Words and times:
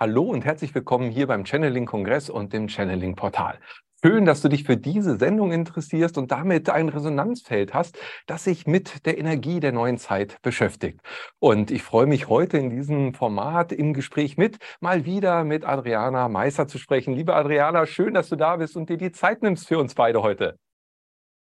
Hallo 0.00 0.24
und 0.24 0.44
herzlich 0.44 0.74
willkommen 0.74 1.08
hier 1.10 1.28
beim 1.28 1.44
Channeling 1.44 1.86
Kongress 1.86 2.28
und 2.28 2.52
dem 2.52 2.68
Channeling 2.68 3.14
Portal. 3.14 3.60
Schön, 4.04 4.26
dass 4.26 4.42
du 4.42 4.48
dich 4.48 4.64
für 4.64 4.76
diese 4.76 5.16
Sendung 5.16 5.52
interessierst 5.52 6.18
und 6.18 6.32
damit 6.32 6.68
ein 6.68 6.88
Resonanzfeld 6.88 7.72
hast, 7.72 7.96
das 8.26 8.42
sich 8.42 8.66
mit 8.66 9.06
der 9.06 9.18
Energie 9.18 9.60
der 9.60 9.70
neuen 9.70 9.96
Zeit 9.96 10.42
beschäftigt. 10.42 11.00
Und 11.38 11.70
ich 11.70 11.84
freue 11.84 12.06
mich 12.06 12.28
heute 12.28 12.58
in 12.58 12.70
diesem 12.70 13.14
Format 13.14 13.70
im 13.70 13.94
Gespräch 13.94 14.36
mit, 14.36 14.58
mal 14.80 15.04
wieder 15.04 15.44
mit 15.44 15.64
Adriana 15.64 16.28
Meister 16.28 16.66
zu 16.66 16.78
sprechen. 16.78 17.14
Liebe 17.14 17.34
Adriana, 17.34 17.86
schön, 17.86 18.14
dass 18.14 18.28
du 18.28 18.36
da 18.36 18.56
bist 18.56 18.76
und 18.76 18.90
dir 18.90 18.98
die 18.98 19.12
Zeit 19.12 19.42
nimmst 19.42 19.68
für 19.68 19.78
uns 19.78 19.94
beide 19.94 20.22
heute. 20.22 20.58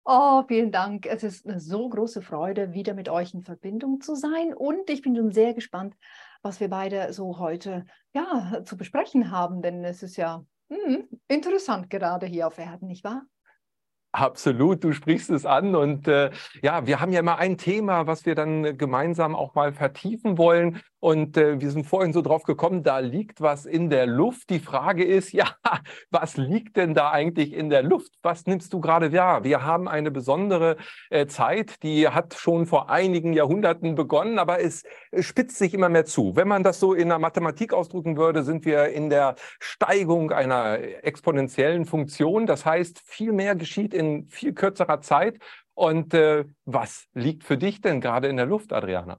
Oh, 0.04 0.42
vielen 0.48 0.72
Dank. 0.72 1.06
Es 1.06 1.22
ist 1.22 1.46
eine 1.46 1.60
so 1.60 1.88
große 1.88 2.20
Freude, 2.20 2.72
wieder 2.72 2.94
mit 2.94 3.08
euch 3.08 3.32
in 3.32 3.42
Verbindung 3.42 4.00
zu 4.00 4.16
sein. 4.16 4.52
Und 4.54 4.90
ich 4.90 5.02
bin 5.02 5.14
schon 5.14 5.30
sehr 5.30 5.54
gespannt, 5.54 5.94
was 6.42 6.60
wir 6.60 6.68
beide 6.68 7.12
so 7.12 7.38
heute 7.38 7.84
ja, 8.14 8.62
zu 8.64 8.76
besprechen 8.76 9.30
haben, 9.30 9.62
denn 9.62 9.84
es 9.84 10.02
ist 10.02 10.16
ja 10.16 10.44
hm, 10.70 11.08
interessant 11.28 11.90
gerade 11.90 12.26
hier 12.26 12.46
auf 12.46 12.58
Erden, 12.58 12.86
nicht 12.86 13.04
wahr? 13.04 13.22
Absolut, 14.12 14.82
du 14.82 14.92
sprichst 14.92 15.30
es 15.30 15.46
an. 15.46 15.76
Und 15.76 16.08
äh, 16.08 16.30
ja, 16.62 16.86
wir 16.86 17.00
haben 17.00 17.12
ja 17.12 17.20
immer 17.20 17.38
ein 17.38 17.58
Thema, 17.58 18.06
was 18.06 18.26
wir 18.26 18.34
dann 18.34 18.76
gemeinsam 18.76 19.36
auch 19.36 19.54
mal 19.54 19.72
vertiefen 19.72 20.36
wollen. 20.36 20.80
Und 21.00 21.38
äh, 21.38 21.60
wir 21.60 21.70
sind 21.70 21.86
vorhin 21.86 22.12
so 22.12 22.20
drauf 22.20 22.42
gekommen, 22.42 22.82
da 22.82 22.98
liegt 22.98 23.40
was 23.40 23.64
in 23.64 23.88
der 23.88 24.06
Luft. 24.06 24.50
Die 24.50 24.60
Frage 24.60 25.02
ist, 25.02 25.32
ja, 25.32 25.46
was 26.10 26.36
liegt 26.36 26.76
denn 26.76 26.92
da 26.94 27.10
eigentlich 27.10 27.54
in 27.54 27.70
der 27.70 27.82
Luft? 27.82 28.12
Was 28.22 28.46
nimmst 28.46 28.72
du 28.74 28.80
gerade 28.80 29.12
wahr? 29.12 29.42
Wir 29.42 29.64
haben 29.64 29.88
eine 29.88 30.10
besondere 30.10 30.76
äh, 31.08 31.26
Zeit, 31.26 31.82
die 31.82 32.06
hat 32.08 32.34
schon 32.34 32.66
vor 32.66 32.90
einigen 32.90 33.32
Jahrhunderten 33.32 33.94
begonnen, 33.94 34.38
aber 34.38 34.60
es 34.60 34.84
spitzt 35.18 35.56
sich 35.56 35.72
immer 35.72 35.88
mehr 35.88 36.04
zu. 36.04 36.36
Wenn 36.36 36.48
man 36.48 36.62
das 36.62 36.78
so 36.78 36.92
in 36.92 37.08
der 37.08 37.18
Mathematik 37.18 37.72
ausdrücken 37.72 38.18
würde, 38.18 38.42
sind 38.42 38.66
wir 38.66 38.88
in 38.88 39.08
der 39.08 39.36
Steigung 39.58 40.32
einer 40.32 40.78
exponentiellen 41.02 41.86
Funktion. 41.86 42.46
Das 42.46 42.66
heißt, 42.66 43.00
viel 43.06 43.32
mehr 43.32 43.54
geschieht 43.54 43.94
in 43.94 44.28
viel 44.28 44.52
kürzerer 44.52 45.00
Zeit. 45.00 45.38
Und 45.72 46.12
äh, 46.12 46.44
was 46.66 47.06
liegt 47.14 47.44
für 47.44 47.56
dich 47.56 47.80
denn 47.80 48.02
gerade 48.02 48.28
in 48.28 48.36
der 48.36 48.44
Luft, 48.44 48.74
Adriana? 48.74 49.18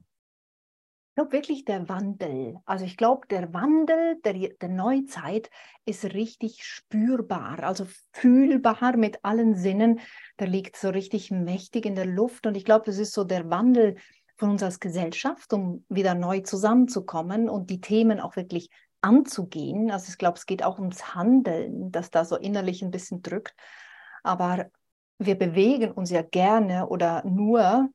Ich 1.12 1.16
glaube 1.16 1.32
wirklich 1.32 1.66
der 1.66 1.90
Wandel. 1.90 2.56
Also 2.64 2.86
ich 2.86 2.96
glaube, 2.96 3.26
der 3.26 3.52
Wandel 3.52 4.18
der, 4.24 4.32
der 4.32 4.70
Neuzeit 4.70 5.50
ist 5.84 6.06
richtig 6.06 6.64
spürbar, 6.64 7.62
also 7.64 7.86
fühlbar 8.14 8.96
mit 8.96 9.22
allen 9.22 9.54
Sinnen. 9.54 10.00
Der 10.38 10.46
liegt 10.46 10.74
so 10.74 10.88
richtig 10.88 11.30
mächtig 11.30 11.84
in 11.84 11.96
der 11.96 12.06
Luft. 12.06 12.46
Und 12.46 12.56
ich 12.56 12.64
glaube, 12.64 12.86
das 12.86 12.96
ist 12.96 13.12
so 13.12 13.24
der 13.24 13.50
Wandel 13.50 13.96
von 14.36 14.52
uns 14.52 14.62
als 14.62 14.80
Gesellschaft, 14.80 15.52
um 15.52 15.84
wieder 15.90 16.14
neu 16.14 16.40
zusammenzukommen 16.40 17.50
und 17.50 17.68
die 17.68 17.82
Themen 17.82 18.18
auch 18.18 18.36
wirklich 18.36 18.70
anzugehen. 19.02 19.90
Also 19.90 20.08
ich 20.08 20.16
glaube, 20.16 20.38
es 20.38 20.46
geht 20.46 20.64
auch 20.64 20.78
ums 20.78 21.14
Handeln, 21.14 21.92
das 21.92 22.10
da 22.10 22.24
so 22.24 22.36
innerlich 22.36 22.80
ein 22.80 22.90
bisschen 22.90 23.20
drückt. 23.20 23.54
Aber 24.22 24.70
wir 25.18 25.34
bewegen 25.34 25.90
uns 25.90 26.08
ja 26.08 26.22
gerne 26.22 26.88
oder 26.88 27.22
nur 27.26 27.90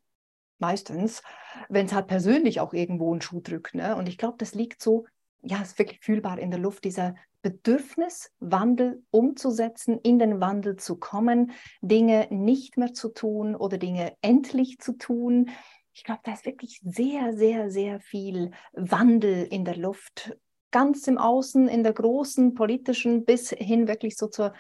meistens, 0.60 1.22
wenn 1.70 1.86
es 1.86 1.94
halt 1.94 2.08
persönlich 2.08 2.60
auch 2.60 2.74
irgendwo 2.74 3.12
einen 3.12 3.22
Schuh 3.22 3.42
drückt. 3.42 3.76
Ne? 3.76 3.96
Und 3.96 4.08
ich 4.10 4.18
glaube, 4.18 4.38
das 4.38 4.54
liegt 4.56 4.82
so, 4.82 5.06
ja, 5.42 5.62
es 5.62 5.70
ist 5.70 5.80
wirklich 5.80 6.00
fühlbar 6.02 6.40
in 6.40 6.52
der 6.52 6.60
Luft, 6.60 6.84
dieser 6.84 7.16
Bedürfnis, 7.42 8.32
Wandel 8.40 9.04
umzusetzen, 9.12 10.00
in 10.02 10.20
den 10.20 10.42
Wandel 10.42 10.76
zu 10.76 10.98
kommen, 10.98 11.52
Dinge 11.82 12.28
nicht 12.30 12.78
mehr 12.78 12.94
zu 12.94 13.10
tun 13.10 13.56
oder 13.56 13.78
Dinge 13.78 14.14
endlich 14.22 14.80
zu 14.80 14.94
tun. 14.98 15.50
Ich 15.94 16.04
glaube, 16.04 16.22
da 16.24 16.34
ist 16.34 16.46
wirklich 16.46 16.82
sehr, 16.84 17.34
sehr, 17.34 17.70
sehr 17.70 18.00
viel 18.00 18.52
Wandel 18.74 19.46
in 19.46 19.66
der 19.66 19.78
Luft, 19.78 20.36
ganz 20.72 21.08
im 21.08 21.18
Außen, 21.18 21.68
in 21.68 21.84
der 21.84 21.94
großen 21.94 22.54
politischen, 22.54 23.24
bis 23.24 23.52
hin 23.52 23.88
wirklich 23.88 24.18
so 24.18 24.28
zur 24.28 24.54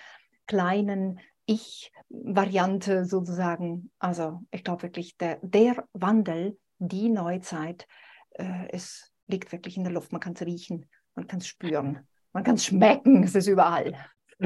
kleinen 0.46 1.20
Ich-Variante 2.10 3.06
sozusagen. 3.06 3.92
Also 4.00 4.42
ich 4.52 4.64
glaube 4.64 4.84
wirklich, 4.84 5.18
der, 5.18 5.40
der 5.42 5.86
Wandel, 5.94 6.58
die 6.80 7.10
Neuzeit, 7.10 7.88
äh, 8.32 8.68
es 8.70 9.12
liegt 9.28 9.52
wirklich 9.52 9.78
in 9.78 9.84
der 9.84 9.94
Luft. 9.94 10.12
Man 10.12 10.22
kann 10.22 10.34
es 10.34 10.42
riechen, 10.42 10.86
man 11.16 11.28
kann 11.28 11.40
es 11.40 11.48
spüren, 11.48 12.08
man 12.34 12.44
kann 12.44 12.56
es 12.56 12.66
schmecken, 12.66 13.24
es 13.24 13.36
ist 13.36 13.48
überall. 13.48 13.94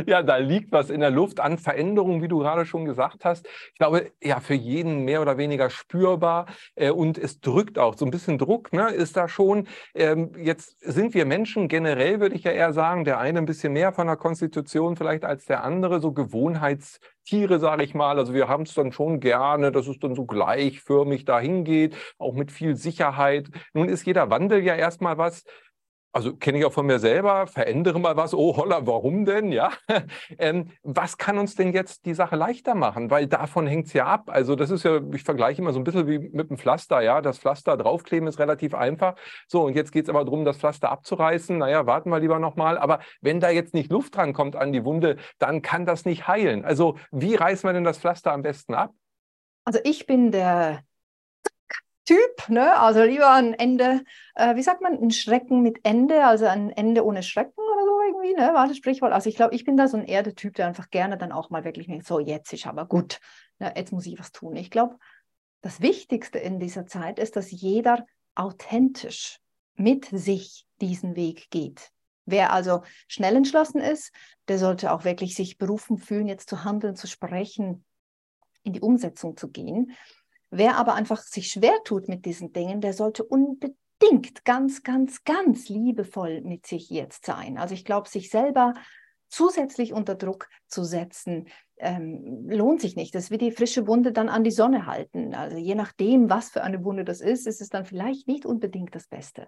Ja, 0.08 0.24
da 0.24 0.38
liegt 0.38 0.72
was 0.72 0.90
in 0.90 1.02
der 1.02 1.12
Luft 1.12 1.42
an 1.42 1.58
Veränderungen, 1.58 2.22
wie 2.22 2.30
du 2.30 2.40
gerade 2.40 2.66
schon 2.66 2.86
gesagt 2.86 3.26
hast. 3.26 3.46
Ich 3.74 3.78
glaube, 3.78 4.12
ja, 4.24 4.40
für 4.40 4.54
jeden 4.54 5.04
mehr 5.04 5.22
oder 5.22 5.38
weniger 5.38 5.70
spürbar 5.70 6.46
äh, 6.76 6.92
und 6.92 7.18
es 7.18 7.42
drückt 7.42 7.78
auch 7.78 7.98
so 7.98 8.06
ein 8.06 8.12
bisschen 8.12 8.38
Druck, 8.38 8.72
ne, 8.72 8.90
ist 8.90 9.18
da 9.18 9.28
schon. 9.28 9.68
Ähm, 9.94 10.32
jetzt 10.38 10.80
sind 10.80 11.14
wir 11.14 11.26
Menschen 11.26 11.68
generell, 11.68 12.22
würde 12.22 12.36
ich 12.36 12.44
ja 12.44 12.52
eher 12.52 12.72
sagen, 12.72 13.04
der 13.04 13.20
eine 13.20 13.40
ein 13.40 13.46
bisschen 13.46 13.74
mehr 13.74 13.92
von 13.92 14.08
der 14.08 14.16
Konstitution 14.16 14.96
vielleicht 14.96 15.26
als 15.26 15.46
der 15.46 15.64
andere, 15.64 16.00
so 16.00 16.14
Gewohnheitstiere, 16.14 17.60
sage 17.60 17.84
ich 17.84 17.94
mal. 17.94 18.18
Also 18.18 18.34
wir 18.34 18.48
haben 18.48 18.64
es 18.64 18.74
dann 18.74 18.94
schon 18.94 19.20
gerne, 19.20 19.74
dass 19.74 19.88
es 19.88 20.00
dann 20.00 20.16
so 20.16 20.26
gleichförmig 20.26 21.26
dahin 21.26 21.66
geht, 21.66 21.98
auch 22.18 22.34
mit 22.34 22.52
viel 22.54 22.78
Sicherheit. 22.78 23.50
Nun 23.74 23.90
ist 23.90 24.06
jeder 24.06 24.30
Wandel 24.30 24.64
ja 24.64 24.76
erstmal 24.76 25.18
was, 25.18 25.44
also 26.14 26.36
kenne 26.36 26.60
ich 26.60 26.66
auch 26.66 26.74
von 26.74 26.86
mir 26.86 27.00
selber, 27.00 27.48
verändere 27.48 28.00
mal 28.00 28.18
was, 28.18 28.34
oh 28.34 28.58
holla, 28.58 28.86
warum 28.86 29.26
denn? 29.26 29.52
Ja, 29.52 29.72
ähm, 30.38 30.70
was 30.84 31.18
kann 31.18 31.38
uns 31.38 31.56
denn 31.56 31.72
jetzt 31.72 32.06
die 32.06 32.14
Sache 32.14 32.36
leichter 32.36 32.76
machen? 32.76 33.10
Weil 33.10 33.28
davon 33.28 33.66
hängt 33.68 33.88
es 33.88 33.94
ja 33.94 34.06
ab. 34.06 34.30
Also 34.30 34.56
das 34.56 34.72
ist 34.72 34.84
ja, 34.84 35.00
ich 35.14 35.24
vergleiche 35.24 35.62
immer 35.62 35.74
so 35.74 35.80
ein 35.80 35.84
bisschen 35.84 36.08
wie 36.08 36.20
mit 36.20 36.50
dem 36.50 36.58
Pflaster, 36.58 37.02
ja. 37.02 37.22
Das 37.22 37.40
Pflaster 37.40 37.78
draufkleben 37.78 38.28
ist 38.28 38.40
relativ 38.40 38.74
einfach. 38.74 39.16
So, 39.48 39.64
und 39.64 39.76
jetzt 39.76 39.92
geht 39.92 40.06
es 40.06 40.10
aber 40.10 40.26
darum, 40.26 40.44
das 40.44 40.58
Pflaster 40.58 40.92
abzureißen. 40.92 41.58
Naja, 41.58 41.86
warten 41.86 42.10
wir 42.10 42.20
lieber 42.20 42.40
nochmal. 42.40 42.78
Aber 42.78 43.00
wenn 43.22 43.40
da 43.40 43.50
jetzt 43.50 43.74
nicht 43.74 43.92
Luft 43.92 44.16
dran 44.16 44.34
kommt 44.34 44.56
an 44.56 44.74
die 44.74 44.84
Wunde, 44.84 45.18
dann 45.40 45.62
kann 45.62 45.86
das 45.86 46.06
nicht 46.06 46.28
heilen. 46.28 46.66
Also 46.66 46.98
wie 47.12 47.36
reißen 47.36 47.68
wir 47.68 47.74
denn 47.74 47.84
das 47.84 48.00
Pflaster 48.00 48.34
am 48.34 48.42
besten 48.42 48.74
ab? 48.74 48.92
Also 49.64 49.80
ich 49.84 50.08
bin 50.08 50.32
der 50.32 50.82
Typ, 52.06 52.50
ne? 52.50 52.80
also 52.80 53.04
lieber 53.04 53.32
ein 53.32 53.54
Ende, 53.54 54.04
äh, 54.36 54.56
wie 54.56 54.64
sagt 54.64 54.82
man, 54.82 54.94
ein 54.94 55.12
Schrecken 55.12 55.62
mit 55.62 55.80
Ende, 55.84 56.26
also 56.26 56.46
ein 56.46 56.72
Ende 56.72 57.06
ohne 57.06 57.22
Schrecken 57.22 57.60
oder 57.60 57.86
so 57.86 58.02
irgendwie, 58.02 58.34
ne? 58.34 58.54
war 58.54 58.68
das 58.68 58.78
Sprichwort. 58.78 59.14
Also 59.14 59.30
ich 59.30 59.36
glaube, 59.36 59.54
ich 59.54 59.66
bin 59.66 59.78
da 59.78 59.88
so 59.88 59.98
ein 59.98 60.06
eher 60.06 60.24
der 60.24 60.34
Typ, 60.34 60.56
der 60.56 60.68
einfach 60.68 60.90
gerne 60.90 61.18
dann 61.18 61.32
auch 61.32 61.52
mal 61.52 61.64
wirklich 61.64 61.88
denkt, 61.88 62.08
so 62.08 62.20
jetzt 62.20 62.54
ist 62.54 62.66
aber 62.66 62.86
gut, 62.86 63.20
ne? 63.60 63.72
jetzt 63.76 63.92
muss 63.92 64.08
ich 64.08 64.20
was 64.20 64.32
tun. 64.32 64.56
Ich 64.56 64.72
glaube, 64.72 64.98
das 65.62 65.80
Wichtigste 65.80 66.40
in 66.40 66.60
dieser 66.60 66.88
Zeit 66.88 67.20
ist, 67.20 67.36
dass 67.36 67.52
jeder 67.52 68.06
authentisch 68.34 69.40
mit 69.76 70.06
sich 70.06 70.66
diesen 70.82 71.16
Weg 71.16 71.52
geht. 71.52 71.92
Wer 72.26 72.52
also 72.52 72.84
schnell 73.08 73.36
entschlossen 73.36 73.82
ist, 73.82 74.12
der 74.48 74.58
sollte 74.58 74.92
auch 74.92 75.06
wirklich 75.06 75.36
sich 75.36 75.58
berufen 75.58 75.98
fühlen, 75.98 76.28
jetzt 76.28 76.50
zu 76.50 76.64
handeln, 76.64 76.96
zu 76.96 77.08
sprechen, 77.08 77.84
in 78.64 78.74
die 78.74 78.82
Umsetzung 78.82 79.38
zu 79.38 79.50
gehen. 79.50 79.92
Wer 80.52 80.78
aber 80.78 80.94
einfach 80.94 81.22
sich 81.22 81.48
schwer 81.48 81.78
tut 81.86 82.10
mit 82.10 82.26
diesen 82.26 82.52
Dingen, 82.52 82.82
der 82.82 82.94
sollte 82.94 83.24
unbedingt 83.24 84.44
ganz, 84.44 84.84
ganz, 84.84 85.24
ganz 85.24 85.70
liebevoll 85.70 86.42
mit 86.42 86.68
sich 86.68 86.90
jetzt 86.90 87.26
sein. 87.26 87.58
Also 87.58 87.74
ich 87.74 87.86
glaube, 87.86 88.10
sich 88.10 88.30
selber 88.30 88.74
zusätzlich 89.30 89.94
unter 89.94 90.16
Druck 90.16 90.50
zu 90.68 90.84
setzen, 90.84 91.48
ähm, 91.78 92.48
lohnt 92.50 92.82
sich 92.82 92.98
nicht. 92.98 93.16
Das 93.16 93.32
wie 93.32 93.38
die 93.38 93.52
frische 93.52 93.88
Wunde 93.88 94.12
dann 94.12 94.28
an 94.28 94.44
die 94.44 94.52
Sonne 94.52 94.86
halten. 94.86 95.34
Also 95.34 95.58
je 95.58 95.74
nachdem, 95.74 96.30
was 96.30 96.50
für 96.50 96.64
eine 96.64 96.84
Wunde 96.84 97.06
das 97.06 97.22
ist, 97.22 97.48
ist 97.48 97.62
es 97.62 97.70
dann 97.70 97.86
vielleicht 97.86 98.28
nicht 98.28 98.46
unbedingt 98.46 98.94
das 98.94 99.08
Beste. 99.08 99.48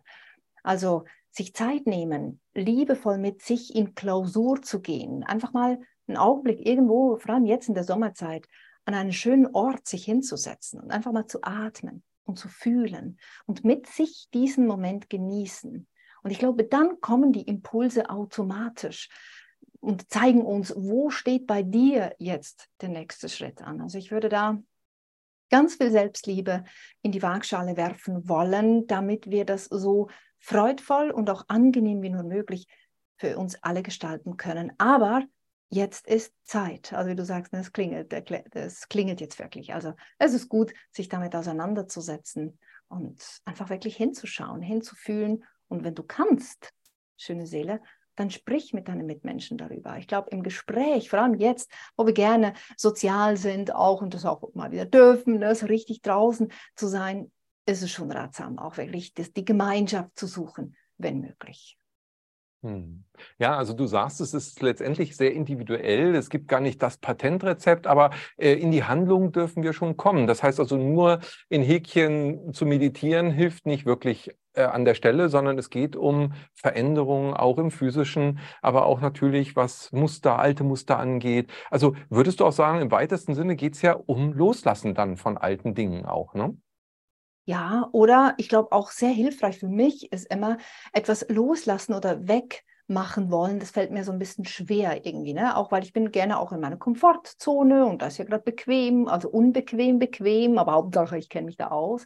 Also 0.63 1.03
sich 1.31 1.53
Zeit 1.53 1.85
nehmen, 1.85 2.39
liebevoll 2.53 3.17
mit 3.17 3.41
sich 3.41 3.75
in 3.75 3.93
Klausur 3.93 4.61
zu 4.61 4.79
gehen, 4.79 5.23
einfach 5.23 5.51
mal 5.51 5.79
einen 6.07 6.17
Augenblick 6.17 6.65
irgendwo, 6.65 7.17
vor 7.17 7.35
allem 7.35 7.45
jetzt 7.45 7.67
in 7.67 7.73
der 7.73 7.83
Sommerzeit, 7.83 8.47
an 8.85 8.93
einen 8.93 9.13
schönen 9.13 9.47
Ort 9.47 9.87
sich 9.87 10.05
hinzusetzen 10.05 10.79
und 10.79 10.91
einfach 10.91 11.11
mal 11.11 11.27
zu 11.27 11.39
atmen 11.41 12.03
und 12.25 12.37
zu 12.37 12.47
fühlen 12.47 13.17
und 13.45 13.63
mit 13.63 13.87
sich 13.87 14.27
diesen 14.33 14.67
Moment 14.67 15.09
genießen. 15.09 15.87
Und 16.23 16.31
ich 16.31 16.39
glaube, 16.39 16.63
dann 16.63 17.01
kommen 17.01 17.33
die 17.33 17.43
Impulse 17.43 18.09
automatisch 18.09 19.09
und 19.79 20.09
zeigen 20.09 20.41
uns, 20.41 20.73
wo 20.75 21.09
steht 21.09 21.45
bei 21.45 21.63
dir 21.63 22.15
jetzt 22.17 22.69
der 22.81 22.89
nächste 22.89 23.27
Schritt 23.27 23.61
an. 23.61 23.81
Also 23.81 23.97
ich 23.97 24.11
würde 24.11 24.29
da 24.29 24.57
ganz 25.49 25.75
viel 25.75 25.91
Selbstliebe 25.91 26.63
in 27.01 27.11
die 27.11 27.21
Waagschale 27.21 27.77
werfen 27.77 28.27
wollen, 28.27 28.87
damit 28.87 29.29
wir 29.29 29.45
das 29.45 29.65
so 29.65 30.09
freudvoll 30.39 31.11
und 31.11 31.29
auch 31.29 31.45
angenehm 31.47 32.01
wie 32.01 32.09
nur 32.09 32.23
möglich 32.23 32.67
für 33.17 33.37
uns 33.37 33.61
alle 33.61 33.83
gestalten 33.83 34.37
können. 34.37 34.73
Aber 34.77 35.23
jetzt 35.69 36.07
ist 36.07 36.33
Zeit. 36.43 36.93
Also 36.93 37.09
wie 37.09 37.15
du 37.15 37.25
sagst, 37.25 37.53
es 37.53 37.71
klingelt, 37.71 38.13
es 38.55 38.87
klingelt 38.89 39.21
jetzt 39.21 39.39
wirklich. 39.39 39.73
Also 39.73 39.93
es 40.19 40.33
ist 40.33 40.49
gut, 40.49 40.73
sich 40.91 41.09
damit 41.09 41.35
auseinanderzusetzen 41.35 42.59
und 42.87 43.21
einfach 43.45 43.69
wirklich 43.69 43.95
hinzuschauen, 43.95 44.61
hinzufühlen. 44.61 45.43
Und 45.67 45.83
wenn 45.83 45.95
du 45.95 46.03
kannst, 46.03 46.73
schöne 47.17 47.47
Seele, 47.47 47.81
dann 48.15 48.29
sprich 48.29 48.73
mit 48.73 48.87
deinen 48.87 49.05
Mitmenschen 49.05 49.57
darüber. 49.57 49.97
Ich 49.97 50.07
glaube, 50.07 50.29
im 50.29 50.43
Gespräch, 50.43 51.09
vor 51.09 51.19
allem 51.19 51.35
jetzt, 51.35 51.71
wo 51.97 52.05
wir 52.05 52.13
gerne 52.13 52.53
sozial 52.77 53.37
sind, 53.37 53.73
auch 53.73 54.01
und 54.01 54.13
das 54.13 54.25
auch 54.25 54.53
mal 54.53 54.71
wieder 54.71 54.85
dürfen, 54.85 55.39
ne, 55.39 55.51
richtig 55.63 56.01
draußen 56.01 56.51
zu 56.75 56.87
sein, 56.87 57.31
ist 57.65 57.81
es 57.81 57.91
schon 57.91 58.11
ratsam, 58.11 58.59
auch 58.59 58.77
wirklich 58.77 59.13
das, 59.13 59.31
die 59.31 59.45
Gemeinschaft 59.45 60.11
zu 60.15 60.27
suchen, 60.27 60.75
wenn 60.97 61.21
möglich. 61.21 61.77
Hm. 62.63 63.03
Ja, 63.39 63.57
also 63.57 63.73
du 63.73 63.87
sagst, 63.87 64.21
es 64.21 64.33
ist 64.33 64.61
letztendlich 64.61 65.17
sehr 65.17 65.33
individuell. 65.33 66.15
Es 66.15 66.29
gibt 66.29 66.47
gar 66.47 66.61
nicht 66.61 66.81
das 66.81 66.97
Patentrezept, 66.97 67.87
aber 67.87 68.11
äh, 68.37 68.53
in 68.53 68.71
die 68.71 68.85
Handlung 68.85 69.33
dürfen 69.33 69.63
wir 69.63 69.73
schon 69.73 69.97
kommen. 69.97 70.27
Das 70.27 70.41
heißt 70.43 70.61
also, 70.61 70.77
nur 70.77 71.19
in 71.49 71.61
Häkchen 71.61 72.53
zu 72.53 72.65
meditieren 72.65 73.31
hilft 73.31 73.65
nicht 73.65 73.85
wirklich 73.85 74.31
äh, 74.53 74.63
an 74.63 74.85
der 74.85 74.95
Stelle, 74.95 75.27
sondern 75.27 75.57
es 75.57 75.69
geht 75.69 75.97
um 75.97 76.33
Veränderungen 76.53 77.33
auch 77.33 77.57
im 77.57 77.69
physischen, 77.69 78.39
aber 78.61 78.85
auch 78.85 79.01
natürlich, 79.01 79.57
was 79.57 79.91
Muster, 79.91 80.39
alte 80.39 80.63
Muster 80.63 80.97
angeht. 80.97 81.51
Also 81.69 81.95
würdest 82.09 82.39
du 82.39 82.45
auch 82.45 82.53
sagen, 82.53 82.79
im 82.79 82.91
weitesten 82.91 83.35
Sinne 83.35 83.57
geht 83.57 83.75
es 83.75 83.81
ja 83.81 83.91
um 83.93 84.31
Loslassen 84.31 84.95
dann 84.95 85.17
von 85.17 85.37
alten 85.37 85.75
Dingen 85.75 86.05
auch, 86.05 86.33
ne? 86.33 86.55
Ja, 87.45 87.89
oder 87.91 88.35
ich 88.37 88.47
glaube 88.47 88.71
auch 88.71 88.91
sehr 88.91 89.09
hilfreich 89.09 89.59
für 89.59 89.67
mich 89.67 90.11
ist 90.13 90.31
immer 90.33 90.57
etwas 90.93 91.25
loslassen 91.27 91.93
oder 91.93 92.25
wegmachen 92.27 93.31
wollen. 93.31 93.59
Das 93.59 93.71
fällt 93.71 93.91
mir 93.91 94.05
so 94.05 94.13
ein 94.13 94.19
bisschen 94.19 94.45
schwer 94.45 95.05
irgendwie, 95.05 95.33
ne? 95.33 95.57
Auch 95.57 95.71
weil 95.71 95.83
ich 95.83 95.91
bin 95.91 96.11
gerne 96.11 96.39
auch 96.39 96.53
in 96.53 96.61
meiner 96.61 96.77
Komfortzone 96.77 97.85
und 97.85 98.01
das 98.01 98.13
ist 98.13 98.19
ja 98.19 98.25
gerade 98.25 98.43
bequem, 98.43 99.09
also 99.09 99.29
unbequem, 99.29 99.99
bequem, 99.99 100.57
aber 100.57 100.71
Hauptsache 100.71 101.17
ich 101.17 101.27
kenne 101.27 101.47
mich 101.47 101.57
da 101.57 101.67
aus. 101.67 102.05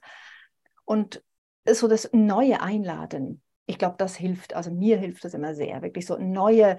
Und 0.86 1.24
so 1.70 1.88
das 1.88 2.10
Neue 2.14 2.62
einladen, 2.62 3.44
ich 3.68 3.78
glaube, 3.78 3.96
das 4.00 4.16
hilft, 4.16 4.56
also 4.56 4.72
mir 4.72 4.98
hilft 4.98 5.24
das 5.24 5.36
immer 5.36 5.54
sehr, 5.54 5.82
wirklich 5.84 6.08
so 6.08 6.18
neue 6.18 6.78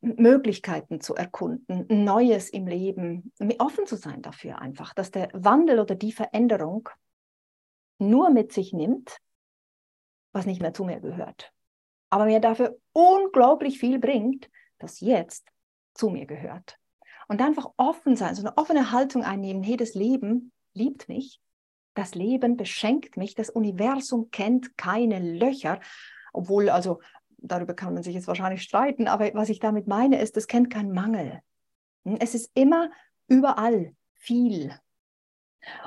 Möglichkeiten 0.00 1.00
zu 1.00 1.14
erkunden, 1.14 1.86
Neues 2.04 2.48
im 2.50 2.66
Leben, 2.66 3.32
offen 3.58 3.86
zu 3.86 3.96
sein 3.96 4.22
dafür 4.22 4.60
einfach, 4.60 4.94
dass 4.94 5.10
der 5.10 5.28
Wandel 5.32 5.80
oder 5.80 5.94
die 5.94 6.12
Veränderung 6.12 6.88
nur 8.00 8.30
mit 8.30 8.52
sich 8.52 8.72
nimmt, 8.72 9.18
was 10.32 10.46
nicht 10.46 10.60
mehr 10.60 10.74
zu 10.74 10.84
mir 10.84 11.00
gehört. 11.00 11.52
Aber 12.08 12.24
mir 12.24 12.40
dafür 12.40 12.78
unglaublich 12.92 13.78
viel 13.78 13.98
bringt, 13.98 14.50
das 14.78 15.00
jetzt 15.00 15.48
zu 15.94 16.10
mir 16.10 16.26
gehört. 16.26 16.78
Und 17.28 17.40
einfach 17.40 17.70
offen 17.76 18.16
sein, 18.16 18.34
so 18.34 18.42
eine 18.42 18.56
offene 18.56 18.90
Haltung 18.90 19.22
einnehmen, 19.22 19.62
hey, 19.62 19.76
das 19.76 19.94
Leben 19.94 20.52
liebt 20.72 21.08
mich, 21.08 21.40
das 21.94 22.14
Leben 22.14 22.56
beschenkt 22.56 23.16
mich, 23.16 23.34
das 23.34 23.50
Universum 23.50 24.30
kennt 24.30 24.76
keine 24.76 25.20
Löcher, 25.20 25.80
obwohl, 26.32 26.70
also 26.70 27.00
darüber 27.38 27.74
kann 27.74 27.94
man 27.94 28.02
sich 28.02 28.14
jetzt 28.14 28.26
wahrscheinlich 28.26 28.62
streiten, 28.62 29.08
aber 29.08 29.32
was 29.34 29.48
ich 29.48 29.60
damit 29.60 29.86
meine, 29.86 30.20
ist, 30.20 30.36
es 30.36 30.46
kennt 30.46 30.70
keinen 30.70 30.92
Mangel. 30.92 31.40
Es 32.18 32.34
ist 32.34 32.50
immer 32.54 32.90
überall 33.28 33.94
viel. 34.14 34.74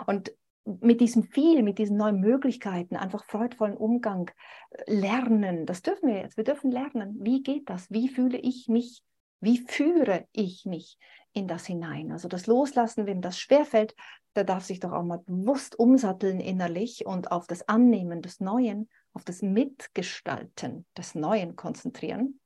Und 0.06 0.34
mit 0.66 1.02
diesem 1.02 1.24
viel, 1.24 1.64
mit 1.64 1.78
diesen 1.78 1.98
neuen 1.98 2.20
Möglichkeiten, 2.20 2.96
einfach 2.96 3.26
freudvollen 3.26 3.78
Umgang 3.78 4.32
äh, 4.72 4.94
lernen. 4.94 5.66
Das 5.66 5.82
dürfen 5.82 6.10
wir 6.10 6.18
jetzt. 6.18 6.38
Wir 6.38 6.44
dürfen 6.44 6.72
lernen. 6.72 7.18
Wie 7.20 7.44
geht 7.44 7.70
das? 7.70 7.92
Wie 7.92 8.08
fühle 8.08 8.38
ich 8.38 8.68
mich? 8.68 9.04
Wie 9.40 9.58
führe 9.58 10.26
ich 10.32 10.66
mich 10.66 10.98
in 11.34 11.48
das 11.48 11.66
hinein? 11.66 12.14
Also 12.14 12.30
das 12.30 12.48
Loslassen, 12.48 13.06
wem 13.06 13.22
das 13.22 13.38
schwerfällt, 13.38 13.94
der 14.36 14.46
darf 14.46 14.64
sich 14.64 14.80
doch 14.80 14.94
auch 14.94 15.04
mal 15.04 15.20
bewusst 15.20 15.78
umsatteln 15.78 16.40
innerlich 16.40 17.06
und 17.06 17.32
auf 17.32 17.46
das 17.46 17.68
Annehmen 17.68 18.22
des 18.22 18.40
Neuen, 18.40 18.90
auf 19.14 19.26
das 19.26 19.42
Mitgestalten 19.42 20.86
des 20.98 21.14
Neuen 21.14 21.58
konzentrieren. 21.58 22.40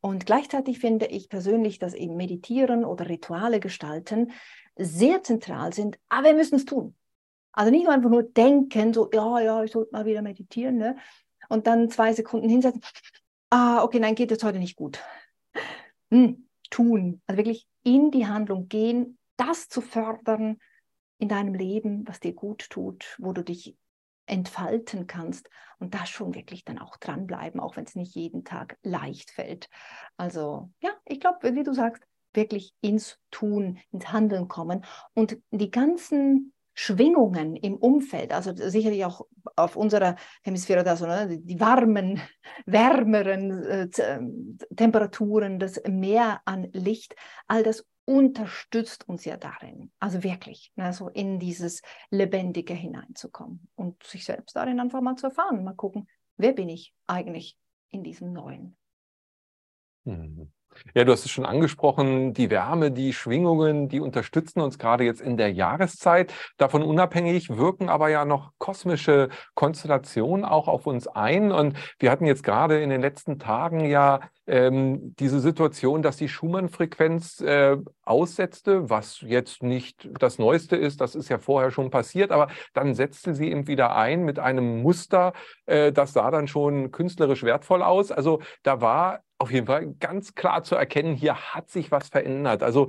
Und 0.00 0.24
gleichzeitig 0.24 0.78
finde 0.78 1.06
ich 1.06 1.28
persönlich, 1.28 1.78
dass 1.78 1.94
eben 1.94 2.16
Meditieren 2.16 2.84
oder 2.84 3.08
Rituale 3.08 3.60
gestalten 3.60 4.32
sehr 4.76 5.22
zentral 5.22 5.72
sind, 5.72 5.98
aber 6.08 6.28
wir 6.28 6.34
müssen 6.34 6.56
es 6.56 6.64
tun. 6.64 6.94
Also 7.52 7.70
nicht 7.70 7.84
nur 7.84 7.92
einfach 7.92 8.10
nur 8.10 8.22
denken, 8.22 8.92
so, 8.92 9.08
ja, 9.12 9.40
ja, 9.40 9.64
ich 9.64 9.72
sollte 9.72 9.92
mal 9.92 10.04
wieder 10.04 10.22
meditieren, 10.22 10.76
ne? 10.76 10.96
und 11.48 11.66
dann 11.66 11.90
zwei 11.90 12.12
Sekunden 12.12 12.48
hinsetzen, 12.48 12.82
ah, 13.50 13.82
okay, 13.82 13.98
nein, 14.00 14.14
geht 14.14 14.30
jetzt 14.30 14.44
heute 14.44 14.58
nicht 14.58 14.76
gut. 14.76 15.02
Hm, 16.10 16.48
tun, 16.70 17.22
also 17.26 17.38
wirklich 17.38 17.66
in 17.82 18.10
die 18.10 18.26
Handlung 18.26 18.68
gehen, 18.68 19.18
das 19.36 19.68
zu 19.68 19.80
fördern 19.80 20.58
in 21.18 21.28
deinem 21.28 21.54
Leben, 21.54 22.06
was 22.06 22.20
dir 22.20 22.34
gut 22.34 22.68
tut, 22.70 23.16
wo 23.18 23.32
du 23.32 23.42
dich 23.42 23.76
entfalten 24.26 25.06
kannst 25.06 25.48
und 25.78 25.94
da 25.94 26.04
schon 26.04 26.34
wirklich 26.34 26.64
dann 26.64 26.78
auch 26.78 26.96
dranbleiben, 26.96 27.60
auch 27.60 27.76
wenn 27.76 27.84
es 27.84 27.94
nicht 27.94 28.14
jeden 28.14 28.44
Tag 28.44 28.76
leicht 28.82 29.30
fällt. 29.30 29.68
Also 30.16 30.70
ja, 30.80 30.90
ich 31.04 31.20
glaube, 31.20 31.54
wie 31.54 31.62
du 31.62 31.72
sagst, 31.72 32.02
wirklich 32.36 32.74
ins 32.80 33.18
Tun, 33.30 33.78
ins 33.90 34.12
Handeln 34.12 34.48
kommen 34.48 34.84
und 35.14 35.38
die 35.50 35.70
ganzen 35.70 36.52
Schwingungen 36.78 37.56
im 37.56 37.76
Umfeld, 37.76 38.32
also 38.32 38.54
sicherlich 38.54 39.06
auch 39.06 39.26
auf 39.56 39.76
unserer 39.76 40.16
Hemisphäre, 40.42 40.86
also 40.86 41.06
ne, 41.06 41.38
die 41.40 41.58
warmen, 41.58 42.20
wärmeren 42.66 43.64
äh, 43.64 43.88
Temperaturen, 44.76 45.58
das 45.58 45.80
Meer 45.88 46.42
an 46.44 46.68
Licht, 46.72 47.16
all 47.46 47.62
das 47.62 47.86
unterstützt 48.04 49.08
uns 49.08 49.24
ja 49.24 49.38
darin, 49.38 49.90
also 49.98 50.22
wirklich, 50.22 50.70
ne, 50.76 50.92
so 50.92 51.08
in 51.08 51.38
dieses 51.38 51.80
Lebendige 52.10 52.74
hineinzukommen 52.74 53.68
und 53.74 54.02
sich 54.04 54.26
selbst 54.26 54.54
darin 54.54 54.78
einfach 54.78 55.00
mal 55.00 55.16
zu 55.16 55.28
erfahren, 55.28 55.64
mal 55.64 55.74
gucken, 55.74 56.06
wer 56.36 56.52
bin 56.52 56.68
ich 56.68 56.94
eigentlich 57.06 57.58
in 57.88 58.04
diesem 58.04 58.34
Neuen. 58.34 58.76
Mhm. 60.04 60.52
Ja, 60.94 61.04
du 61.04 61.12
hast 61.12 61.24
es 61.24 61.30
schon 61.30 61.46
angesprochen, 61.46 62.34
die 62.34 62.50
Wärme, 62.50 62.90
die 62.90 63.12
Schwingungen, 63.12 63.88
die 63.88 64.00
unterstützen 64.00 64.60
uns 64.60 64.78
gerade 64.78 65.04
jetzt 65.04 65.20
in 65.20 65.36
der 65.36 65.52
Jahreszeit. 65.52 66.32
Davon 66.56 66.82
unabhängig 66.82 67.56
wirken 67.56 67.88
aber 67.88 68.08
ja 68.08 68.24
noch 68.24 68.52
kosmische 68.58 69.28
Konstellationen 69.54 70.44
auch 70.44 70.68
auf 70.68 70.86
uns 70.86 71.06
ein. 71.08 71.52
Und 71.52 71.76
wir 71.98 72.10
hatten 72.10 72.26
jetzt 72.26 72.42
gerade 72.42 72.80
in 72.82 72.90
den 72.90 73.00
letzten 73.00 73.38
Tagen 73.38 73.84
ja 73.84 74.20
ähm, 74.46 75.14
diese 75.18 75.40
Situation, 75.40 76.02
dass 76.02 76.16
die 76.16 76.28
Schumann-Frequenz 76.28 77.40
äh, 77.40 77.76
aussetzte, 78.04 78.88
was 78.88 79.20
jetzt 79.22 79.62
nicht 79.62 80.08
das 80.18 80.38
Neueste 80.38 80.76
ist, 80.76 81.00
das 81.00 81.14
ist 81.14 81.28
ja 81.28 81.38
vorher 81.38 81.70
schon 81.70 81.90
passiert, 81.90 82.30
aber 82.30 82.48
dann 82.72 82.94
setzte 82.94 83.34
sie 83.34 83.50
eben 83.50 83.66
wieder 83.66 83.96
ein 83.96 84.24
mit 84.24 84.38
einem 84.38 84.82
Muster, 84.82 85.32
äh, 85.66 85.92
das 85.92 86.12
sah 86.12 86.30
dann 86.30 86.46
schon 86.46 86.92
künstlerisch 86.92 87.42
wertvoll 87.42 87.82
aus. 87.82 88.12
Also 88.12 88.40
da 88.62 88.80
war 88.80 89.20
auf 89.38 89.50
jeden 89.50 89.66
Fall 89.66 89.94
ganz 90.00 90.34
klar 90.34 90.62
zu 90.62 90.74
erkennen, 90.74 91.14
hier 91.14 91.54
hat 91.54 91.70
sich 91.70 91.90
was 91.90 92.08
verändert. 92.08 92.62
Also 92.62 92.88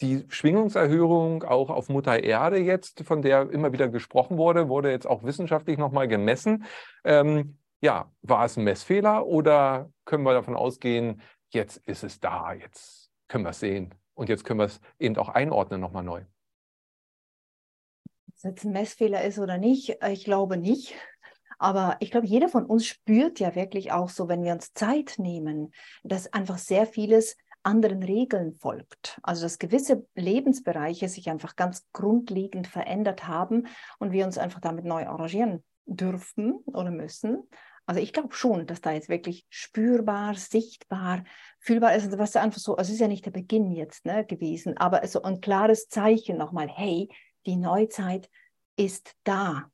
die 0.00 0.24
Schwingungserhöhung 0.28 1.42
auch 1.42 1.68
auf 1.68 1.88
Mutter 1.88 2.22
Erde 2.22 2.58
jetzt, 2.58 3.02
von 3.04 3.22
der 3.22 3.50
immer 3.50 3.72
wieder 3.72 3.88
gesprochen 3.88 4.38
wurde, 4.38 4.68
wurde 4.68 4.90
jetzt 4.90 5.06
auch 5.06 5.24
wissenschaftlich 5.24 5.78
nochmal 5.78 6.08
gemessen. 6.08 6.64
Ähm, 7.04 7.58
ja, 7.82 8.10
war 8.22 8.44
es 8.44 8.56
ein 8.56 8.64
Messfehler 8.64 9.26
oder 9.26 9.90
können 10.04 10.24
wir 10.24 10.32
davon 10.32 10.56
ausgehen, 10.56 11.20
jetzt 11.50 11.78
ist 11.86 12.04
es 12.04 12.20
da, 12.20 12.52
jetzt 12.52 13.10
können 13.28 13.44
wir 13.44 13.50
es 13.50 13.60
sehen 13.60 13.94
und 14.14 14.28
jetzt 14.28 14.44
können 14.44 14.60
wir 14.60 14.66
es 14.66 14.80
eben 14.98 15.16
auch 15.16 15.28
einordnen 15.28 15.80
nochmal 15.80 16.04
neu? 16.04 16.22
Ob 18.28 18.34
es 18.36 18.42
jetzt 18.42 18.64
ein 18.64 18.72
Messfehler 18.72 19.24
ist 19.24 19.38
oder 19.38 19.58
nicht, 19.58 19.98
ich 20.08 20.24
glaube 20.24 20.56
nicht. 20.56 20.94
Aber 21.60 21.98
ich 22.00 22.10
glaube, 22.10 22.26
jeder 22.26 22.48
von 22.48 22.64
uns 22.64 22.86
spürt 22.86 23.38
ja 23.38 23.54
wirklich 23.54 23.92
auch 23.92 24.08
so, 24.08 24.28
wenn 24.28 24.42
wir 24.42 24.52
uns 24.52 24.72
Zeit 24.72 25.16
nehmen, 25.18 25.72
dass 26.02 26.32
einfach 26.32 26.56
sehr 26.56 26.86
vieles 26.86 27.36
anderen 27.62 28.02
Regeln 28.02 28.54
folgt. 28.54 29.20
Also 29.22 29.42
dass 29.42 29.58
gewisse 29.58 30.06
Lebensbereiche 30.14 31.10
sich 31.10 31.28
einfach 31.28 31.56
ganz 31.56 31.86
grundlegend 31.92 32.66
verändert 32.66 33.28
haben 33.28 33.66
und 33.98 34.10
wir 34.10 34.24
uns 34.24 34.38
einfach 34.38 34.60
damit 34.60 34.86
neu 34.86 35.06
arrangieren 35.06 35.62
dürfen 35.84 36.54
oder 36.64 36.90
müssen. 36.90 37.46
Also 37.84 38.00
ich 38.00 38.14
glaube 38.14 38.32
schon, 38.32 38.66
dass 38.66 38.80
da 38.80 38.92
jetzt 38.92 39.10
wirklich 39.10 39.44
spürbar, 39.50 40.36
sichtbar, 40.36 41.24
fühlbar 41.58 41.94
ist. 41.94 42.06
Also 42.06 42.18
was 42.18 42.36
einfach 42.36 42.60
so, 42.60 42.76
also 42.76 42.88
es 42.88 42.94
ist 42.94 43.00
ja 43.00 43.08
nicht 43.08 43.26
der 43.26 43.32
Beginn 43.32 43.70
jetzt 43.70 44.06
ne, 44.06 44.24
gewesen, 44.24 44.78
aber 44.78 45.06
so 45.06 45.20
ein 45.20 45.42
klares 45.42 45.88
Zeichen 45.88 46.38
nochmal, 46.38 46.68
hey, 46.68 47.10
die 47.44 47.56
Neuzeit 47.56 48.30
ist 48.76 49.14
da 49.24 49.70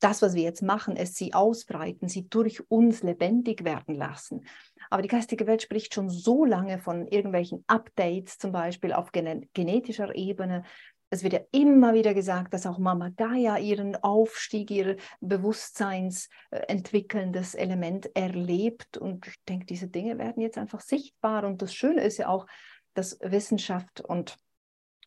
das, 0.00 0.22
was 0.22 0.34
wir 0.34 0.42
jetzt 0.42 0.62
machen, 0.62 0.96
ist 0.96 1.16
sie 1.16 1.34
ausbreiten, 1.34 2.08
sie 2.08 2.28
durch 2.28 2.68
uns 2.70 3.02
lebendig 3.02 3.64
werden 3.64 3.94
lassen. 3.94 4.46
Aber 4.90 5.02
die 5.02 5.08
geistige 5.08 5.46
Welt 5.46 5.62
spricht 5.62 5.94
schon 5.94 6.08
so 6.08 6.44
lange 6.44 6.78
von 6.78 7.06
irgendwelchen 7.08 7.64
Updates, 7.66 8.38
zum 8.38 8.52
Beispiel 8.52 8.92
auf 8.92 9.10
genetischer 9.12 10.14
Ebene. 10.14 10.62
Es 11.10 11.22
wird 11.22 11.32
ja 11.32 11.40
immer 11.52 11.94
wieder 11.94 12.12
gesagt, 12.14 12.52
dass 12.52 12.66
auch 12.66 12.78
Mama 12.78 13.08
Gaia 13.08 13.56
ihren 13.58 13.96
Aufstieg, 13.96 14.70
ihr 14.70 14.98
bewusstseinsentwickelndes 15.20 17.54
Element 17.54 18.14
erlebt. 18.14 18.98
Und 18.98 19.26
ich 19.26 19.42
denke, 19.48 19.64
diese 19.66 19.88
Dinge 19.88 20.18
werden 20.18 20.42
jetzt 20.42 20.58
einfach 20.58 20.80
sichtbar. 20.80 21.44
Und 21.44 21.62
das 21.62 21.74
Schöne 21.74 22.02
ist 22.02 22.18
ja 22.18 22.28
auch, 22.28 22.46
dass 22.94 23.18
Wissenschaft 23.22 24.02
und 24.02 24.36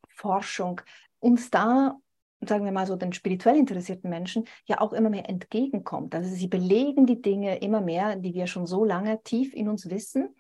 Forschung 0.10 0.82
uns 1.20 1.52
da 1.52 2.00
sagen 2.48 2.66
wir 2.66 2.72
mal 2.72 2.88
so, 2.88 2.96
den 2.96 3.14
spirituell 3.14 3.58
interessierten 3.58 4.10
Menschen 4.10 4.46
ja 4.66 4.82
auch 4.82 4.94
immer 4.94 5.10
mehr 5.10 5.30
entgegenkommt. 5.30 6.16
Also 6.16 6.34
sie 6.34 6.48
belegen 6.48 7.06
die 7.06 7.22
Dinge 7.22 7.58
immer 7.60 7.82
mehr, 7.82 8.16
die 8.16 8.34
wir 8.34 8.48
schon 8.48 8.66
so 8.66 8.84
lange 8.84 9.22
tief 9.24 9.54
in 9.54 9.70
uns 9.70 9.90
wissen. 9.90 10.36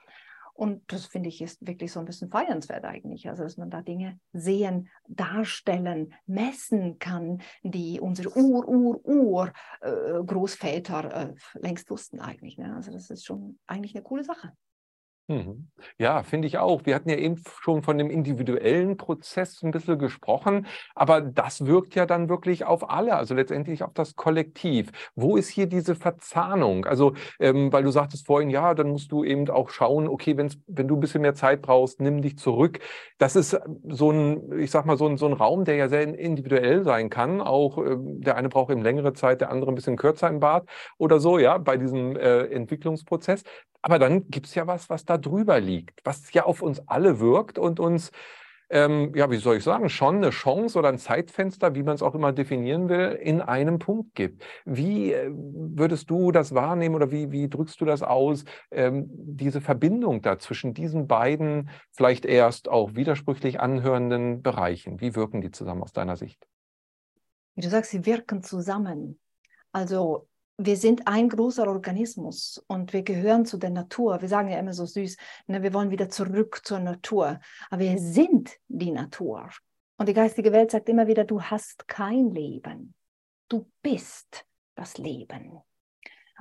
Und 0.53 0.91
das 0.91 1.05
finde 1.05 1.29
ich 1.29 1.41
ist 1.41 1.65
wirklich 1.65 1.91
so 1.91 1.99
ein 1.99 2.05
bisschen 2.05 2.29
feiernswert 2.29 2.85
eigentlich. 2.85 3.27
Also, 3.27 3.41
dass 3.41 3.57
man 3.57 3.71
da 3.71 3.81
Dinge 3.81 4.19
sehen, 4.31 4.89
darstellen, 5.07 6.13
messen 6.27 6.99
kann, 6.99 7.41
die 7.63 7.99
unsere 7.99 8.37
Ur, 8.37 8.67
Ur, 8.67 9.03
Ur 9.03 9.53
äh, 9.81 10.23
Großväter 10.23 11.31
äh, 11.31 11.33
längst 11.55 11.89
wussten 11.89 12.19
eigentlich. 12.19 12.57
Ne? 12.59 12.75
Also, 12.75 12.91
das 12.91 13.09
ist 13.09 13.25
schon 13.25 13.57
eigentlich 13.65 13.95
eine 13.95 14.03
coole 14.03 14.23
Sache. 14.23 14.51
Mhm. 15.31 15.69
Ja, 15.97 16.23
finde 16.23 16.47
ich 16.47 16.57
auch. 16.57 16.85
Wir 16.85 16.93
hatten 16.93 17.09
ja 17.09 17.15
eben 17.15 17.41
schon 17.61 17.83
von 17.83 17.97
dem 17.97 18.09
individuellen 18.09 18.97
Prozess 18.97 19.63
ein 19.63 19.71
bisschen 19.71 19.97
gesprochen, 19.97 20.67
aber 20.93 21.21
das 21.21 21.65
wirkt 21.65 21.95
ja 21.95 22.05
dann 22.05 22.27
wirklich 22.27 22.65
auf 22.65 22.89
alle, 22.89 23.15
also 23.15 23.33
letztendlich 23.33 23.81
auf 23.83 23.93
das 23.93 24.15
Kollektiv. 24.17 24.91
Wo 25.15 25.37
ist 25.37 25.47
hier 25.47 25.67
diese 25.67 25.95
Verzahnung? 25.95 26.85
Also, 26.85 27.13
ähm, 27.39 27.71
weil 27.71 27.83
du 27.83 27.91
sagtest 27.91 28.25
vorhin, 28.27 28.49
ja, 28.49 28.73
dann 28.73 28.89
musst 28.89 29.11
du 29.13 29.23
eben 29.23 29.49
auch 29.49 29.69
schauen, 29.69 30.09
okay, 30.09 30.35
wenn's, 30.35 30.57
wenn 30.67 30.89
du 30.89 30.95
ein 30.97 30.99
bisschen 30.99 31.21
mehr 31.21 31.35
Zeit 31.35 31.61
brauchst, 31.61 32.01
nimm 32.01 32.21
dich 32.21 32.37
zurück. 32.37 32.79
Das 33.17 33.37
ist 33.37 33.57
so 33.87 34.11
ein, 34.11 34.59
ich 34.59 34.71
sag 34.71 34.85
mal, 34.85 34.97
so 34.97 35.07
ein, 35.07 35.17
so 35.17 35.27
ein 35.27 35.33
Raum, 35.33 35.63
der 35.63 35.75
ja 35.75 35.87
sehr 35.87 36.01
individuell 36.03 36.83
sein 36.83 37.09
kann. 37.09 37.39
Auch 37.39 37.77
äh, 37.77 37.95
der 37.97 38.35
eine 38.35 38.49
braucht 38.49 38.71
eben 38.71 38.81
längere 38.81 39.13
Zeit, 39.13 39.39
der 39.39 39.49
andere 39.49 39.71
ein 39.71 39.75
bisschen 39.75 39.95
kürzer 39.95 40.27
im 40.27 40.41
Bad 40.41 40.65
oder 40.97 41.19
so, 41.21 41.37
ja, 41.39 41.57
bei 41.57 41.77
diesem 41.77 42.17
äh, 42.17 42.47
Entwicklungsprozess. 42.47 43.43
Aber 43.81 43.99
dann 43.99 44.29
gibt 44.29 44.47
es 44.47 44.55
ja 44.55 44.67
was, 44.67 44.89
was 44.89 45.05
da 45.05 45.17
drüber 45.17 45.59
liegt, 45.59 46.01
was 46.05 46.31
ja 46.33 46.43
auf 46.43 46.61
uns 46.61 46.87
alle 46.87 47.19
wirkt 47.19 47.57
und 47.57 47.79
uns, 47.79 48.11
ähm, 48.69 49.11
ja, 49.15 49.29
wie 49.31 49.37
soll 49.37 49.57
ich 49.57 49.63
sagen, 49.63 49.89
schon 49.89 50.17
eine 50.17 50.29
Chance 50.29 50.77
oder 50.77 50.89
ein 50.89 50.99
Zeitfenster, 50.99 51.73
wie 51.75 51.83
man 51.83 51.95
es 51.95 52.03
auch 52.03 52.13
immer 52.13 52.31
definieren 52.31 52.89
will, 52.89 53.17
in 53.21 53.41
einem 53.41 53.79
Punkt 53.79 54.13
gibt. 54.13 54.43
Wie 54.65 55.13
äh, 55.13 55.31
würdest 55.33 56.09
du 56.09 56.31
das 56.31 56.53
wahrnehmen 56.53 56.95
oder 56.95 57.11
wie, 57.11 57.31
wie 57.31 57.49
drückst 57.49 57.81
du 57.81 57.85
das 57.85 58.03
aus, 58.03 58.45
ähm, 58.69 59.07
diese 59.09 59.61
Verbindung 59.61 60.21
da 60.21 60.37
zwischen 60.37 60.73
diesen 60.73 61.07
beiden 61.07 61.69
vielleicht 61.91 62.25
erst 62.25 62.69
auch 62.69 62.93
widersprüchlich 62.93 63.59
anhörenden 63.59 64.43
Bereichen? 64.43 65.01
Wie 65.01 65.15
wirken 65.15 65.41
die 65.41 65.51
zusammen 65.51 65.81
aus 65.81 65.91
deiner 65.91 66.15
Sicht? 66.15 66.47
Wie 67.55 67.61
du 67.61 67.69
sagst, 67.69 67.91
sie 67.91 68.05
wirken 68.05 68.43
zusammen. 68.43 69.19
Also 69.71 70.27
wir 70.65 70.77
sind 70.77 71.07
ein 71.07 71.29
großer 71.29 71.67
Organismus 71.67 72.63
und 72.67 72.93
wir 72.93 73.03
gehören 73.03 73.45
zu 73.45 73.57
der 73.57 73.69
Natur. 73.69 74.21
Wir 74.21 74.29
sagen 74.29 74.49
ja 74.49 74.59
immer 74.59 74.73
so 74.73 74.85
süß, 74.85 75.17
ne, 75.47 75.63
wir 75.63 75.73
wollen 75.73 75.91
wieder 75.91 76.09
zurück 76.09 76.61
zur 76.63 76.79
Natur. 76.79 77.39
Aber 77.69 77.81
wir 77.81 77.97
sind 77.97 78.51
die 78.67 78.91
Natur. 78.91 79.49
Und 79.97 80.09
die 80.09 80.13
geistige 80.13 80.51
Welt 80.51 80.71
sagt 80.71 80.89
immer 80.89 81.07
wieder, 81.07 81.23
du 81.23 81.41
hast 81.41 81.87
kein 81.87 82.31
Leben. 82.31 82.93
Du 83.49 83.69
bist 83.81 84.45
das 84.75 84.97
Leben. 84.97 85.59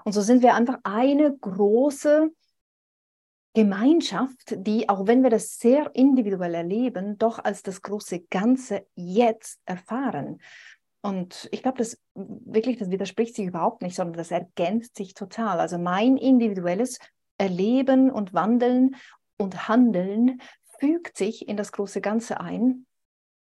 Und 0.04 0.12
so 0.12 0.22
sind 0.22 0.42
wir 0.42 0.54
einfach 0.54 0.78
eine 0.82 1.36
große 1.36 2.30
Gemeinschaft, 3.52 4.54
die, 4.56 4.88
auch 4.88 5.06
wenn 5.06 5.22
wir 5.22 5.30
das 5.30 5.58
sehr 5.58 5.94
individuell 5.94 6.54
erleben, 6.54 7.18
doch 7.18 7.38
als 7.38 7.62
das 7.62 7.82
große 7.82 8.20
Ganze 8.30 8.86
jetzt 8.94 9.60
erfahren. 9.64 10.40
Und 11.02 11.48
ich 11.50 11.62
glaube, 11.62 11.78
das 11.78 11.98
wirklich, 12.14 12.78
das 12.78 12.90
widerspricht 12.90 13.34
sich 13.34 13.46
überhaupt 13.46 13.82
nicht, 13.82 13.96
sondern 13.96 14.18
das 14.18 14.30
ergänzt 14.30 14.96
sich 14.96 15.14
total. 15.14 15.58
Also 15.60 15.78
mein 15.78 16.16
individuelles 16.16 16.98
Erleben 17.38 18.10
und 18.10 18.34
Wandeln 18.34 18.96
und 19.38 19.68
Handeln 19.68 20.40
fügt 20.78 21.16
sich 21.16 21.48
in 21.48 21.56
das 21.56 21.72
große 21.72 22.00
Ganze 22.00 22.40
ein. 22.40 22.86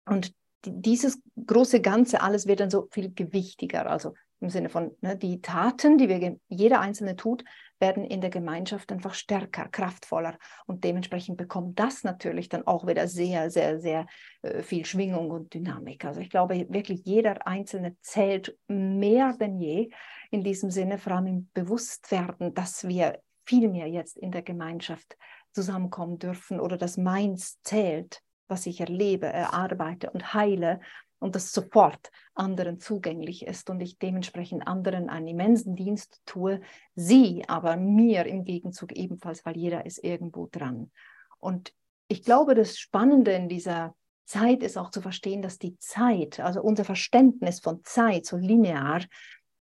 Und 0.06 0.32
dieses 0.64 1.20
große 1.46 1.80
Ganze, 1.80 2.20
alles 2.20 2.46
wird 2.46 2.60
dann 2.60 2.70
so 2.70 2.88
viel 2.92 3.12
gewichtiger. 3.12 3.90
Also 3.90 4.14
im 4.40 4.50
Sinne 4.50 4.68
von 4.68 4.96
ne, 5.00 5.16
die 5.16 5.40
Taten, 5.40 5.98
die 5.98 6.08
wir 6.08 6.36
jeder 6.48 6.80
Einzelne 6.80 7.16
tut, 7.16 7.44
werden 7.80 8.04
in 8.04 8.20
der 8.20 8.30
Gemeinschaft 8.30 8.90
einfach 8.92 9.14
stärker, 9.14 9.68
kraftvoller 9.68 10.38
und 10.66 10.84
dementsprechend 10.84 11.36
bekommt 11.36 11.78
das 11.78 12.04
natürlich 12.04 12.48
dann 12.48 12.66
auch 12.66 12.86
wieder 12.86 13.08
sehr, 13.08 13.50
sehr, 13.50 13.80
sehr 13.80 14.06
äh, 14.42 14.62
viel 14.62 14.84
Schwingung 14.84 15.30
und 15.30 15.54
Dynamik. 15.54 16.04
Also 16.04 16.20
ich 16.20 16.30
glaube 16.30 16.66
wirklich, 16.68 17.02
jeder 17.04 17.46
Einzelne 17.46 17.96
zählt 18.00 18.56
mehr 18.66 19.34
denn 19.38 19.58
je 19.58 19.90
in 20.30 20.42
diesem 20.42 20.70
Sinne, 20.70 20.98
vor 20.98 21.12
allem 21.12 21.26
im 21.26 21.50
Bewusstwerden, 21.54 22.54
dass 22.54 22.86
wir 22.86 23.20
viel 23.44 23.68
mehr 23.68 23.86
jetzt 23.86 24.18
in 24.18 24.30
der 24.30 24.42
Gemeinschaft 24.42 25.16
zusammenkommen 25.52 26.18
dürfen 26.18 26.60
oder 26.60 26.76
dass 26.76 26.96
meins 26.96 27.60
zählt, 27.62 28.22
was 28.46 28.66
ich 28.66 28.80
erlebe, 28.80 29.26
erarbeite 29.26 30.10
und 30.10 30.34
heile 30.34 30.80
und 31.18 31.34
das 31.34 31.52
sofort 31.52 32.10
anderen 32.34 32.80
zugänglich 32.80 33.46
ist 33.46 33.70
und 33.70 33.80
ich 33.80 33.98
dementsprechend 33.98 34.66
anderen 34.66 35.08
einen 35.08 35.28
immensen 35.28 35.74
Dienst 35.74 36.22
tue, 36.26 36.60
sie 36.94 37.44
aber 37.48 37.76
mir 37.76 38.26
im 38.26 38.44
Gegenzug 38.44 38.92
ebenfalls, 38.92 39.44
weil 39.44 39.56
jeder 39.56 39.86
ist 39.86 40.02
irgendwo 40.02 40.48
dran. 40.50 40.90
Und 41.38 41.72
ich 42.08 42.22
glaube, 42.22 42.54
das 42.54 42.78
Spannende 42.78 43.32
in 43.32 43.48
dieser 43.48 43.94
Zeit 44.24 44.62
ist 44.62 44.76
auch 44.76 44.90
zu 44.90 45.00
verstehen, 45.00 45.42
dass 45.42 45.58
die 45.58 45.78
Zeit, 45.78 46.40
also 46.40 46.62
unser 46.62 46.84
Verständnis 46.84 47.60
von 47.60 47.82
Zeit, 47.84 48.26
so 48.26 48.36
linear, 48.36 49.02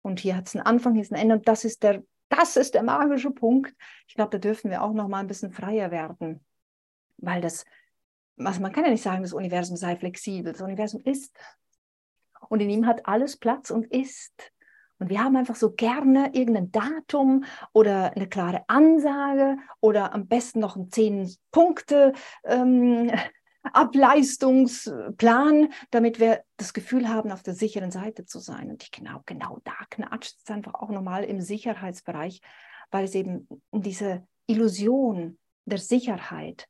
und 0.01 0.19
hier 0.19 0.37
hat 0.37 0.47
es 0.47 0.55
einen 0.55 0.65
Anfang, 0.65 0.93
hier 0.93 1.03
ist 1.03 1.11
ein 1.11 1.19
Ende, 1.19 1.35
und 1.35 1.47
das 1.47 1.65
ist 1.65 1.83
der, 1.83 2.03
das 2.29 2.55
ist 2.57 2.75
der 2.75 2.83
magische 2.83 3.31
Punkt. 3.31 3.73
Ich 4.07 4.15
glaube, 4.15 4.31
da 4.31 4.37
dürfen 4.37 4.69
wir 4.71 4.83
auch 4.83 4.93
noch 4.93 5.07
mal 5.07 5.19
ein 5.19 5.27
bisschen 5.27 5.51
freier 5.51 5.91
werden, 5.91 6.45
weil 7.17 7.41
das 7.41 7.65
also 8.37 8.61
man 8.61 8.71
kann 8.71 8.85
ja 8.85 8.91
nicht 8.91 9.03
sagen, 9.03 9.23
das 9.23 9.33
Universum 9.33 9.77
sei 9.77 9.95
flexibel. 9.95 10.53
Das 10.53 10.61
Universum 10.61 11.01
ist. 11.03 11.35
Und 12.49 12.61
in 12.61 12.69
ihm 12.69 12.85
hat 12.85 13.07
alles 13.07 13.37
Platz 13.37 13.71
und 13.71 13.87
ist. 13.87 14.51
Und 14.99 15.09
wir 15.09 15.23
haben 15.23 15.35
einfach 15.35 15.55
so 15.55 15.71
gerne 15.71 16.31
irgendein 16.33 16.71
Datum 16.71 17.43
oder 17.73 18.15
eine 18.15 18.27
klare 18.27 18.63
Ansage 18.67 19.57
oder 19.79 20.13
am 20.13 20.27
besten 20.27 20.59
noch 20.59 20.75
einen 20.75 20.91
zehn 20.91 21.31
Punkte 21.51 22.13
ähm, 22.43 23.11
Ableistungsplan, 23.63 25.73
damit 25.91 26.19
wir 26.19 26.43
das 26.55 26.73
Gefühl 26.73 27.09
haben, 27.09 27.31
auf 27.31 27.43
der 27.43 27.53
sicheren 27.53 27.91
Seite 27.91 28.25
zu 28.25 28.39
sein. 28.39 28.69
Und 28.69 28.81
ich 28.81 28.91
genau, 28.91 29.21
genau 29.25 29.59
da 29.65 29.75
knatscht 29.89 30.37
es 30.43 30.49
einfach 30.49 30.75
auch 30.75 30.89
nochmal 30.89 31.25
im 31.25 31.41
Sicherheitsbereich, 31.41 32.41
weil 32.89 33.05
es 33.05 33.13
eben 33.13 33.47
um 33.69 33.81
diese 33.81 34.25
Illusion 34.47 35.37
der 35.65 35.79
Sicherheit, 35.79 36.67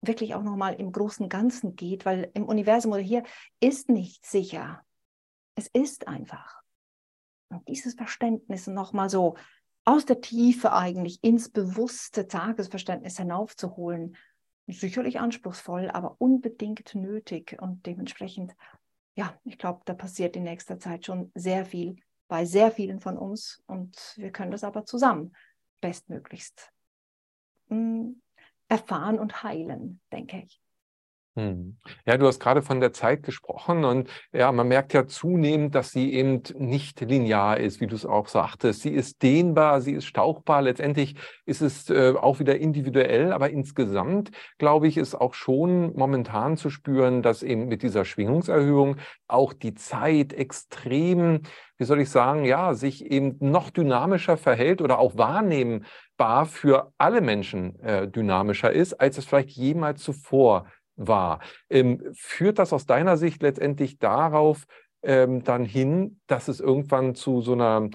wirklich 0.00 0.34
auch 0.34 0.42
nochmal 0.42 0.74
im 0.74 0.92
großen 0.92 1.28
Ganzen 1.28 1.76
geht, 1.76 2.04
weil 2.04 2.30
im 2.34 2.44
Universum 2.44 2.92
oder 2.92 3.02
hier 3.02 3.24
ist 3.60 3.88
nicht 3.88 4.26
sicher. 4.26 4.84
Es 5.54 5.68
ist 5.68 6.08
einfach. 6.08 6.60
Und 7.48 7.66
dieses 7.68 7.94
Verständnis 7.94 8.66
nochmal 8.66 9.08
so 9.08 9.36
aus 9.84 10.04
der 10.04 10.20
Tiefe 10.20 10.72
eigentlich 10.72 11.22
ins 11.22 11.48
bewusste 11.48 12.26
Tagesverständnis 12.26 13.16
hinaufzuholen, 13.16 14.16
sicherlich 14.66 15.20
anspruchsvoll, 15.20 15.90
aber 15.90 16.16
unbedingt 16.18 16.94
nötig 16.94 17.56
und 17.60 17.86
dementsprechend, 17.86 18.56
ja, 19.14 19.38
ich 19.44 19.58
glaube, 19.58 19.82
da 19.84 19.94
passiert 19.94 20.34
in 20.36 20.42
nächster 20.42 20.80
Zeit 20.80 21.06
schon 21.06 21.30
sehr 21.34 21.64
viel 21.64 21.96
bei 22.28 22.44
sehr 22.44 22.72
vielen 22.72 23.00
von 23.00 23.16
uns 23.16 23.62
und 23.66 23.96
wir 24.16 24.32
können 24.32 24.50
das 24.50 24.64
aber 24.64 24.84
zusammen 24.84 25.32
bestmöglichst 25.80 26.72
hm, 27.68 28.20
erfahren 28.68 29.18
und 29.18 29.42
heilen, 29.42 30.00
denke 30.12 30.42
ich. 30.44 30.60
Hm. 31.36 31.76
Ja, 32.06 32.16
du 32.16 32.26
hast 32.26 32.40
gerade 32.40 32.62
von 32.62 32.80
der 32.80 32.94
Zeit 32.94 33.22
gesprochen 33.22 33.84
und 33.84 34.08
ja, 34.32 34.50
man 34.52 34.68
merkt 34.68 34.94
ja 34.94 35.06
zunehmend, 35.06 35.74
dass 35.74 35.90
sie 35.90 36.14
eben 36.14 36.42
nicht 36.56 37.02
linear 37.02 37.58
ist, 37.60 37.82
wie 37.82 37.86
du 37.86 37.94
es 37.94 38.06
auch 38.06 38.28
sagtest. 38.28 38.80
Sie 38.80 38.94
ist 38.94 39.22
dehnbar, 39.22 39.82
sie 39.82 39.92
ist 39.92 40.06
stauchbar. 40.06 40.62
Letztendlich 40.62 41.16
ist 41.44 41.60
es 41.60 41.90
äh, 41.90 42.14
auch 42.18 42.38
wieder 42.38 42.58
individuell, 42.58 43.34
aber 43.34 43.50
insgesamt, 43.50 44.30
glaube 44.56 44.88
ich, 44.88 44.96
ist 44.96 45.14
auch 45.14 45.34
schon 45.34 45.94
momentan 45.94 46.56
zu 46.56 46.70
spüren, 46.70 47.20
dass 47.20 47.42
eben 47.42 47.68
mit 47.68 47.82
dieser 47.82 48.06
Schwingungserhöhung 48.06 48.96
auch 49.28 49.52
die 49.52 49.74
Zeit 49.74 50.32
extrem, 50.32 51.42
wie 51.76 51.84
soll 51.84 52.00
ich 52.00 52.08
sagen, 52.08 52.46
ja, 52.46 52.72
sich 52.72 53.04
eben 53.04 53.36
noch 53.40 53.68
dynamischer 53.68 54.38
verhält 54.38 54.80
oder 54.80 54.98
auch 54.98 55.18
wahrnehmbar 55.18 56.46
für 56.46 56.94
alle 56.96 57.20
Menschen 57.20 57.78
äh, 57.80 58.08
dynamischer 58.08 58.72
ist, 58.72 58.94
als 58.94 59.18
es 59.18 59.26
vielleicht 59.26 59.50
jemals 59.50 60.02
zuvor 60.02 60.64
war. 60.96 61.40
Ähm, 61.70 62.02
führt 62.14 62.58
das 62.58 62.72
aus 62.72 62.86
deiner 62.86 63.16
Sicht 63.16 63.42
letztendlich 63.42 63.98
darauf 63.98 64.66
ähm, 65.02 65.44
dann 65.44 65.64
hin, 65.64 66.20
dass 66.26 66.48
es 66.48 66.60
irgendwann 66.60 67.14
zu 67.14 67.40
so 67.40 67.52
einer, 67.52 67.88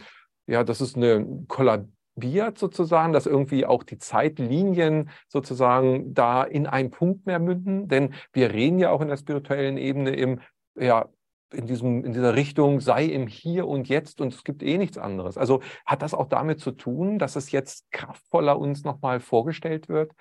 ja, 0.47 0.63
dass 0.63 0.81
es 0.81 0.95
eine 0.95 1.45
kollabiert 1.47 2.57
sozusagen, 2.57 3.13
dass 3.13 3.25
irgendwie 3.25 3.65
auch 3.65 3.83
die 3.83 3.97
Zeitlinien 3.97 5.09
sozusagen 5.27 6.13
da 6.13 6.43
in 6.43 6.67
einen 6.67 6.91
Punkt 6.91 7.25
mehr 7.25 7.39
münden? 7.39 7.87
Denn 7.87 8.13
wir 8.33 8.53
reden 8.53 8.79
ja 8.79 8.91
auch 8.91 9.01
in 9.01 9.09
der 9.09 9.17
spirituellen 9.17 9.77
Ebene 9.77 10.11
im, 10.11 10.39
ja, 10.75 11.09
in, 11.53 11.67
diesem, 11.67 12.05
in 12.05 12.13
dieser 12.13 12.35
Richtung, 12.35 12.79
sei 12.79 13.05
im 13.05 13.27
Hier 13.27 13.67
und 13.67 13.89
Jetzt 13.89 14.21
und 14.21 14.33
es 14.33 14.43
gibt 14.43 14.63
eh 14.63 14.77
nichts 14.77 14.97
anderes. 14.97 15.37
Also 15.37 15.61
hat 15.85 16.01
das 16.01 16.13
auch 16.13 16.27
damit 16.27 16.59
zu 16.59 16.71
tun, 16.71 17.19
dass 17.19 17.35
es 17.35 17.51
jetzt 17.51 17.91
kraftvoller 17.91 18.57
uns 18.57 18.83
nochmal 18.83 19.19
vorgestellt 19.19 19.89
wird, 19.89 20.13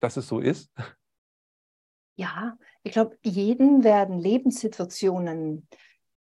dass 0.00 0.16
es 0.16 0.28
so 0.28 0.38
ist? 0.38 0.70
Ja, 2.18 2.58
ich 2.82 2.90
glaube, 2.90 3.16
jeden 3.22 3.84
werden 3.84 4.18
Lebenssituationen 4.18 5.68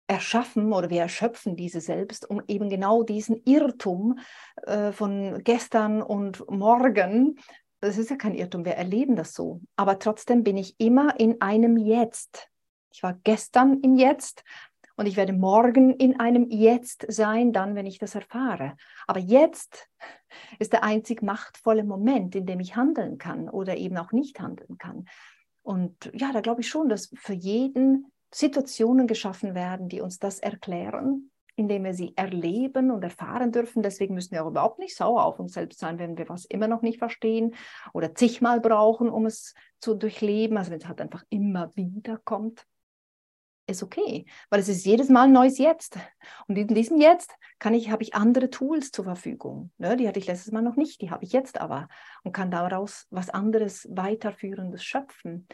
erschaffen 0.07 0.73
oder 0.73 0.89
wir 0.89 1.03
erschöpfen 1.03 1.57
diese 1.57 1.83
selbst, 1.83 2.29
um 2.29 2.41
eben 2.49 2.71
genau 2.71 3.03
diesen 3.03 3.43
Irrtum 3.45 4.19
äh, 4.63 4.93
von 4.93 5.45
gestern 5.45 6.01
und 6.01 6.51
morgen, 6.51 7.39
das 7.83 7.99
ist 7.99 8.09
ja 8.09 8.17
kein 8.17 8.35
Irrtum, 8.35 8.65
wir 8.65 8.77
erleben 8.77 9.15
das 9.15 9.35
so, 9.35 9.61
aber 9.77 9.99
trotzdem 9.99 10.43
bin 10.43 10.57
ich 10.57 10.75
immer 10.81 11.21
in 11.21 11.43
einem 11.43 11.77
Jetzt. 11.77 12.49
Ich 12.91 13.03
war 13.03 13.19
gestern 13.23 13.81
im 13.81 13.95
Jetzt 13.95 14.43
und 14.97 15.05
ich 15.05 15.19
werde 15.19 15.35
morgen 15.35 15.91
in 15.91 16.19
einem 16.19 16.49
Jetzt 16.49 17.05
sein, 17.11 17.53
dann, 17.53 17.75
wenn 17.75 17.85
ich 17.85 17.99
das 17.99 18.15
erfahre. 18.15 18.79
Aber 19.07 19.21
jetzt 19.21 19.91
ist 20.59 20.73
der 20.73 20.83
einzig 20.83 21.21
machtvolle 21.21 21.85
Moment, 21.85 22.35
in 22.35 22.47
dem 22.47 22.61
ich 22.61 22.75
handeln 22.75 23.19
kann 23.19 23.51
oder 23.51 23.77
eben 23.77 23.99
auch 23.99 24.13
nicht 24.13 24.41
handeln 24.41 24.79
kann. 24.79 25.05
Und 25.65 26.11
ja, 26.15 26.31
da 26.33 26.41
glaube 26.41 26.61
ich 26.61 26.69
schon, 26.69 26.89
dass 26.89 27.11
für 27.15 27.33
jeden 27.33 28.13
Situationen 28.33 29.07
geschaffen 29.07 29.55
werden, 29.55 29.89
die 29.89 30.03
uns 30.03 30.19
das 30.19 30.39
erklären, 30.39 31.31
indem 31.57 31.85
wir 31.85 31.95
sie 31.95 32.13
erleben 32.17 32.91
und 32.91 33.03
erfahren 33.03 33.51
dürfen. 33.51 33.83
Deswegen 33.83 34.15
müssen 34.15 34.33
wir 34.33 34.45
auch 34.45 34.51
überhaupt 34.51 34.79
nicht 34.79 34.95
sauer 34.95 35.25
auf 35.25 35.39
uns 35.39 35.55
selbst 35.55 35.81
sein, 35.81 35.99
wenn 35.99 36.19
wir 36.19 36.29
was 36.29 36.45
immer 36.45 36.69
noch 36.69 36.83
nicht 36.83 36.99
verstehen 36.99 37.55
oder 37.95 38.15
zigmal 38.15 38.61
brauchen, 38.61 39.09
um 39.09 39.25
es 39.25 39.55
zu 39.81 39.95
durchleben. 39.95 40.59
Also 40.59 40.71
wenn 40.71 40.81
es 40.81 40.87
halt 40.87 41.01
einfach 41.01 41.25
immer 41.31 41.75
wieder 41.77 42.19
kommt, 42.19 42.67
ist 43.67 43.83
okay, 43.83 44.27
weil 44.51 44.61
es 44.61 44.69
ist 44.69 44.85
jedes 44.85 45.09
Mal 45.09 45.25
ein 45.25 45.33
neues 45.33 45.59
Jetzt. 45.59 45.99
Und 46.47 46.57
in 46.57 46.69
diesem 46.69 47.01
Jetzt 47.01 47.35
kann 47.59 47.75
ich, 47.75 47.91
habe 47.91 48.03
ich 48.03 48.15
andere 48.15 48.51
Tools 48.51 48.91
zur 48.91 49.05
Verfügung. 49.05 49.71
Ne? 49.79 49.97
Die 49.97 50.07
hatte 50.07 50.19
ich 50.19 50.27
letztes 50.27 50.53
Mal 50.53 50.63
noch 50.63 50.77
nicht, 50.77 51.01
die 51.01 51.11
habe 51.11 51.25
ich 51.25 51.33
jetzt 51.33 51.61
aber 51.61 51.89
und 52.23 52.33
kann 52.33 52.51
daraus 52.51 53.07
was 53.11 53.31
anderes 53.31 53.89
weiterführendes 53.91 54.85
schöpfen. 54.85 55.49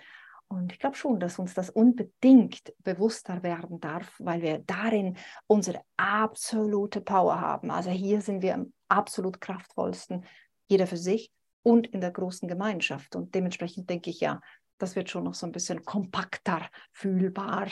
Und 0.48 0.72
ich 0.72 0.80
glaube 0.80 0.96
schon, 0.96 1.20
dass 1.20 1.38
uns 1.38 1.54
das 1.54 1.70
unbedingt 1.70 2.74
bewusster 2.78 3.44
werden 3.44 3.78
darf, 3.78 4.12
weil 4.18 4.42
wir 4.42 4.58
darin 4.58 5.16
unsere 5.46 5.80
absolute 5.96 7.00
Power 7.00 7.40
haben. 7.40 7.70
Also 7.70 7.90
hier 7.90 8.20
sind 8.20 8.42
wir 8.42 8.54
am 8.54 8.72
absolut 8.88 9.40
kraftvollsten, 9.40 10.24
jeder 10.66 10.88
für 10.88 10.96
sich 10.96 11.30
und 11.62 11.86
in 11.86 12.00
der 12.00 12.10
großen 12.10 12.48
Gemeinschaft. 12.48 13.14
Und 13.14 13.34
dementsprechend 13.36 13.88
denke 13.88 14.10
ich 14.10 14.18
ja, 14.18 14.40
das 14.82 14.96
wird 14.96 15.10
schon 15.10 15.24
noch 15.24 15.34
so 15.34 15.46
ein 15.46 15.52
bisschen 15.52 15.84
kompakter 15.84 16.68
fühlbar. 16.92 17.68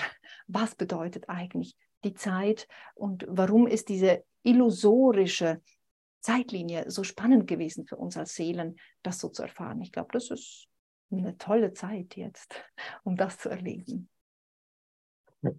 Was 0.47 0.75
bedeutet 0.75 1.29
eigentlich 1.29 1.77
die 2.05 2.15
Zeit 2.15 2.69
und 2.95 3.25
warum 3.29 3.67
ist 3.67 3.89
diese 3.89 4.25
illusorische 4.43 5.61
Zeitlinie 6.21 6.91
so 6.91 7.05
spannend 7.05 7.47
gewesen 7.47 7.87
für 7.87 7.97
uns 7.97 8.17
als 8.17 8.35
Seelen, 8.35 8.77
das 9.03 9.19
so 9.19 9.29
zu 9.29 9.43
erfahren? 9.43 9.81
Ich 9.81 9.93
glaube, 9.93 10.11
das 10.13 10.31
ist 10.31 10.69
eine 11.11 11.37
tolle 11.39 11.73
Zeit 11.73 12.17
jetzt, 12.17 12.55
um 13.05 13.17
das 13.17 13.39
zu 13.39 13.49
erleben. 13.49 14.09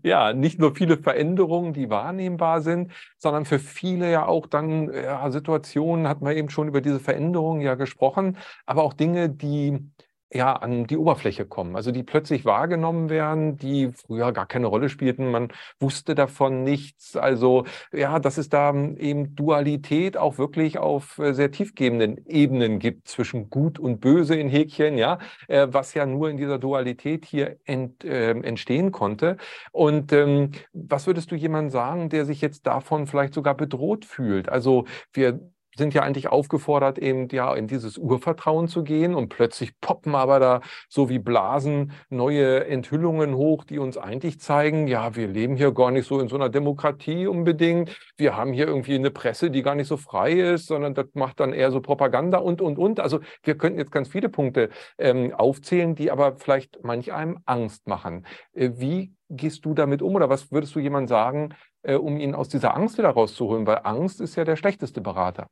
Ja, 0.04 0.34
nicht 0.34 0.60
nur 0.60 0.76
viele 0.76 0.98
Veränderungen, 0.98 1.74
die 1.74 1.90
wahrnehmbar 1.90 2.62
sind, 2.62 2.92
sondern 3.18 3.46
für 3.46 3.60
viele 3.60 4.12
ja 4.12 4.26
auch 4.26 4.46
dann 4.46 4.94
ja, 4.94 5.32
Situationen, 5.32 6.08
hat 6.08 6.22
man 6.22 6.36
eben 6.36 6.50
schon 6.50 6.68
über 6.68 6.82
diese 6.82 7.00
Veränderungen 7.00 7.62
ja 7.62 7.76
gesprochen, 7.76 8.38
aber 8.66 8.84
auch 8.84 8.94
Dinge, 8.94 9.30
die 9.30 9.90
ja, 10.32 10.54
an 10.54 10.86
die 10.86 10.98
Oberfläche 10.98 11.46
kommen, 11.46 11.76
also 11.76 11.92
die 11.92 12.04
plötzlich 12.04 12.46
wahrgenommen 12.46 13.10
werden, 13.10 13.58
die 13.58 13.92
früher 13.92 14.32
gar 14.32 14.46
keine 14.46 14.68
Rolle 14.68 14.90
spielten. 14.90 15.32
Man 15.32 15.50
wusste 15.80 16.14
davon 16.14 16.64
nichts. 16.64 17.16
Also 17.16 17.66
ja, 17.92 18.20
dass 18.20 18.38
es 18.38 18.50
da 18.50 18.74
eben 18.74 19.36
Dualität 19.36 20.18
auch 20.18 20.38
wirklich 20.38 20.78
auf 20.78 21.18
äh, 21.18 21.34
sehr 21.34 21.52
tiefgehenden 21.52 22.26
Ebenen 22.28 22.78
gibt 22.80 23.08
zwischen 23.08 23.50
Gut 23.50 23.80
und 23.80 24.02
Böse 24.02 24.36
in 24.36 24.50
Häkchen, 24.50 24.98
ja, 24.98 25.18
äh, 25.48 25.68
was 25.72 25.96
ja 25.96 26.06
nur 26.06 26.30
in 26.30 26.38
dieser 26.38 26.60
Dualität 26.60 27.26
hier 27.26 27.58
ent, 27.66 28.04
äh, 28.04 28.32
entstehen 28.32 28.92
konnte. 28.92 29.38
Und 29.72 30.14
ähm, 30.14 30.52
was 30.74 31.08
würdest 31.08 31.32
du 31.32 31.36
jemandem 31.36 31.72
sagen, 31.72 32.10
der 32.10 32.26
sich 32.26 32.42
jetzt 32.42 32.68
davon 32.68 33.08
vielleicht 33.08 33.34
sogar 33.34 33.56
bedroht 33.56 34.06
fühlt? 34.06 34.50
Also 34.50 34.86
wir 35.14 35.40
sind 35.80 35.96
ja 35.96 36.04
eigentlich 36.04 36.28
aufgefordert, 36.28 37.00
eben 37.00 37.28
ja 37.30 37.56
in 37.56 37.68
dieses 37.68 37.98
Urvertrauen 37.98 38.68
zu 38.68 38.84
gehen 38.84 39.16
und 39.16 39.30
plötzlich 39.30 39.80
poppen 39.82 40.14
aber 40.14 40.40
da 40.40 40.62
so 40.88 41.10
wie 41.10 41.18
Blasen 41.18 41.94
neue 42.10 42.68
Enthüllungen 42.68 43.34
hoch, 43.36 43.64
die 43.64 43.80
uns 43.80 43.98
eigentlich 43.98 44.40
zeigen, 44.40 44.88
ja, 44.88 45.16
wir 45.16 45.28
leben 45.28 45.56
hier 45.56 45.72
gar 45.74 45.90
nicht 45.90 46.08
so 46.08 46.20
in 46.20 46.28
so 46.28 46.36
einer 46.36 46.50
Demokratie 46.50 47.26
unbedingt. 47.26 47.98
Wir 48.16 48.38
haben 48.38 48.54
hier 48.54 48.68
irgendwie 48.68 48.94
eine 48.94 49.10
Presse, 49.10 49.50
die 49.50 49.64
gar 49.64 49.74
nicht 49.74 49.88
so 49.88 49.98
frei 49.98 50.34
ist, 50.34 50.68
sondern 50.68 50.94
das 50.94 51.08
macht 51.16 51.40
dann 51.40 51.54
eher 51.54 51.72
so 51.72 51.82
Propaganda 51.82 52.38
und, 52.38 52.62
und, 52.62 52.78
und. 52.78 53.00
Also 53.00 53.20
wir 53.42 53.58
könnten 53.58 53.80
jetzt 53.80 53.92
ganz 53.92 54.10
viele 54.10 54.30
Punkte 54.30 54.70
ähm, 55.00 55.34
aufzählen, 55.34 55.96
die 55.96 56.12
aber 56.12 56.36
vielleicht 56.38 56.84
manch 56.84 57.12
einem 57.12 57.40
Angst 57.46 57.88
machen. 57.88 58.28
Äh, 58.54 58.72
wie 58.76 59.14
gehst 59.30 59.66
du 59.66 59.74
damit 59.74 60.02
um 60.02 60.16
oder 60.16 60.30
was 60.30 60.52
würdest 60.52 60.76
du 60.76 60.80
jemandem 60.80 61.08
sagen, 61.08 61.56
äh, 61.84 61.96
um 61.96 62.18
ihn 62.20 62.36
aus 62.36 62.50
dieser 62.50 62.76
Angst 62.76 62.98
wieder 62.98 63.10
rauszuholen? 63.10 63.66
Weil 63.66 63.82
Angst 63.84 64.22
ist 64.22 64.36
ja 64.36 64.44
der 64.44 64.56
schlechteste 64.56 65.02
Berater. 65.02 65.48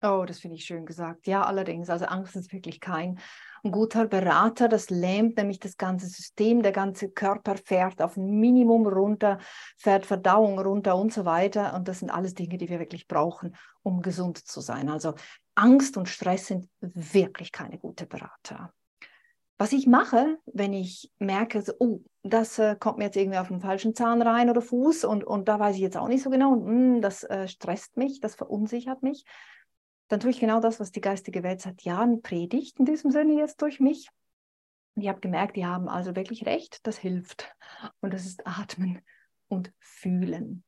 Oh, 0.00 0.24
das 0.26 0.38
finde 0.38 0.56
ich 0.56 0.64
schön 0.64 0.86
gesagt. 0.86 1.26
Ja, 1.26 1.44
allerdings, 1.44 1.90
also 1.90 2.04
Angst 2.04 2.36
ist 2.36 2.52
wirklich 2.52 2.80
kein 2.80 3.18
ein 3.64 3.72
guter 3.72 4.06
Berater. 4.06 4.68
Das 4.68 4.90
lähmt 4.90 5.36
nämlich 5.36 5.58
das 5.58 5.76
ganze 5.76 6.06
System. 6.06 6.62
Der 6.62 6.72
ganze 6.72 7.10
Körper 7.10 7.56
fährt 7.56 8.00
auf 8.00 8.16
ein 8.16 8.38
Minimum 8.38 8.86
runter, 8.86 9.38
fährt 9.76 10.06
Verdauung 10.06 10.60
runter 10.60 10.96
und 10.96 11.12
so 11.12 11.24
weiter. 11.24 11.74
Und 11.74 11.88
das 11.88 11.98
sind 11.98 12.10
alles 12.10 12.34
Dinge, 12.34 12.58
die 12.58 12.68
wir 12.68 12.78
wirklich 12.78 13.08
brauchen, 13.08 13.56
um 13.82 14.00
gesund 14.00 14.38
zu 14.38 14.60
sein. 14.60 14.88
Also 14.88 15.14
Angst 15.56 15.96
und 15.96 16.08
Stress 16.08 16.46
sind 16.46 16.68
wirklich 16.80 17.50
keine 17.50 17.78
gute 17.78 18.06
Berater. 18.06 18.72
Was 19.60 19.72
ich 19.72 19.88
mache, 19.88 20.38
wenn 20.46 20.72
ich 20.72 21.10
merke, 21.18 21.60
so, 21.62 21.72
oh, 21.80 22.00
das 22.22 22.60
äh, 22.60 22.76
kommt 22.78 22.98
mir 22.98 23.06
jetzt 23.06 23.16
irgendwie 23.16 23.38
auf 23.38 23.48
den 23.48 23.60
falschen 23.60 23.92
Zahn 23.92 24.22
rein 24.22 24.50
oder 24.50 24.62
Fuß 24.62 25.04
und, 25.04 25.24
und 25.24 25.48
da 25.48 25.58
weiß 25.58 25.74
ich 25.74 25.82
jetzt 25.82 25.96
auch 25.96 26.06
nicht 26.06 26.22
so 26.22 26.30
genau 26.30 26.52
und 26.52 26.64
mh, 26.64 26.70
hm, 26.70 27.00
das 27.00 27.24
äh, 27.24 27.48
stresst 27.48 27.96
mich, 27.96 28.20
das 28.20 28.36
verunsichert 28.36 29.02
mich, 29.02 29.24
dann 30.08 30.20
tue 30.20 30.30
ich 30.30 30.40
genau 30.40 30.60
das, 30.60 30.80
was 30.80 30.90
die 30.90 31.00
geistige 31.00 31.42
Welt 31.42 31.60
seit 31.60 31.82
Jahren 31.82 32.22
predigt, 32.22 32.78
in 32.78 32.84
diesem 32.84 33.10
Sinne 33.10 33.34
jetzt 33.34 33.62
durch 33.62 33.80
mich. 33.80 34.08
Und 34.94 35.02
ich 35.02 35.08
habe 35.08 35.20
gemerkt, 35.20 35.56
die 35.56 35.66
haben 35.66 35.88
also 35.88 36.16
wirklich 36.16 36.46
recht, 36.46 36.86
das 36.86 36.98
hilft. 36.98 37.54
Und 38.00 38.12
das 38.12 38.26
ist 38.26 38.46
Atmen 38.46 39.00
und 39.48 39.72
Fühlen. 39.78 40.64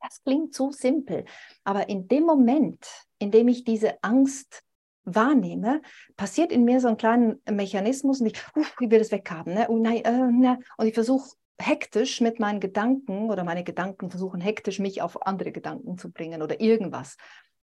Das 0.00 0.22
klingt 0.22 0.54
so 0.54 0.70
simpel, 0.70 1.24
aber 1.64 1.88
in 1.88 2.06
dem 2.06 2.24
Moment, 2.24 2.86
in 3.18 3.30
dem 3.30 3.48
ich 3.48 3.64
diese 3.64 4.02
Angst 4.04 4.62
wahrnehme, 5.04 5.80
passiert 6.16 6.52
in 6.52 6.64
mir 6.64 6.80
so 6.80 6.88
ein 6.88 6.96
kleiner 6.96 7.36
Mechanismus 7.50 8.20
und 8.20 8.26
ich, 8.26 8.34
uff, 8.54 8.76
ich 8.80 8.90
will 8.90 8.98
das 8.98 9.10
weghaben. 9.10 9.54
Ne? 9.54 9.66
Oh 9.68 9.78
nein, 9.78 10.04
äh, 10.04 10.30
ne? 10.30 10.58
Und 10.76 10.86
ich 10.86 10.94
versuche 10.94 11.30
hektisch 11.58 12.20
mit 12.20 12.38
meinen 12.38 12.60
Gedanken 12.60 13.30
oder 13.30 13.42
meine 13.44 13.64
Gedanken 13.64 14.10
versuchen 14.10 14.40
hektisch 14.40 14.78
mich 14.78 15.00
auf 15.00 15.26
andere 15.26 15.52
Gedanken 15.52 15.96
zu 15.96 16.10
bringen 16.10 16.42
oder 16.42 16.60
irgendwas. 16.60 17.16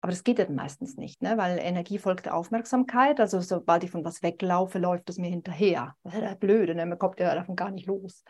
Aber 0.01 0.11
das 0.11 0.23
geht 0.23 0.39
ja 0.39 0.49
meistens 0.49 0.95
nicht, 0.95 1.21
ne? 1.21 1.37
weil 1.37 1.57
Energie 1.59 1.97
folgt 1.97 2.25
der 2.25 2.35
Aufmerksamkeit. 2.35 3.19
Also 3.19 3.41
sobald 3.41 3.83
ich 3.83 3.91
von 3.91 4.05
was 4.05 4.21
weglaufe, 4.21 4.77
läuft 4.77 5.09
es 5.09 5.17
mir 5.17 5.29
hinterher. 5.29 5.95
Das 6.03 6.13
ist 6.13 6.21
ja 6.21 6.35
blöd, 6.35 6.75
ne? 6.75 6.85
man 6.85 6.99
kommt 6.99 7.19
ja 7.19 7.33
davon 7.33 7.55
gar 7.55 7.71
nicht 7.71 7.87
los. 7.87 8.23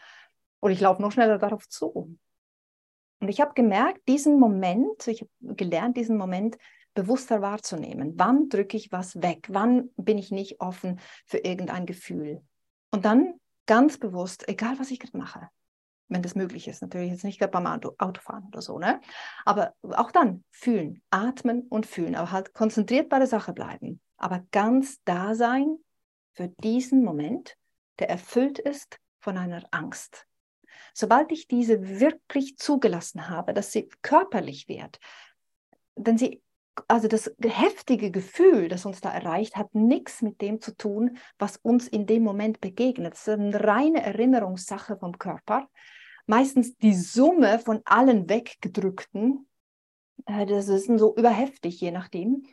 Und 0.59 0.71
ich 0.71 0.79
laufe 0.79 1.01
noch 1.01 1.11
schneller 1.11 1.37
darauf 1.37 1.67
zu. 1.67 2.17
Und 3.19 3.29
ich 3.29 3.41
habe 3.41 3.53
gemerkt, 3.53 4.07
diesen 4.07 4.39
Moment, 4.39 5.07
ich 5.07 5.21
habe 5.21 5.55
gelernt, 5.55 5.97
diesen 5.97 6.17
Moment 6.17 6.57
bewusster 6.93 7.41
wahrzunehmen. 7.41 8.13
Wann 8.15 8.49
drücke 8.49 8.77
ich 8.77 8.91
was 8.91 9.21
weg? 9.21 9.47
Wann 9.49 9.89
bin 9.97 10.17
ich 10.17 10.31
nicht 10.31 10.61
offen 10.61 10.99
für 11.25 11.37
irgendein 11.37 11.85
Gefühl? 11.85 12.41
Und 12.91 13.05
dann 13.05 13.39
ganz 13.65 13.97
bewusst, 13.99 14.47
egal 14.47 14.79
was 14.79 14.91
ich 14.91 14.99
gerade 14.99 15.17
mache, 15.17 15.49
wenn 16.09 16.21
das 16.21 16.35
möglich 16.35 16.67
ist. 16.67 16.81
Natürlich 16.81 17.11
jetzt 17.11 17.23
nicht 17.23 17.39
beim 17.51 17.67
Auto, 17.67 17.93
Autofahren 17.97 18.45
oder 18.45 18.61
so, 18.61 18.79
ne? 18.79 19.01
Aber 19.45 19.73
auch 19.83 20.11
dann 20.11 20.43
fühlen, 20.51 21.01
atmen 21.09 21.61
und 21.67 21.85
fühlen, 21.85 22.15
aber 22.15 22.31
halt 22.31 22.53
konzentriert 22.53 23.09
bei 23.09 23.19
der 23.19 23.27
Sache 23.27 23.53
bleiben. 23.53 24.01
Aber 24.17 24.45
ganz 24.51 25.01
da 25.03 25.35
sein 25.35 25.77
für 26.33 26.47
diesen 26.47 27.03
Moment, 27.03 27.57
der 27.99 28.09
erfüllt 28.09 28.59
ist 28.59 28.99
von 29.19 29.37
einer 29.37 29.63
Angst. 29.71 30.25
Sobald 30.93 31.31
ich 31.31 31.47
diese 31.47 31.99
wirklich 31.99 32.57
zugelassen 32.57 33.29
habe, 33.29 33.53
dass 33.53 33.71
sie 33.71 33.89
körperlich 34.01 34.67
wird, 34.67 34.99
denn 35.95 36.17
sie 36.17 36.41
also 36.87 37.07
das 37.07 37.31
heftige 37.41 38.11
Gefühl, 38.11 38.67
das 38.67 38.85
uns 38.85 39.01
da 39.01 39.11
erreicht, 39.11 39.55
hat 39.55 39.73
nichts 39.73 40.21
mit 40.21 40.41
dem 40.41 40.61
zu 40.61 40.75
tun, 40.75 41.17
was 41.39 41.57
uns 41.57 41.87
in 41.87 42.05
dem 42.05 42.23
Moment 42.23 42.61
begegnet. 42.61 43.15
Es 43.15 43.21
ist 43.21 43.29
eine 43.29 43.63
reine 43.63 44.03
Erinnerungssache 44.03 44.97
vom 44.97 45.17
Körper 45.17 45.67
meistens 46.27 46.77
die 46.77 46.93
Summe 46.93 47.59
von 47.59 47.81
allen 47.85 48.29
weggedrückten. 48.29 49.47
Äh, 50.25 50.45
das 50.45 50.67
ist 50.67 50.87
so 50.97 51.15
überheftig, 51.15 51.81
je 51.81 51.91
nachdem. 51.91 52.45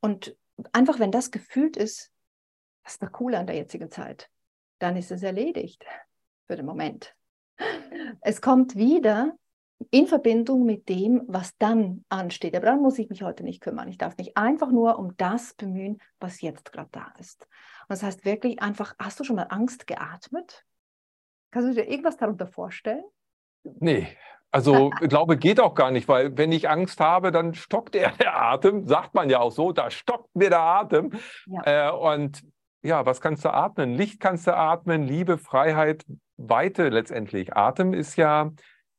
Und 0.00 0.36
einfach, 0.72 0.98
wenn 0.98 1.12
das 1.12 1.30
gefühlt 1.30 1.76
ist, 1.76 2.10
das 2.84 2.94
ist 2.94 3.02
doch 3.02 3.20
cool 3.20 3.34
an 3.34 3.46
der 3.46 3.56
jetzigen 3.56 3.90
Zeit, 3.90 4.30
dann 4.78 4.96
ist 4.96 5.10
es 5.10 5.22
erledigt 5.22 5.84
für 6.46 6.56
den 6.56 6.66
Moment. 6.66 7.14
Es 8.20 8.40
kommt 8.40 8.76
wieder 8.76 9.36
in 9.90 10.06
Verbindung 10.06 10.64
mit 10.64 10.88
dem, 10.88 11.22
was 11.26 11.56
dann 11.58 12.04
ansteht. 12.08 12.54
Aber 12.56 12.66
dann 12.66 12.80
muss 12.80 12.98
ich 12.98 13.08
mich 13.08 13.22
heute 13.22 13.42
nicht 13.42 13.60
kümmern. 13.60 13.88
Ich 13.88 13.98
darf 13.98 14.16
mich 14.16 14.36
einfach 14.36 14.70
nur 14.70 14.98
um 14.98 15.16
das 15.16 15.54
bemühen, 15.54 15.98
was 16.18 16.40
jetzt 16.40 16.72
gerade 16.72 16.88
da 16.92 17.12
ist. 17.18 17.42
Und 17.42 17.90
das 17.90 18.02
heißt 18.02 18.24
wirklich 18.24 18.60
einfach, 18.62 18.94
hast 18.98 19.20
du 19.20 19.24
schon 19.24 19.36
mal 19.36 19.48
Angst 19.50 19.86
geatmet? 19.86 20.64
Kannst 21.50 21.70
du 21.70 21.74
dir 21.74 21.88
irgendwas 21.88 22.16
darunter 22.16 22.46
vorstellen? 22.46 23.04
Nee, 23.80 24.08
Also 24.50 24.90
Glaube 25.00 25.36
geht 25.36 25.60
auch 25.60 25.74
gar 25.74 25.90
nicht, 25.90 26.08
weil 26.08 26.36
wenn 26.36 26.52
ich 26.52 26.68
Angst 26.68 27.00
habe, 27.00 27.30
dann 27.30 27.54
stockt 27.54 27.94
er 27.94 28.12
der 28.12 28.40
Atem, 28.40 28.86
sagt 28.86 29.14
man 29.14 29.30
ja 29.30 29.40
auch 29.40 29.52
so, 29.52 29.72
da 29.72 29.90
stockt 29.90 30.34
mir 30.34 30.50
der 30.50 30.60
Atem. 30.60 31.12
Ja. 31.46 31.90
Äh, 31.90 31.92
und 31.92 32.42
ja, 32.82 33.04
was 33.04 33.20
kannst 33.20 33.44
du 33.44 33.52
atmen? 33.52 33.94
Licht 33.94 34.20
kannst 34.20 34.46
du 34.46 34.56
atmen, 34.56 35.02
Liebe, 35.02 35.38
Freiheit, 35.38 36.04
Weite 36.36 36.88
letztendlich. 36.88 37.56
Atem 37.56 37.92
ist 37.92 38.16
ja 38.16 38.52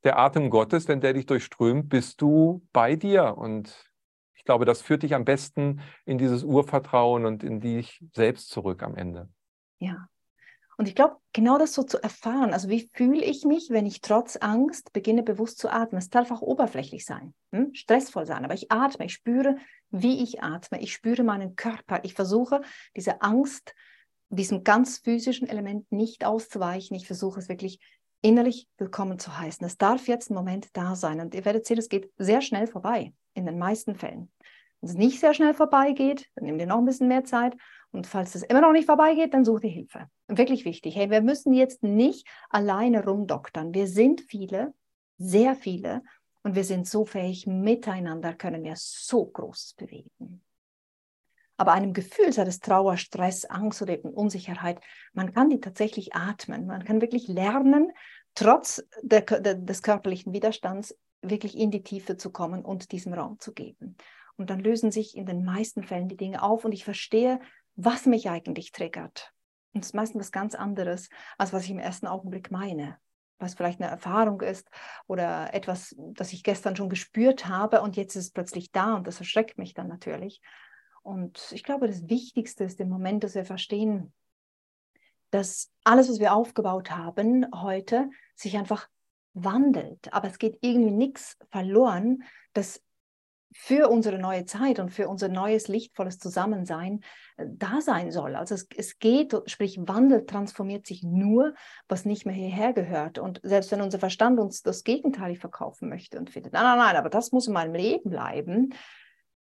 der 0.04 0.20
Atem 0.20 0.50
Gottes, 0.50 0.88
wenn 0.88 1.02
der 1.02 1.14
dich 1.14 1.26
durchströmt, 1.26 1.90
bist 1.90 2.22
du 2.22 2.66
bei 2.74 2.96
dir. 2.96 3.38
Und 3.38 3.86
ich 4.36 4.44
glaube, 4.44 4.66
das 4.66 4.82
führt 4.82 5.04
dich 5.04 5.16
am 5.16 5.26
besten 5.26 5.82
in 6.06 6.18
dieses 6.18 6.44
Urvertrauen 6.44 7.26
und 7.26 7.44
in 7.44 7.60
dich 7.60 8.04
selbst 8.14 8.50
zurück 8.50 8.84
am 8.84 8.96
Ende. 8.96 9.30
Ja, 9.80 10.08
und 10.78 10.88
ich 10.88 10.94
glaube, 10.94 11.18
genau 11.34 11.58
das 11.58 11.74
so 11.74 11.82
zu 11.82 12.02
erfahren, 12.02 12.54
also 12.54 12.70
wie 12.70 12.88
fühle 12.94 13.24
ich 13.24 13.44
mich, 13.46 13.70
wenn 13.72 13.88
ich 13.88 14.02
trotz 14.02 14.38
Angst 14.38 14.94
beginne 14.94 15.24
bewusst 15.24 15.58
zu 15.58 15.70
atmen? 15.70 15.98
Es 15.98 16.10
darf 16.10 16.30
auch 16.30 16.42
oberflächlich 16.42 17.04
sein, 17.04 17.34
hm? 17.52 17.74
stressvoll 17.74 18.28
sein, 18.28 18.46
aber 18.46 18.54
ich 18.54 18.72
atme, 18.72 19.06
ich 19.06 19.14
spüre, 19.14 19.58
wie 19.90 20.22
ich 20.22 20.44
atme, 20.44 20.80
ich 20.80 20.94
spüre 20.94 21.24
meinen 21.24 21.56
Körper, 21.56 22.02
ich 22.04 22.14
versuche 22.14 22.62
diese 22.96 23.22
Angst, 23.24 23.74
diesem 24.30 24.64
ganz 24.64 25.00
physischen 25.00 25.50
Element 25.50 25.92
nicht 25.92 26.26
auszuweichen, 26.26 26.96
ich 26.96 27.08
versuche 27.08 27.40
es 27.40 27.50
wirklich 27.50 27.80
innerlich 28.22 28.68
willkommen 28.78 29.20
zu 29.20 29.38
heißen. 29.38 29.66
Es 29.66 29.78
darf 29.78 30.08
jetzt 30.08 30.30
ein 30.30 30.36
Moment 30.36 30.70
da 30.74 30.96
sein 30.96 31.22
und 31.22 31.34
ihr 31.34 31.46
werdet 31.46 31.66
sehen, 31.66 31.78
es 31.78 31.90
geht 31.90 32.12
sehr 32.18 32.42
schnell 32.42 32.68
vorbei, 32.68 33.14
in 33.34 33.46
den 33.46 33.58
meisten 33.58 33.96
Fällen. 33.96 34.32
Wenn 34.82 34.90
es 34.90 34.96
nicht 34.96 35.20
sehr 35.20 35.34
schnell 35.34 35.54
vorbeigeht, 35.54 36.30
dann 36.36 36.46
nehmt 36.46 36.60
ihr 36.60 36.68
noch 36.68 36.78
ein 36.78 36.86
bisschen 36.86 37.08
mehr 37.08 37.24
Zeit 37.24 37.56
und 37.92 38.08
falls 38.08 38.36
es 38.36 38.44
immer 38.44 38.62
noch 38.62 38.72
nicht 38.72 38.86
vorbeigeht, 38.86 39.34
dann 39.34 39.46
sucht 39.46 39.64
ihr 39.64 39.70
Hilfe. 39.70 40.10
Wirklich 40.28 40.66
wichtig. 40.66 40.96
Hey, 40.96 41.10
wir 41.10 41.22
müssen 41.22 41.54
jetzt 41.54 41.84
nicht 41.84 42.28
alleine 42.50 43.04
rumdoktern. 43.06 43.74
Wir 43.74 43.88
sind 43.88 44.22
viele, 44.22 44.74
sehr 45.18 45.56
viele 45.56 46.04
und 46.44 46.56
wir 46.56 46.64
sind 46.64 46.88
so 46.88 47.06
fähig, 47.06 47.48
miteinander 47.48 48.34
können 48.34 48.64
wir 48.64 48.76
so 48.76 49.26
Großes 49.26 49.74
bewegen. 49.74 50.42
Aber 51.58 51.74
einem 51.74 51.94
Gefühl, 51.94 52.32
sei 52.32 52.46
das 52.46 52.60
Trauer, 52.60 52.98
Stress, 52.98 53.44
Angst 53.46 53.82
oder 53.82 53.94
eben 53.94 54.12
Unsicherheit, 54.12 54.80
man 55.14 55.34
kann 55.34 55.50
die 55.50 55.60
tatsächlich 55.60 56.14
atmen. 56.14 56.68
Man 56.68 56.84
kann 56.84 57.02
wirklich 57.02 57.28
lernen, 57.28 57.92
trotz 58.36 58.86
der, 59.02 59.22
der, 59.22 59.56
des 59.56 59.82
körperlichen 59.82 60.34
Widerstands 60.34 60.96
wirklich 61.24 61.58
in 61.58 61.72
die 61.72 61.82
Tiefe 61.82 62.16
zu 62.16 62.32
kommen 62.32 62.64
und 62.64 62.92
diesem 62.92 63.14
Raum 63.14 63.40
zu 63.40 63.54
geben. 63.54 63.98
Und 64.38 64.52
dann 64.52 64.60
lösen 64.60 64.92
sich 64.92 65.18
in 65.18 65.26
den 65.26 65.44
meisten 65.44 65.82
Fällen 65.82 66.08
die 66.08 66.18
Dinge 66.18 66.44
auf 66.44 66.64
und 66.64 66.72
ich 66.72 66.86
verstehe, 66.86 67.40
was 67.78 68.06
mich 68.06 68.30
eigentlich 68.30 68.72
triggert. 68.72 69.32
Und 69.74 69.84
das 69.84 69.90
ist 69.90 69.96
meistens 69.96 70.20
was 70.20 70.32
ganz 70.32 70.56
anderes, 70.56 71.10
als 71.38 71.54
was 71.54 71.64
ich 71.64 71.70
im 71.70 71.80
ersten 71.80 72.08
Augenblick 72.08 72.52
meine. 72.52 72.98
Was 73.40 73.54
vielleicht 73.54 73.80
eine 73.80 73.92
Erfahrung 73.92 74.42
ist 74.42 74.68
oder 75.06 75.54
etwas, 75.54 75.96
das 75.98 76.34
ich 76.34 76.44
gestern 76.44 76.76
schon 76.76 76.90
gespürt 76.90 77.48
habe 77.48 77.82
und 77.82 77.96
jetzt 77.96 78.16
ist 78.16 78.26
es 78.26 78.32
plötzlich 78.32 78.72
da 78.72 78.96
und 78.96 79.06
das 79.06 79.20
erschreckt 79.20 79.60
mich 79.60 79.76
dann 79.76 79.88
natürlich. 79.88 80.42
Und 81.04 81.52
ich 81.52 81.64
glaube, 81.64 81.88
das 81.88 82.10
Wichtigste 82.10 82.64
ist 82.64 82.80
im 82.80 82.90
Moment, 82.90 83.24
dass 83.24 83.36
wir 83.36 83.46
verstehen, 83.46 84.12
dass 85.30 85.72
alles, 85.84 86.10
was 86.10 86.20
wir 86.20 86.34
aufgebaut 86.34 86.90
haben 86.90 87.46
heute, 87.54 88.10
sich 88.36 88.58
einfach 88.58 88.90
wandelt. 89.34 90.12
Aber 90.14 90.28
es 90.28 90.40
geht 90.40 90.58
irgendwie 90.62 90.92
nichts 90.92 91.38
verloren, 91.52 92.24
das 92.54 92.82
für 93.60 93.90
unsere 93.90 94.20
neue 94.20 94.46
Zeit 94.46 94.78
und 94.78 94.92
für 94.92 95.10
unser 95.10 95.30
neues 95.30 95.68
lichtvolles 95.68 96.20
Zusammensein 96.20 97.02
äh, 97.38 97.46
da 97.50 97.82
sein 97.82 98.12
soll. 98.12 98.36
Also 98.36 98.54
es, 98.54 98.68
es 98.78 99.00
geht, 99.00 99.36
sprich 99.48 99.80
Wandel 99.82 100.28
transformiert 100.28 100.86
sich 100.86 101.02
nur, 101.02 101.56
was 101.88 102.06
nicht 102.06 102.28
mehr 102.28 102.36
hierher 102.36 102.72
gehört. 102.72 103.18
Und 103.18 103.42
selbst 103.42 103.72
wenn 103.72 103.82
unser 103.82 103.98
Verstand 103.98 104.40
uns 104.40 104.62
das 104.62 104.84
Gegenteil 104.84 105.36
verkaufen 105.36 105.90
möchte 105.90 106.20
und 106.20 106.30
findet, 106.30 106.54
nein, 106.54 106.64
nein, 106.64 106.78
nein, 106.78 106.96
aber 106.98 107.10
das 107.10 107.32
muss 107.32 107.48
in 107.48 107.54
meinem 107.54 107.74
Leben 107.74 108.12
bleiben, 108.12 108.76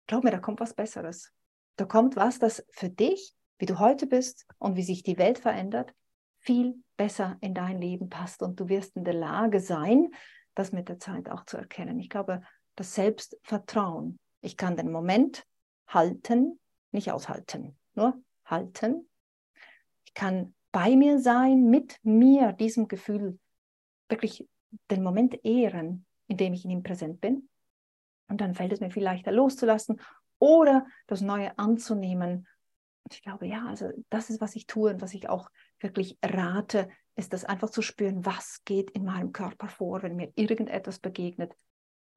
glaub 0.08 0.26
mir, 0.26 0.32
da 0.32 0.40
kommt 0.40 0.60
was 0.60 0.74
Besseres. 0.74 1.32
Da 1.78 1.86
kommt 1.86 2.18
was, 2.18 2.38
das 2.38 2.66
für 2.70 2.90
dich, 2.90 3.34
wie 3.60 3.66
du 3.66 3.80
heute 3.80 4.08
bist 4.08 4.46
und 4.60 4.76
wie 4.76 4.84
sich 4.84 5.04
die 5.04 5.18
Welt 5.18 5.40
verändert, 5.40 5.94
viel 6.38 6.76
besser 6.98 7.38
in 7.40 7.54
dein 7.54 7.80
Leben 7.80 8.10
passt. 8.10 8.44
Und 8.44 8.60
du 8.60 8.68
wirst 8.68 8.98
in 8.98 9.06
der 9.06 9.14
Lage 9.14 9.62
sein, 9.62 10.10
das 10.54 10.74
mit 10.74 10.90
der 10.90 11.00
Zeit 11.00 11.30
auch 11.30 11.46
zu 11.46 11.56
erkennen. 11.56 11.98
Ich 11.98 12.10
glaube, 12.10 12.42
das 12.82 12.96
Selbstvertrauen. 12.96 14.18
Ich 14.42 14.58
kann 14.58 14.76
den 14.76 14.92
Moment 14.92 15.46
halten, 15.88 16.60
nicht 16.92 17.12
aushalten, 17.12 17.78
nur 17.94 18.20
halten. 18.44 19.08
Ich 20.06 20.16
kann 20.16 20.56
bei 20.72 20.96
mir 20.96 21.20
sein, 21.20 21.70
mit 21.70 22.00
mir, 22.02 22.54
diesem 22.54 22.88
Gefühl, 22.88 23.38
wirklich 24.10 24.48
den 24.90 25.04
Moment 25.04 25.46
ehren, 25.46 26.08
in 26.26 26.38
dem 26.38 26.54
ich 26.54 26.66
in 26.66 26.72
ihm 26.72 26.82
präsent 26.82 27.22
bin. 27.22 27.50
Und 28.28 28.42
dann 28.42 28.56
fällt 28.56 28.72
es 28.72 28.80
mir 28.80 28.90
viel 28.90 29.04
leichter 29.04 29.32
loszulassen 29.32 30.02
oder 30.40 30.88
das 31.06 31.22
Neue 31.22 31.56
anzunehmen. 31.60 32.48
Und 33.04 33.14
ich 33.14 33.22
glaube, 33.22 33.46
ja, 33.46 33.64
also 33.68 33.92
das 34.10 34.32
ist, 34.32 34.42
was 34.42 34.56
ich 34.56 34.66
tue 34.66 34.90
und 34.90 35.02
was 35.04 35.14
ich 35.14 35.30
auch 35.30 35.52
wirklich 35.80 36.18
rate, 36.24 36.90
ist 37.16 37.32
das 37.32 37.46
einfach 37.46 37.70
zu 37.70 37.84
spüren, 37.84 38.26
was 38.26 38.64
geht 38.66 38.90
in 38.90 39.06
meinem 39.06 39.34
Körper 39.34 39.68
vor, 39.68 40.02
wenn 40.02 40.16
mir 40.16 40.32
irgendetwas 40.34 40.98
begegnet, 40.98 41.54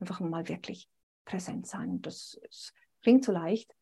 einfach 0.00 0.20
mal 0.20 0.48
wirklich 0.48 0.88
präsent 1.24 1.66
sein. 1.66 2.00
Das, 2.02 2.38
das 2.42 2.72
klingt 3.02 3.24
so 3.24 3.32
leicht, 3.32 3.74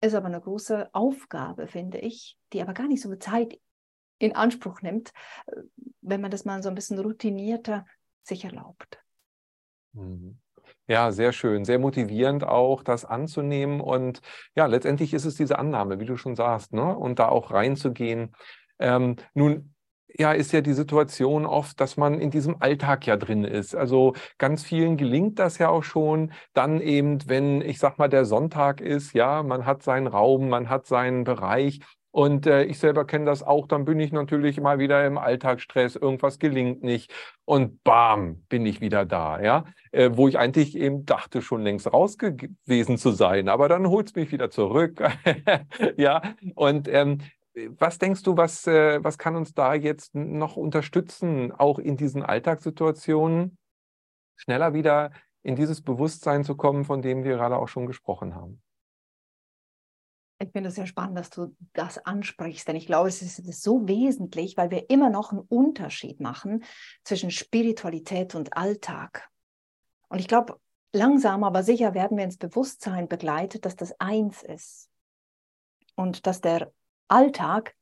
ist 0.00 0.14
aber 0.14 0.26
eine 0.26 0.40
große 0.40 0.90
Aufgabe, 0.92 1.66
finde 1.66 1.98
ich, 1.98 2.38
die 2.52 2.60
aber 2.60 2.74
gar 2.74 2.88
nicht 2.88 3.02
so 3.02 3.08
viel 3.08 3.18
Zeit 3.18 3.58
in 4.18 4.34
Anspruch 4.34 4.82
nimmt, 4.82 5.12
wenn 6.00 6.20
man 6.20 6.30
das 6.30 6.44
mal 6.44 6.62
so 6.62 6.68
ein 6.68 6.74
bisschen 6.74 6.98
routinierter 6.98 7.86
sich 8.22 8.44
erlaubt. 8.44 8.98
Mhm. 9.92 10.38
Ja, 10.88 11.12
sehr 11.12 11.32
schön, 11.32 11.64
sehr 11.64 11.78
motivierend 11.78 12.44
auch, 12.44 12.82
das 12.82 13.04
anzunehmen. 13.04 13.80
Und 13.80 14.20
ja, 14.54 14.66
letztendlich 14.66 15.14
ist 15.14 15.24
es 15.24 15.34
diese 15.34 15.58
Annahme, 15.58 16.00
wie 16.00 16.06
du 16.06 16.16
schon 16.16 16.36
sagst, 16.36 16.72
ne? 16.72 16.96
und 16.96 17.18
da 17.18 17.28
auch 17.28 17.50
reinzugehen. 17.50 18.34
Ähm, 18.78 19.16
nun 19.34 19.74
ja, 20.08 20.32
ist 20.32 20.52
ja 20.52 20.60
die 20.60 20.72
Situation 20.72 21.46
oft, 21.46 21.80
dass 21.80 21.96
man 21.96 22.20
in 22.20 22.30
diesem 22.30 22.56
Alltag 22.60 23.06
ja 23.06 23.16
drin 23.16 23.44
ist. 23.44 23.74
Also 23.74 24.14
ganz 24.38 24.62
vielen 24.62 24.96
gelingt 24.96 25.38
das 25.38 25.58
ja 25.58 25.68
auch 25.68 25.82
schon. 25.84 26.32
Dann 26.54 26.80
eben, 26.80 27.28
wenn, 27.28 27.60
ich 27.60 27.78
sag 27.78 27.98
mal, 27.98 28.08
der 28.08 28.24
Sonntag 28.24 28.80
ist, 28.80 29.12
ja, 29.12 29.42
man 29.42 29.66
hat 29.66 29.82
seinen 29.82 30.06
Raum, 30.06 30.48
man 30.48 30.68
hat 30.70 30.86
seinen 30.86 31.24
Bereich. 31.24 31.80
Und 32.16 32.46
äh, 32.46 32.64
ich 32.64 32.78
selber 32.78 33.04
kenne 33.04 33.26
das 33.26 33.42
auch, 33.42 33.66
dann 33.68 33.84
bin 33.84 34.00
ich 34.00 34.10
natürlich 34.10 34.58
mal 34.58 34.78
wieder 34.78 35.04
im 35.04 35.18
Alltagsstress, 35.18 35.96
irgendwas 35.96 36.38
gelingt 36.38 36.82
nicht 36.82 37.12
und 37.44 37.84
bam, 37.84 38.42
bin 38.48 38.64
ich 38.64 38.80
wieder 38.80 39.04
da, 39.04 39.38
ja, 39.38 39.66
äh, 39.92 40.12
wo 40.14 40.26
ich 40.26 40.38
eigentlich 40.38 40.78
eben 40.78 41.04
dachte, 41.04 41.42
schon 41.42 41.60
längst 41.60 41.92
raus 41.92 42.16
gewesen 42.16 42.96
zu 42.96 43.10
sein, 43.10 43.50
aber 43.50 43.68
dann 43.68 43.86
holt 43.88 44.06
es 44.08 44.14
mich 44.14 44.32
wieder 44.32 44.48
zurück, 44.48 45.02
ja, 45.98 46.22
und 46.54 46.88
ähm, 46.88 47.18
was 47.78 47.98
denkst 47.98 48.22
du, 48.22 48.36
was, 48.36 48.66
äh, 48.66 49.02
was 49.02 49.18
kann 49.18 49.36
uns 49.36 49.54
da 49.54 49.74
jetzt 49.74 50.14
noch 50.14 50.56
unterstützen, 50.56 51.52
auch 51.52 51.78
in 51.78 51.96
diesen 51.96 52.22
Alltagssituationen 52.22 53.56
schneller 54.36 54.74
wieder 54.74 55.12
in 55.42 55.56
dieses 55.56 55.80
Bewusstsein 55.80 56.44
zu 56.44 56.56
kommen, 56.56 56.84
von 56.84 57.02
dem 57.02 57.24
wir 57.24 57.36
gerade 57.36 57.56
auch 57.56 57.68
schon 57.68 57.86
gesprochen 57.86 58.34
haben? 58.34 58.62
Ich 60.38 60.50
finde 60.50 60.68
es 60.68 60.74
sehr 60.74 60.86
spannend, 60.86 61.16
dass 61.16 61.30
du 61.30 61.56
das 61.72 61.96
ansprichst, 61.96 62.68
denn 62.68 62.76
ich 62.76 62.86
glaube, 62.86 63.08
es 63.08 63.22
ist 63.22 63.62
so 63.62 63.88
wesentlich, 63.88 64.58
weil 64.58 64.70
wir 64.70 64.90
immer 64.90 65.08
noch 65.08 65.32
einen 65.32 65.40
Unterschied 65.40 66.20
machen 66.20 66.62
zwischen 67.04 67.30
Spiritualität 67.30 68.34
und 68.34 68.54
Alltag. 68.54 69.30
Und 70.08 70.18
ich 70.18 70.28
glaube, 70.28 70.60
langsam 70.92 71.42
aber 71.42 71.62
sicher 71.62 71.94
werden 71.94 72.18
wir 72.18 72.24
ins 72.24 72.36
Bewusstsein 72.36 73.08
begleitet, 73.08 73.64
dass 73.64 73.76
das 73.76 73.98
eins 73.98 74.42
ist 74.42 74.90
und 75.94 76.26
dass 76.26 76.42
der 76.42 76.70
Alltag 77.08 77.74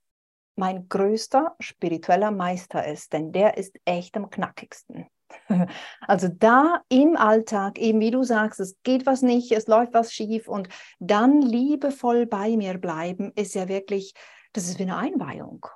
mein 0.56 0.88
größter 0.88 1.56
spiritueller 1.58 2.30
Meister 2.30 2.86
ist, 2.86 3.12
denn 3.12 3.32
der 3.32 3.56
ist 3.56 3.76
echt 3.84 4.16
am 4.16 4.30
knackigsten. 4.30 5.06
Also 6.00 6.28
da 6.28 6.82
im 6.88 7.16
Alltag, 7.16 7.78
eben 7.78 7.98
wie 8.00 8.12
du 8.12 8.22
sagst, 8.22 8.60
es 8.60 8.76
geht 8.84 9.04
was 9.04 9.22
nicht, 9.22 9.50
es 9.52 9.66
läuft 9.66 9.92
was 9.92 10.12
schief 10.12 10.48
und 10.48 10.68
dann 11.00 11.42
liebevoll 11.42 12.26
bei 12.26 12.56
mir 12.56 12.78
bleiben, 12.78 13.32
ist 13.34 13.54
ja 13.54 13.68
wirklich, 13.68 14.14
das 14.52 14.68
ist 14.68 14.78
wie 14.78 14.84
eine 14.84 14.96
Einweihung. 14.96 15.66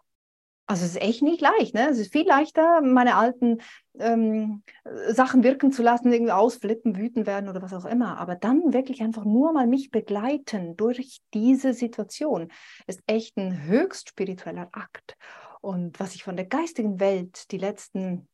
Also 0.71 0.85
es 0.85 0.91
ist 0.91 1.03
echt 1.03 1.23
nicht 1.23 1.41
leicht. 1.41 1.73
Ne? 1.73 1.89
Es 1.89 1.99
ist 1.99 2.13
viel 2.13 2.27
leichter, 2.27 2.83
meine 2.83 3.17
alten 3.17 3.63
ähm, 3.99 4.63
Sachen 5.09 5.43
wirken 5.43 5.73
zu 5.73 5.83
lassen, 5.83 6.13
irgendwie 6.13 6.33
ausflippen, 6.33 6.95
wütend 6.99 7.27
werden 7.27 7.49
oder 7.49 7.63
was 7.63 7.73
auch 7.73 7.87
immer. 7.87 8.19
Aber 8.19 8.37
dann 8.37 8.75
wirklich 8.75 9.01
einfach 9.01 9.25
nur 9.25 9.55
mal 9.55 9.67
mich 9.67 9.91
begleiten 9.91 10.77
durch 10.77 11.23
diese 11.33 11.73
Situation 11.73 12.53
ist 12.87 13.01
echt 13.07 13.39
ein 13.39 13.63
höchst 13.65 14.11
spiritueller 14.11 14.69
Akt. 14.73 15.17
Und 15.63 15.99
was 16.01 16.15
ich 16.15 16.23
von 16.23 16.37
der 16.37 16.45
geistigen 16.45 17.01
Welt 17.01 17.51
die 17.51 17.59
letzten, 17.59 18.29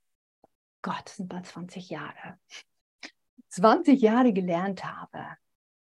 Gott, 0.83 1.11
sind 1.11 1.29
bald 1.29 1.47
20 1.47 1.89
Jahre, 1.89 2.37
20 3.51 4.01
Jahre 4.01 4.33
gelernt 4.33 4.85
habe, 4.85 5.25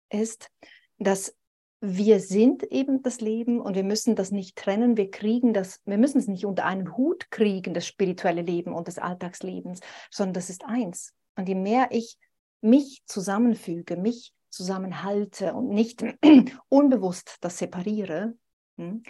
ist, 0.09 0.51
dass 0.99 1.33
wir 1.81 2.21
sind 2.21 2.63
eben 2.65 3.03
das 3.03 3.21
Leben 3.21 3.61
und 3.61 3.75
wir 3.75 3.85
müssen 3.85 4.15
das 4.15 4.31
nicht 4.31 4.57
trennen. 4.57 4.99
Wir 4.99 5.11
kriegen 5.11 5.55
das, 5.55 5.81
wir 5.87 5.97
müssen 5.97 6.19
es 6.19 6.29
nicht 6.29 6.45
unter 6.45 6.67
einen 6.67 6.97
Hut 6.97 7.31
kriegen, 7.31 7.73
das 7.73 7.87
spirituelle 7.87 8.43
Leben 8.43 8.75
und 8.75 8.87
das 8.87 8.99
Alltagslebens, 8.99 9.81
sondern 10.11 10.35
das 10.35 10.51
ist 10.51 10.65
eins. 10.65 11.15
Und 11.37 11.49
je 11.49 11.55
mehr 11.55 11.89
ich 11.91 12.19
mich 12.61 13.03
zusammenfüge, 13.07 13.97
mich 13.97 14.35
zusammenhalte 14.51 15.55
und 15.55 15.69
nicht 15.69 16.05
unbewusst 16.69 17.39
das 17.41 17.57
separiere, 17.57 18.37
hm, 18.77 19.03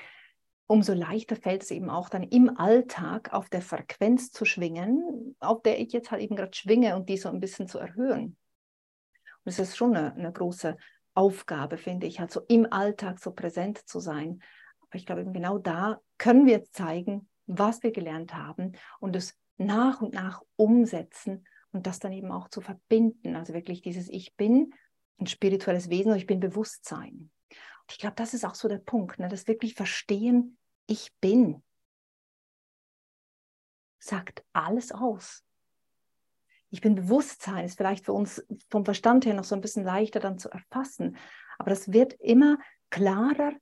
umso 0.69 0.93
leichter 0.93 1.35
fällt 1.35 1.65
es 1.65 1.73
eben 1.73 1.91
auch 1.91 2.09
dann 2.09 2.23
im 2.23 2.57
Alltag 2.57 3.33
auf 3.33 3.49
der 3.49 3.63
Frequenz 3.63 4.31
zu 4.31 4.45
schwingen, 4.45 5.35
auf 5.41 5.63
der 5.63 5.81
ich 5.81 5.93
jetzt 5.93 6.13
halt 6.13 6.23
eben 6.23 6.37
gerade 6.37 6.57
schwinge 6.57 6.95
und 6.95 7.09
die 7.09 7.17
so 7.17 7.29
ein 7.29 7.41
bisschen 7.41 7.67
zu 7.67 7.79
erhöhen. 7.79 8.37
Und 9.45 9.53
es 9.53 9.59
ist 9.59 9.77
schon 9.77 9.97
eine, 9.97 10.15
eine 10.15 10.33
große 10.33 10.77
Aufgabe, 11.15 11.77
finde 11.77 12.07
ich, 12.07 12.21
halt 12.21 12.31
so 12.31 12.41
im 12.49 12.73
Alltag 12.73 13.19
so 13.19 13.33
präsent 13.33 13.79
zu 13.89 14.01
sein. 14.01 14.43
Aber 14.81 14.97
ich 14.97 15.07
glaube, 15.07 15.23
eben 15.23 15.33
genau 15.33 15.59
da 15.59 16.01
können 16.19 16.47
wir 16.47 16.65
zeigen, 16.65 17.29
was 17.47 17.83
wir 17.83 17.93
gelernt 17.93 18.35
haben 18.35 18.73
und 19.01 19.17
es 19.17 19.39
nach 19.57 20.01
und 20.01 20.15
nach 20.15 20.43
umsetzen 20.57 21.47
und 21.73 21.87
das 21.87 21.99
dann 21.99 22.13
eben 22.13 22.33
auch 22.33 22.49
zu 22.49 22.61
verbinden. 22.61 23.37
Also 23.37 23.55
wirklich 23.55 23.83
dieses 23.83 24.09
Ich 24.09 24.35
bin 24.37 24.73
ein 25.19 25.27
spirituelles 25.27 25.91
Wesen 25.91 26.13
und 26.13 26.19
ich 26.19 26.27
bin 26.27 26.41
Bewusstsein. 26.41 27.31
Und 27.51 27.93
ich 27.93 27.99
glaube, 27.99 28.17
das 28.17 28.35
ist 28.35 28.45
auch 28.45 28.55
so 28.55 28.69
der 28.69 28.79
Punkt, 28.79 29.19
ne? 29.19 29.29
das 29.29 29.47
wirklich 29.47 29.75
verstehen, 29.75 30.57
ich 30.87 31.13
bin, 31.21 31.63
sagt 33.99 34.45
alles 34.53 34.93
aus. 34.93 35.45
Ich 36.71 36.81
bin 36.81 36.95
Bewusstsein, 36.95 37.65
ist 37.65 37.77
vielleicht 37.77 38.05
für 38.05 38.13
uns 38.13 38.45
vom 38.69 38.85
Verstand 38.85 39.27
her 39.27 39.35
noch 39.35 39.45
so 39.45 39.55
ein 39.55 39.61
bisschen 39.61 39.85
leichter 39.85 40.21
dann 40.21 40.39
zu 40.39 40.49
erfassen. 40.51 41.17
Aber 41.59 41.71
das 41.71 41.93
wird 41.93 42.15
immer 42.15 42.59
klarer, 42.91 43.53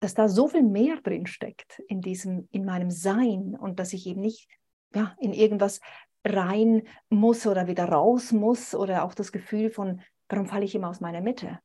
dass 0.00 0.14
da 0.14 0.28
so 0.28 0.48
viel 0.48 0.62
mehr 0.62 1.00
drin 1.00 1.26
steckt 1.26 1.80
in 1.88 2.00
diesem, 2.00 2.48
in 2.50 2.64
meinem 2.64 2.90
Sein 2.90 3.56
und 3.58 3.78
dass 3.78 3.92
ich 3.92 4.06
eben 4.06 4.20
nicht 4.20 4.48
ja, 4.94 5.14
in 5.18 5.32
irgendwas 5.32 5.80
rein 6.24 6.82
muss 7.08 7.46
oder 7.46 7.66
wieder 7.66 7.86
raus 7.86 8.32
muss 8.32 8.74
oder 8.74 9.04
auch 9.04 9.14
das 9.14 9.32
Gefühl 9.32 9.70
von, 9.70 10.00
warum 10.28 10.46
falle 10.46 10.64
ich 10.64 10.74
immer 10.74 10.88
aus 10.88 11.00
meiner 11.00 11.20
Mitte? 11.20 11.58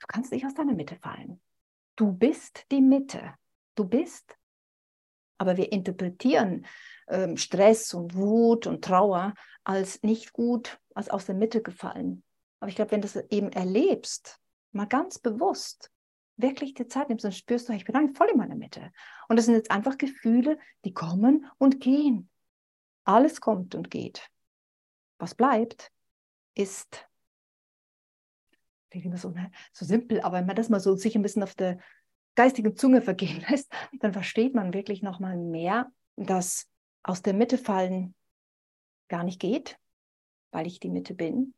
Du 0.00 0.06
kannst 0.06 0.32
nicht 0.32 0.46
aus 0.46 0.54
deiner 0.54 0.74
Mitte 0.74 0.96
fallen. 0.96 1.40
Du 1.96 2.12
bist 2.12 2.66
die 2.70 2.80
Mitte 2.80 3.34
du 3.80 3.88
bist. 3.88 4.36
Aber 5.40 5.56
wir 5.56 5.72
interpretieren 5.72 6.66
ähm, 7.08 7.38
Stress 7.38 7.94
und 7.94 8.14
Wut 8.14 8.66
und 8.66 8.84
Trauer 8.84 9.32
als 9.64 10.02
nicht 10.02 10.34
gut, 10.34 10.78
als 10.94 11.08
aus 11.08 11.24
der 11.24 11.34
Mitte 11.34 11.62
gefallen. 11.62 12.22
Aber 12.60 12.68
ich 12.68 12.76
glaube, 12.76 12.90
wenn 12.90 13.00
du 13.00 13.08
das 13.08 13.24
eben 13.30 13.50
erlebst, 13.50 14.38
mal 14.72 14.84
ganz 14.84 15.18
bewusst, 15.18 15.90
wirklich 16.36 16.74
die 16.74 16.88
Zeit 16.88 17.08
nimmst, 17.08 17.24
dann 17.24 17.32
spürst 17.32 17.70
du, 17.70 17.72
ich 17.72 17.86
bin 17.86 17.96
eigentlich 17.96 18.18
voll 18.18 18.28
in 18.28 18.36
meiner 18.36 18.54
Mitte. 18.54 18.92
Und 19.28 19.36
das 19.36 19.46
sind 19.46 19.54
jetzt 19.54 19.70
einfach 19.70 19.96
Gefühle, 19.96 20.58
die 20.84 20.92
kommen 20.92 21.46
und 21.56 21.80
gehen. 21.80 22.28
Alles 23.04 23.40
kommt 23.40 23.74
und 23.74 23.90
geht. 23.90 24.28
Was 25.18 25.34
bleibt, 25.34 25.90
ist, 26.54 27.08
immer 28.90 29.16
so, 29.16 29.30
ne, 29.30 29.50
so 29.72 29.86
simpel, 29.86 30.20
aber 30.20 30.36
wenn 30.36 30.46
man 30.46 30.56
das 30.56 30.68
mal 30.68 30.80
so 30.80 30.96
sich 30.96 31.16
ein 31.16 31.22
bisschen 31.22 31.42
auf 31.42 31.54
der 31.54 31.78
geistige 32.34 32.74
Zunge 32.74 33.02
vergehen 33.02 33.44
lässt, 33.48 33.72
dann 34.00 34.12
versteht 34.12 34.54
man 34.54 34.74
wirklich 34.74 35.02
noch 35.02 35.20
mal 35.20 35.36
mehr, 35.36 35.90
dass 36.16 36.68
aus 37.02 37.22
der 37.22 37.34
Mitte 37.34 37.58
fallen 37.58 38.14
gar 39.08 39.24
nicht 39.24 39.40
geht, 39.40 39.78
weil 40.52 40.66
ich 40.66 40.80
die 40.80 40.90
Mitte 40.90 41.14
bin. 41.14 41.54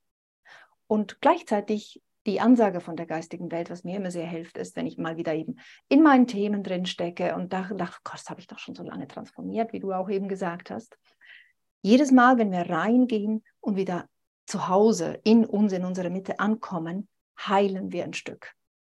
Und 0.87 1.21
gleichzeitig 1.21 2.03
die 2.27 2.41
Ansage 2.41 2.81
von 2.81 2.97
der 2.97 3.07
geistigen 3.07 3.51
Welt, 3.51 3.71
was 3.71 3.83
mir 3.83 3.97
immer 3.97 4.11
sehr 4.11 4.27
hilft, 4.27 4.57
ist, 4.57 4.77
wenn 4.77 4.87
ich 4.87 4.97
mal 4.97 5.17
wieder 5.17 5.35
eben 5.35 5.57
in 5.89 6.03
meinen 6.03 6.27
Themen 6.27 6.63
drin 6.63 6.87
stecke 6.87 7.35
und 7.35 7.53
dachte, 7.53 7.75
Gott, 7.75 8.15
das 8.15 8.31
habe 8.31 8.41
ich 8.41 8.47
doch 8.47 8.59
schon 8.59 8.75
so 8.75 8.85
lange 8.85 9.09
transformiert, 9.09 9.73
wie 9.73 9.81
du 9.81 9.93
auch 9.93 10.09
eben 10.09 10.29
gesagt 10.29 10.71
hast. 10.71 10.97
Jedes 11.83 12.13
Mal, 12.13 12.39
wenn 12.39 12.53
wir 12.53 12.71
reingehen 12.71 13.43
und 13.61 13.77
wieder 13.77 14.09
zu 14.47 14.69
Hause 14.69 15.21
in 15.25 15.45
uns, 15.45 15.73
in 15.73 15.85
unserer 15.85 16.11
Mitte 16.11 16.39
ankommen, 16.39 17.09
heilen 17.41 17.91
wir 17.91 18.05
ein 18.05 18.13
Stück. 18.13 18.55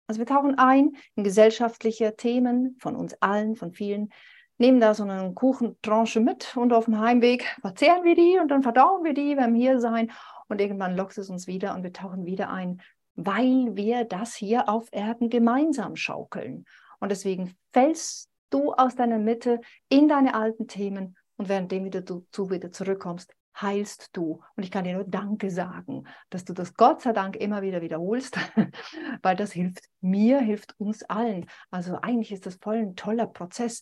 Also 0.07 0.19
wir 0.19 0.25
tauchen 0.25 0.57
ein 0.57 0.95
in 1.15 1.23
gesellschaftliche 1.23 2.15
Themen 2.15 2.75
von 2.79 2.95
uns 2.95 3.15
allen, 3.21 3.55
von 3.55 3.71
vielen, 3.71 4.09
nehmen 4.57 4.79
da 4.79 4.93
so 4.93 5.03
eine 5.03 5.33
Kuchentranche 5.33 6.19
mit 6.19 6.55
und 6.55 6.73
auf 6.73 6.85
dem 6.85 6.99
Heimweg 6.99 7.57
verzehren 7.61 8.03
wir 8.03 8.15
die 8.15 8.39
und 8.39 8.49
dann 8.49 8.63
verdauen 8.63 9.03
wir 9.03 9.13
die 9.13 9.35
beim 9.35 9.55
Hiersein 9.55 10.11
und 10.47 10.61
irgendwann 10.61 10.95
lockt 10.95 11.17
es 11.17 11.29
uns 11.29 11.47
wieder 11.47 11.75
und 11.75 11.83
wir 11.83 11.91
tauchen 11.91 12.25
wieder 12.25 12.49
ein, 12.49 12.81
weil 13.15 13.75
wir 13.75 14.05
das 14.05 14.35
hier 14.35 14.69
auf 14.69 14.87
Erden 14.91 15.29
gemeinsam 15.29 15.95
schaukeln. 15.95 16.65
Und 16.99 17.09
deswegen 17.09 17.55
fällst 17.73 18.29
du 18.49 18.73
aus 18.73 18.95
deiner 18.95 19.19
Mitte 19.19 19.59
in 19.89 20.07
deine 20.07 20.35
alten 20.35 20.67
Themen 20.67 21.17
und 21.37 21.49
währenddem 21.49 21.83
wieder 21.85 22.01
du 22.01 22.25
zu 22.31 22.49
wieder 22.49 22.71
zurückkommst, 22.71 23.33
heilst 23.61 24.09
du. 24.13 24.41
Und 24.55 24.63
ich 24.63 24.71
kann 24.71 24.83
dir 24.83 24.95
nur 24.95 25.05
Danke 25.05 25.49
sagen, 25.49 26.05
dass 26.29 26.45
du 26.45 26.53
das 26.53 26.73
Gott 26.75 27.01
sei 27.01 27.13
Dank 27.13 27.35
immer 27.35 27.61
wieder 27.61 27.81
wiederholst, 27.81 28.37
weil 29.21 29.35
das 29.35 29.51
hilft 29.51 29.85
mir, 30.01 30.39
hilft 30.39 30.79
uns 30.79 31.03
allen. 31.03 31.45
Also 31.71 31.99
eigentlich 32.01 32.31
ist 32.31 32.45
das 32.45 32.55
voll 32.55 32.77
ein 32.77 32.95
toller 32.95 33.27
Prozess, 33.27 33.81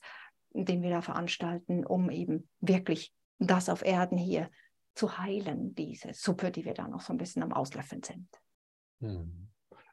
den 0.51 0.81
wir 0.81 0.89
da 0.89 1.01
veranstalten, 1.01 1.85
um 1.85 2.09
eben 2.09 2.47
wirklich 2.61 3.13
das 3.39 3.69
auf 3.69 3.83
Erden 3.83 4.17
hier 4.17 4.49
zu 4.93 5.17
heilen, 5.17 5.73
diese 5.73 6.13
Suppe, 6.13 6.51
die 6.51 6.65
wir 6.65 6.73
da 6.73 6.87
noch 6.87 7.01
so 7.01 7.13
ein 7.13 7.17
bisschen 7.17 7.41
am 7.43 7.51
Auslöffeln 7.51 8.03
sind. 8.03 8.27
Hm. 9.01 9.49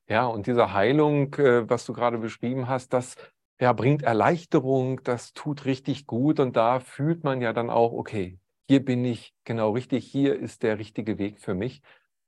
Ja, 0.07 0.27
und 0.27 0.47
diese 0.47 0.73
Heilung, 0.75 1.35
äh, 1.35 1.69
was 1.71 1.87
du 1.87 1.93
gerade 1.93 2.19
beschrieben 2.19 2.69
hast, 2.69 2.93
das 2.93 3.17
ja, 3.61 3.73
bringt 3.73 4.03
Erleichterung, 4.03 5.03
das 5.05 5.33
tut 5.33 5.65
richtig 5.65 6.07
gut 6.07 6.41
und 6.41 6.57
da 6.57 6.81
fühlt 6.81 7.25
man 7.25 7.41
ja 7.41 7.53
dann 7.53 7.71
auch, 7.71 7.93
okay, 7.93 8.39
hier 8.71 8.85
bin 8.85 9.05
ich 9.05 9.35
genau 9.43 9.73
richtig, 9.73 10.07
hier 10.07 10.39
ist 10.39 10.63
der 10.63 10.79
richtige 10.79 11.19
Weg 11.19 11.41
für 11.41 11.55
mich. 11.55 11.83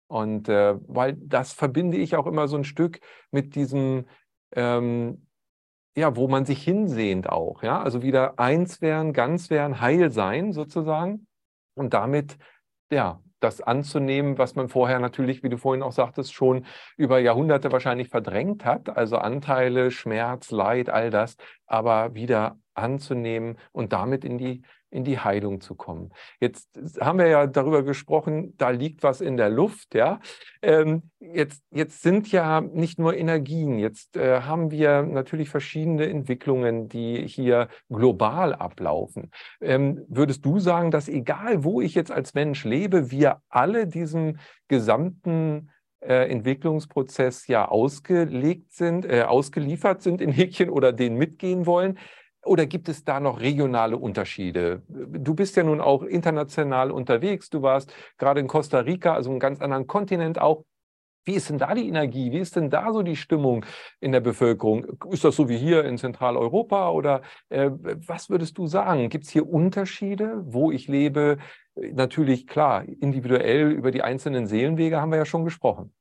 Und 0.08 0.48
äh, 0.48 0.74
weil 0.88 1.12
das 1.12 1.52
verbinde 1.52 1.98
ich 1.98 2.16
auch 2.16 2.26
immer 2.26 2.48
so 2.48 2.56
ein 2.56 2.64
Stück 2.64 2.98
mit 3.30 3.54
diesem, 3.54 4.06
ähm, 4.50 5.28
ja, 5.96 6.16
wo 6.16 6.26
man 6.26 6.44
sich 6.44 6.64
hinsehnt 6.64 7.28
auch, 7.28 7.62
ja, 7.62 7.80
also 7.80 8.02
wieder 8.02 8.40
eins 8.40 8.80
werden, 8.80 9.12
ganz 9.12 9.50
werden, 9.50 9.80
heil 9.80 10.10
sein 10.10 10.52
sozusagen 10.52 11.28
und 11.74 11.94
damit, 11.94 12.38
ja, 12.90 13.22
das 13.38 13.60
anzunehmen, 13.60 14.36
was 14.36 14.56
man 14.56 14.68
vorher 14.68 14.98
natürlich, 14.98 15.44
wie 15.44 15.48
du 15.48 15.58
vorhin 15.58 15.84
auch 15.84 15.92
sagtest, 15.92 16.34
schon 16.34 16.66
über 16.96 17.20
Jahrhunderte 17.20 17.70
wahrscheinlich 17.70 18.08
verdrängt 18.08 18.64
hat, 18.64 18.88
also 18.88 19.16
Anteile, 19.16 19.92
Schmerz, 19.92 20.50
Leid, 20.50 20.90
all 20.90 21.10
das, 21.10 21.36
aber 21.66 22.16
wieder 22.16 22.58
anzunehmen 22.74 23.58
und 23.70 23.92
damit 23.92 24.24
in 24.24 24.38
die 24.38 24.62
in 24.92 25.04
die 25.04 25.18
Heilung 25.18 25.60
zu 25.60 25.74
kommen. 25.74 26.12
Jetzt 26.38 26.68
haben 27.00 27.18
wir 27.18 27.26
ja 27.26 27.46
darüber 27.46 27.82
gesprochen, 27.82 28.54
da 28.58 28.70
liegt 28.70 29.02
was 29.02 29.20
in 29.20 29.36
der 29.36 29.48
Luft, 29.48 29.94
ja. 29.94 30.20
Ähm, 30.60 31.10
jetzt, 31.18 31.62
jetzt 31.70 32.02
sind 32.02 32.30
ja 32.30 32.60
nicht 32.60 32.98
nur 32.98 33.16
Energien, 33.16 33.78
jetzt 33.78 34.16
äh, 34.16 34.42
haben 34.42 34.70
wir 34.70 35.02
natürlich 35.02 35.48
verschiedene 35.48 36.08
Entwicklungen, 36.08 36.88
die 36.88 37.26
hier 37.26 37.68
global 37.88 38.54
ablaufen. 38.54 39.30
Ähm, 39.60 40.04
würdest 40.08 40.44
du 40.44 40.58
sagen, 40.58 40.90
dass 40.90 41.08
egal 41.08 41.64
wo 41.64 41.80
ich 41.80 41.94
jetzt 41.94 42.12
als 42.12 42.34
Mensch 42.34 42.64
lebe, 42.64 43.10
wir 43.10 43.40
alle 43.48 43.86
diesem 43.86 44.38
gesamten 44.68 45.70
äh, 46.00 46.30
Entwicklungsprozess 46.30 47.46
ja 47.46 47.68
ausgelegt 47.68 48.72
sind, 48.72 49.04
äh, 49.04 49.22
ausgeliefert 49.22 50.02
sind 50.02 50.20
in 50.20 50.32
Häkchen 50.32 50.68
oder 50.68 50.92
den 50.92 51.14
mitgehen 51.14 51.64
wollen. 51.64 51.98
Oder 52.44 52.66
gibt 52.66 52.88
es 52.88 53.04
da 53.04 53.20
noch 53.20 53.40
regionale 53.40 53.96
Unterschiede? 53.96 54.82
Du 54.88 55.34
bist 55.34 55.56
ja 55.56 55.62
nun 55.62 55.80
auch 55.80 56.02
international 56.02 56.90
unterwegs. 56.90 57.50
Du 57.50 57.62
warst 57.62 57.94
gerade 58.18 58.40
in 58.40 58.48
Costa 58.48 58.80
Rica, 58.80 59.14
also 59.14 59.30
einem 59.30 59.38
ganz 59.38 59.60
anderen 59.60 59.86
Kontinent 59.86 60.40
auch. 60.40 60.64
Wie 61.24 61.34
ist 61.34 61.50
denn 61.50 61.58
da 61.58 61.72
die 61.72 61.86
Energie? 61.86 62.32
Wie 62.32 62.40
ist 62.40 62.56
denn 62.56 62.68
da 62.68 62.92
so 62.92 63.02
die 63.02 63.14
Stimmung 63.14 63.64
in 64.00 64.10
der 64.10 64.18
Bevölkerung? 64.20 64.98
Ist 65.10 65.22
das 65.22 65.36
so 65.36 65.48
wie 65.48 65.56
hier 65.56 65.84
in 65.84 65.96
Zentraleuropa 65.96 66.90
oder 66.90 67.22
äh, 67.48 67.70
was 68.08 68.28
würdest 68.28 68.58
du 68.58 68.66
sagen? 68.66 69.08
Gibt 69.08 69.26
es 69.26 69.30
hier 69.30 69.48
Unterschiede, 69.48 70.42
wo 70.44 70.72
ich 70.72 70.88
lebe? 70.88 71.38
Natürlich, 71.76 72.48
klar, 72.48 72.84
individuell 72.84 73.70
über 73.70 73.92
die 73.92 74.02
einzelnen 74.02 74.48
Seelenwege 74.48 75.00
haben 75.00 75.12
wir 75.12 75.18
ja 75.18 75.24
schon 75.24 75.44
gesprochen. 75.44 75.92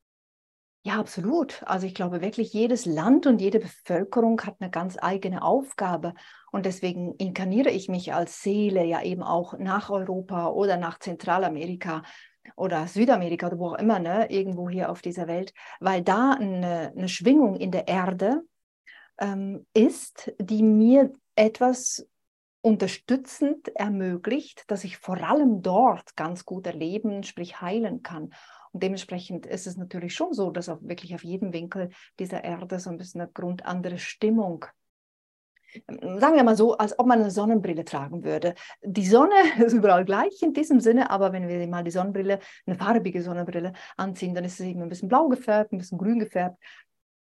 Ja, 0.84 1.00
absolut. 1.00 1.62
Also 1.68 1.86
ich 1.86 1.94
glaube 1.94 2.22
wirklich, 2.22 2.54
jedes 2.54 2.86
Land 2.88 3.28
und 3.28 3.40
jede 3.40 3.60
Bevölkerung 3.60 4.42
hat 4.42 4.56
eine 4.60 4.72
ganz 4.72 4.98
eigene 5.00 5.44
Aufgabe. 5.44 6.16
Und 6.52 6.66
deswegen 6.66 7.14
inkarniere 7.16 7.70
ich 7.70 7.88
mich 7.88 8.14
als 8.16 8.42
Seele 8.42 8.84
ja 8.84 9.04
eben 9.04 9.22
auch 9.22 9.58
nach 9.60 9.92
Europa 9.92 10.48
oder 10.48 10.78
nach 10.78 10.98
Zentralamerika 10.98 12.02
oder 12.56 12.88
Südamerika 12.88 13.48
oder 13.48 13.60
wo 13.60 13.68
auch 13.70 13.78
immer, 13.78 14.00
ne, 14.00 14.32
irgendwo 14.32 14.70
hier 14.70 14.90
auf 14.90 15.04
dieser 15.04 15.28
Welt, 15.28 15.54
weil 15.80 16.02
da 16.02 16.32
eine, 16.32 16.92
eine 16.98 17.10
Schwingung 17.10 17.58
in 17.58 17.70
der 17.70 17.88
Erde 17.88 18.42
ähm, 19.20 19.68
ist, 19.76 20.34
die 20.40 20.64
mir 20.64 21.14
etwas 21.36 22.08
unterstützend 22.62 23.70
ermöglicht, 23.76 24.64
dass 24.68 24.84
ich 24.84 24.98
vor 24.98 25.18
allem 25.18 25.62
dort 25.62 26.16
ganz 26.16 26.44
gut 26.44 26.66
erleben, 26.66 27.24
sprich 27.24 27.62
heilen 27.62 28.02
kann. 28.02 28.34
Und 28.72 28.84
dementsprechend 28.84 29.46
ist 29.46 29.68
es 29.68 29.78
natürlich 29.78 30.14
schon 30.14 30.34
so, 30.34 30.52
dass 30.52 30.70
auch 30.70 30.80
wirklich 30.82 31.14
auf 31.16 31.24
jedem 31.24 31.54
Winkel 31.54 31.90
dieser 32.20 32.44
Erde 32.44 32.80
so 32.80 32.90
ein 32.90 32.98
bisschen 32.98 33.22
eine 33.22 33.32
grundandere 33.32 33.98
Stimmung 33.98 34.66
sagen 35.90 36.36
wir 36.36 36.44
mal 36.44 36.56
so, 36.56 36.78
als 36.78 36.98
ob 37.00 37.08
man 37.08 37.20
eine 37.20 37.32
Sonnenbrille 37.32 37.86
tragen 37.86 38.24
würde. 38.24 38.56
Die 38.82 39.06
Sonne 39.06 39.36
ist 39.66 39.74
überall 39.74 40.06
gleich 40.06 40.42
in 40.42 40.54
diesem 40.54 40.80
Sinne, 40.80 41.10
aber 41.10 41.34
wenn 41.34 41.48
wir 41.48 41.68
mal 41.68 41.84
die 41.84 41.92
Sonnenbrille, 41.92 42.40
eine 42.66 42.76
farbige 42.76 43.22
Sonnenbrille 43.22 43.74
anziehen, 43.98 44.36
dann 44.36 44.44
ist 44.44 44.60
es 44.60 44.66
eben 44.66 44.82
ein 44.82 44.90
bisschen 44.90 45.10
blau 45.10 45.28
gefärbt, 45.28 45.72
ein 45.72 45.78
bisschen 45.78 45.98
grün 45.98 46.20
gefärbt. 46.20 46.58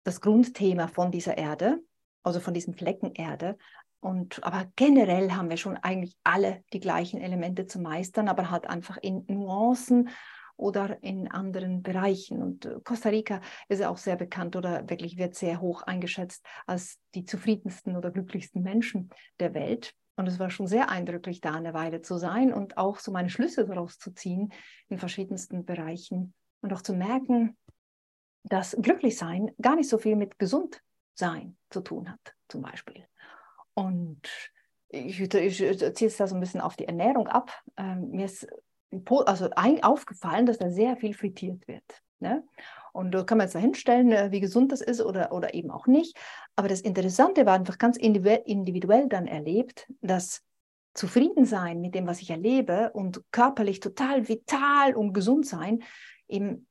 Das 0.04 0.20
Grundthema 0.20 0.88
von 0.88 1.10
dieser 1.10 1.36
Erde, 1.36 1.80
also 2.22 2.40
von 2.40 2.54
diesem 2.54 2.74
Flecken 2.74 3.12
Erde. 3.14 3.58
Und, 4.00 4.42
aber 4.42 4.66
generell 4.76 5.32
haben 5.32 5.50
wir 5.50 5.58
schon 5.58 5.76
eigentlich 5.76 6.16
alle 6.24 6.64
die 6.72 6.80
gleichen 6.80 7.20
Elemente 7.20 7.66
zu 7.66 7.78
meistern, 7.78 8.28
aber 8.28 8.50
halt 8.50 8.66
einfach 8.66 8.96
in 8.96 9.24
Nuancen 9.28 10.08
oder 10.60 11.02
in 11.02 11.30
anderen 11.30 11.82
Bereichen. 11.82 12.42
Und 12.42 12.66
äh, 12.66 12.78
Costa 12.84 13.08
Rica 13.08 13.40
ist 13.68 13.82
auch 13.82 13.96
sehr 13.96 14.16
bekannt 14.16 14.56
oder 14.56 14.88
wirklich 14.88 15.16
wird 15.16 15.34
sehr 15.34 15.60
hoch 15.60 15.82
eingeschätzt 15.82 16.44
als 16.66 16.98
die 17.14 17.24
zufriedensten 17.24 17.96
oder 17.96 18.10
glücklichsten 18.10 18.62
Menschen 18.62 19.10
der 19.40 19.54
Welt. 19.54 19.94
Und 20.16 20.26
es 20.26 20.38
war 20.38 20.50
schon 20.50 20.66
sehr 20.66 20.90
eindrücklich, 20.90 21.40
da 21.40 21.54
eine 21.54 21.72
Weile 21.72 22.02
zu 22.02 22.18
sein 22.18 22.52
und 22.52 22.76
auch 22.76 22.98
so 22.98 23.10
meine 23.10 23.30
Schlüsse 23.30 23.66
daraus 23.66 23.98
zu 23.98 24.12
ziehen 24.12 24.52
in 24.88 24.98
verschiedensten 24.98 25.64
Bereichen 25.64 26.34
und 26.60 26.72
auch 26.74 26.82
zu 26.82 26.92
merken, 26.92 27.56
dass 28.44 28.76
Glücklichsein 28.80 29.50
gar 29.60 29.76
nicht 29.76 29.88
so 29.88 29.98
viel 29.98 30.16
mit 30.16 30.38
Gesundsein 30.38 31.56
zu 31.70 31.80
tun 31.80 32.10
hat, 32.10 32.34
zum 32.48 32.62
Beispiel. 32.62 33.06
Und 33.74 34.20
ich, 34.88 35.20
ich, 35.20 35.34
ich 35.34 35.94
ziehe 35.94 36.08
es 36.08 36.16
da 36.16 36.26
so 36.26 36.34
ein 36.34 36.40
bisschen 36.40 36.60
auf 36.60 36.76
die 36.76 36.86
Ernährung 36.86 37.28
ab. 37.28 37.50
Ähm, 37.76 38.10
mir 38.10 38.26
ist 38.26 38.46
also 39.26 39.50
ein, 39.56 39.82
aufgefallen, 39.82 40.46
dass 40.46 40.58
da 40.58 40.70
sehr 40.70 40.96
viel 40.96 41.14
frittiert 41.14 41.66
wird. 41.68 42.02
Ne? 42.18 42.44
Und 42.92 43.12
da 43.12 43.22
kann 43.24 43.38
man 43.38 43.46
jetzt 43.46 43.54
da 43.54 43.58
hinstellen, 43.58 44.12
äh, 44.12 44.30
wie 44.30 44.40
gesund 44.40 44.72
das 44.72 44.80
ist 44.80 45.00
oder, 45.00 45.32
oder 45.32 45.54
eben 45.54 45.70
auch 45.70 45.86
nicht. 45.86 46.16
Aber 46.56 46.68
das 46.68 46.80
Interessante 46.80 47.46
war 47.46 47.54
einfach 47.54 47.78
ganz 47.78 47.96
individuell 47.96 49.08
dann 49.08 49.26
erlebt, 49.26 49.90
dass 50.00 50.42
zufrieden 50.94 51.44
sein 51.44 51.80
mit 51.80 51.94
dem, 51.94 52.06
was 52.06 52.20
ich 52.20 52.30
erlebe 52.30 52.90
und 52.92 53.22
körperlich 53.30 53.80
total 53.80 54.28
vital 54.28 54.94
und 54.94 55.12
gesund 55.12 55.46
sein, 55.46 55.82
eben, 56.28 56.66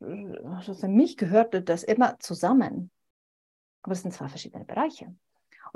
also 0.00 0.74
für 0.74 0.88
mich 0.88 1.16
gehörte 1.16 1.62
das 1.62 1.82
immer 1.82 2.18
zusammen. 2.20 2.90
Aber 3.82 3.92
es 3.92 4.02
sind 4.02 4.12
zwei 4.12 4.28
verschiedene 4.28 4.64
Bereiche. 4.64 5.14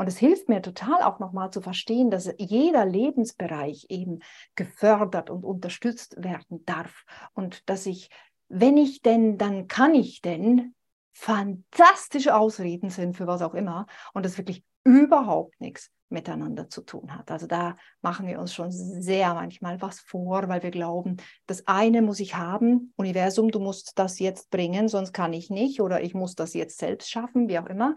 Und 0.01 0.07
es 0.07 0.17
hilft 0.17 0.49
mir 0.49 0.63
total 0.63 1.03
auch 1.03 1.19
nochmal 1.19 1.51
zu 1.51 1.61
verstehen, 1.61 2.11
dass 2.11 2.33
jeder 2.39 2.87
Lebensbereich 2.87 3.85
eben 3.91 4.21
gefördert 4.55 5.29
und 5.29 5.45
unterstützt 5.45 6.25
werden 6.25 6.65
darf. 6.65 7.05
Und 7.35 7.69
dass 7.69 7.85
ich, 7.85 8.09
wenn 8.49 8.79
ich 8.79 9.03
denn, 9.03 9.37
dann 9.37 9.69
kann 9.69 9.95
ich 9.95 10.23
denn, 10.23 10.75
fantastische 11.13 12.35
Ausreden 12.35 12.89
sind 12.89 13.15
für 13.15 13.27
was 13.27 13.43
auch 13.43 13.53
immer. 13.53 13.87
Und 14.15 14.25
das 14.25 14.39
wirklich 14.39 14.65
überhaupt 14.85 15.61
nichts 15.61 15.91
miteinander 16.09 16.71
zu 16.71 16.81
tun 16.81 17.15
hat. 17.15 17.31
Also 17.31 17.47
da 17.47 17.77
machen 18.01 18.27
wir 18.27 18.41
uns 18.41 18.55
schon 18.55 18.73
sehr 18.73 19.35
manchmal 19.35 19.83
was 19.83 20.01
vor, 20.01 20.49
weil 20.49 20.63
wir 20.63 20.71
glauben, 20.71 21.19
das 21.47 21.67
eine 21.67 22.01
muss 22.01 22.21
ich 22.21 22.37
haben, 22.37 22.95
Universum, 22.97 23.51
du 23.51 23.61
musst 23.61 23.99
das 23.99 24.19
jetzt 24.19 24.51
bringen, 24.51 24.89
sonst 24.89 25.13
kann 25.13 25.35
ich 25.35 25.51
nicht 25.51 25.83
oder 25.83 26.01
ich 26.03 26.15
muss 26.15 26.35
das 26.35 26.55
jetzt 26.55 26.79
selbst 26.79 27.11
schaffen, 27.11 27.51
wie 27.51 27.59
auch 27.59 27.67
immer 27.67 27.97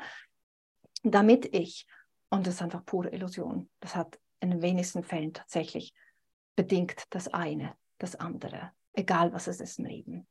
damit 1.04 1.54
ich, 1.54 1.86
und 2.30 2.48
das 2.48 2.56
ist 2.56 2.62
einfach 2.62 2.86
pure 2.86 3.10
Illusion, 3.10 3.70
das 3.80 3.96
hat 3.96 4.20
in 4.39 4.52
den 4.52 4.62
wenigsten 4.62 5.04
Fällen 5.04 5.34
tatsächlich 5.34 5.94
bedingt 6.56 7.04
das 7.10 7.28
eine, 7.28 7.76
das 7.98 8.16
andere, 8.16 8.72
egal 8.94 9.34
was 9.34 9.48
es 9.48 9.60
ist 9.60 9.80
im 9.80 9.86
Leben. 9.86 10.28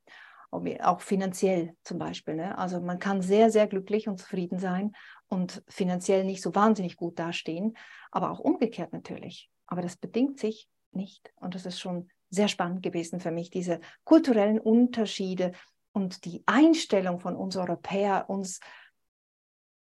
Auch 0.83 1.01
finanziell 1.01 1.75
zum 1.83 1.99
Beispiel. 1.99 2.35
Ne? 2.35 2.59
Also 2.59 2.81
man 2.81 2.99
kann 2.99 3.23
sehr, 3.23 3.51
sehr 3.51 3.67
glücklich 3.67 4.07
und 4.07 4.19
zufrieden 4.19 4.59
sein 4.59 4.93
und 5.29 5.63
finanziell 5.67 6.25
nicht 6.25 6.43
so 6.43 6.55
wahnsinnig 6.55 6.97
gut 6.97 7.19
dastehen, 7.19 7.75
aber 8.11 8.31
auch 8.31 8.39
umgekehrt 8.39 8.93
natürlich. 8.93 9.51
Aber 9.67 9.81
das 9.81 9.97
bedingt 9.97 10.39
sich 10.39 10.69
nicht. 10.91 11.33
Und 11.37 11.55
das 11.55 11.65
ist 11.65 11.81
schon 11.81 12.11
sehr 12.29 12.49
spannend 12.49 12.83
gewesen 12.83 13.19
für 13.19 13.31
mich, 13.31 13.49
diese 13.49 13.81
kulturellen 14.05 14.61
Unterschiede 14.61 15.53
und 15.93 16.27
die 16.27 16.43
Einstellung 16.45 17.19
von 17.19 17.35
uns 17.35 17.57
Europäer, 17.57 18.29
uns 18.29 18.61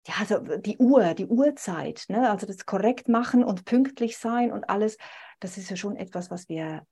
ja, 0.07 0.15
also 0.19 0.39
die 0.39 0.77
Uhr, 0.77 1.13
die 1.13 1.27
Uhrzeit, 1.27 2.05
ne? 2.07 2.29
also 2.29 2.47
das 2.47 2.65
korrekt 2.65 3.07
machen 3.07 3.43
und 3.43 3.65
pünktlich 3.65 4.17
sein 4.17 4.51
und 4.51 4.69
alles, 4.69 4.97
das 5.39 5.57
ist 5.57 5.69
ja 5.69 5.75
schon 5.75 5.95
etwas, 5.95 6.31
was 6.31 6.49
wir 6.49 6.85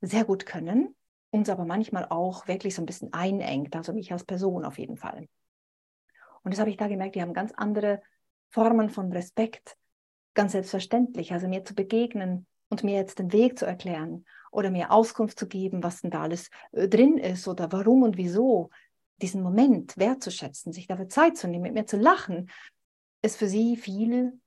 sehr 0.00 0.24
gut 0.24 0.46
können, 0.46 0.94
uns 1.30 1.48
aber 1.48 1.64
manchmal 1.64 2.06
auch 2.08 2.46
wirklich 2.46 2.74
so 2.74 2.82
ein 2.82 2.86
bisschen 2.86 3.12
einengt, 3.12 3.74
also 3.74 3.92
mich 3.92 4.12
als 4.12 4.24
Person 4.24 4.64
auf 4.64 4.78
jeden 4.78 4.96
Fall. 4.96 5.28
Und 6.42 6.52
das 6.52 6.60
habe 6.60 6.70
ich 6.70 6.76
da 6.76 6.88
gemerkt, 6.88 7.16
die 7.16 7.22
haben 7.22 7.34
ganz 7.34 7.52
andere 7.52 8.00
Formen 8.48 8.90
von 8.90 9.12
Respekt, 9.12 9.76
ganz 10.34 10.52
selbstverständlich, 10.52 11.32
also 11.32 11.48
mir 11.48 11.64
zu 11.64 11.74
begegnen 11.74 12.46
und 12.68 12.84
mir 12.84 12.94
jetzt 12.94 13.18
den 13.18 13.32
Weg 13.32 13.58
zu 13.58 13.66
erklären 13.66 14.24
oder 14.50 14.70
mir 14.70 14.90
Auskunft 14.90 15.38
zu 15.38 15.46
geben, 15.46 15.82
was 15.82 16.00
denn 16.00 16.10
da 16.10 16.22
alles 16.22 16.50
äh, 16.72 16.88
drin 16.88 17.18
ist 17.18 17.46
oder 17.46 17.70
warum 17.72 18.02
und 18.02 18.16
wieso, 18.16 18.70
diesen 19.22 19.42
Moment 19.42 19.96
wertzuschätzen, 19.96 20.72
sich 20.72 20.86
dafür 20.86 21.08
Zeit 21.08 21.36
zu 21.36 21.48
nehmen, 21.48 21.62
mit 21.62 21.74
mir 21.74 21.86
zu 21.86 21.96
lachen, 21.96 22.50
ist 23.22 23.36
für 23.36 23.48
sie 23.48 23.76
viel 23.76 24.40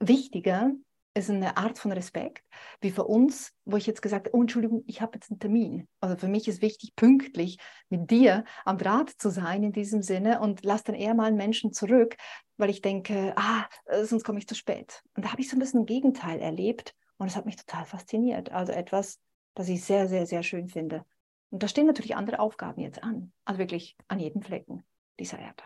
wichtiger, 0.00 0.72
ist 1.14 1.30
eine 1.30 1.56
Art 1.56 1.78
von 1.78 1.90
Respekt, 1.92 2.44
wie 2.80 2.90
für 2.90 3.04
uns, 3.04 3.52
wo 3.64 3.76
ich 3.76 3.86
jetzt 3.86 4.02
gesagt 4.02 4.26
habe, 4.26 4.36
oh, 4.36 4.42
Entschuldigung, 4.42 4.84
ich 4.86 5.00
habe 5.00 5.16
jetzt 5.16 5.30
einen 5.30 5.40
Termin. 5.40 5.88
Also 6.00 6.16
für 6.16 6.28
mich 6.28 6.46
ist 6.46 6.62
wichtig, 6.62 6.94
pünktlich 6.94 7.58
mit 7.88 8.10
dir 8.10 8.44
am 8.64 8.78
Draht 8.78 9.10
zu 9.10 9.30
sein 9.30 9.64
in 9.64 9.72
diesem 9.72 10.02
Sinne 10.02 10.40
und 10.40 10.64
lass 10.64 10.84
dann 10.84 10.94
eher 10.94 11.14
mal 11.14 11.24
einen 11.24 11.36
Menschen 11.36 11.72
zurück, 11.72 12.16
weil 12.56 12.70
ich 12.70 12.82
denke, 12.82 13.34
ah, 13.36 13.66
sonst 14.04 14.24
komme 14.24 14.38
ich 14.38 14.46
zu 14.46 14.54
spät. 14.54 15.02
Und 15.14 15.24
da 15.24 15.32
habe 15.32 15.40
ich 15.40 15.48
so 15.48 15.56
ein 15.56 15.60
bisschen 15.60 15.80
ein 15.80 15.86
Gegenteil 15.86 16.40
erlebt 16.40 16.94
und 17.16 17.26
es 17.26 17.36
hat 17.36 17.46
mich 17.46 17.56
total 17.56 17.84
fasziniert. 17.84 18.52
Also 18.52 18.72
etwas, 18.72 19.18
das 19.54 19.68
ich 19.68 19.84
sehr, 19.84 20.08
sehr, 20.08 20.26
sehr 20.26 20.42
schön 20.42 20.68
finde. 20.68 21.04
Und 21.50 21.62
da 21.62 21.68
stehen 21.68 21.86
natürlich 21.86 22.16
andere 22.16 22.40
Aufgaben 22.40 22.80
jetzt 22.80 23.02
an, 23.02 23.32
also 23.44 23.58
wirklich 23.58 23.96
an 24.08 24.20
jedem 24.20 24.42
Flecken 24.42 24.84
dieser 25.18 25.38
Erde. 25.38 25.62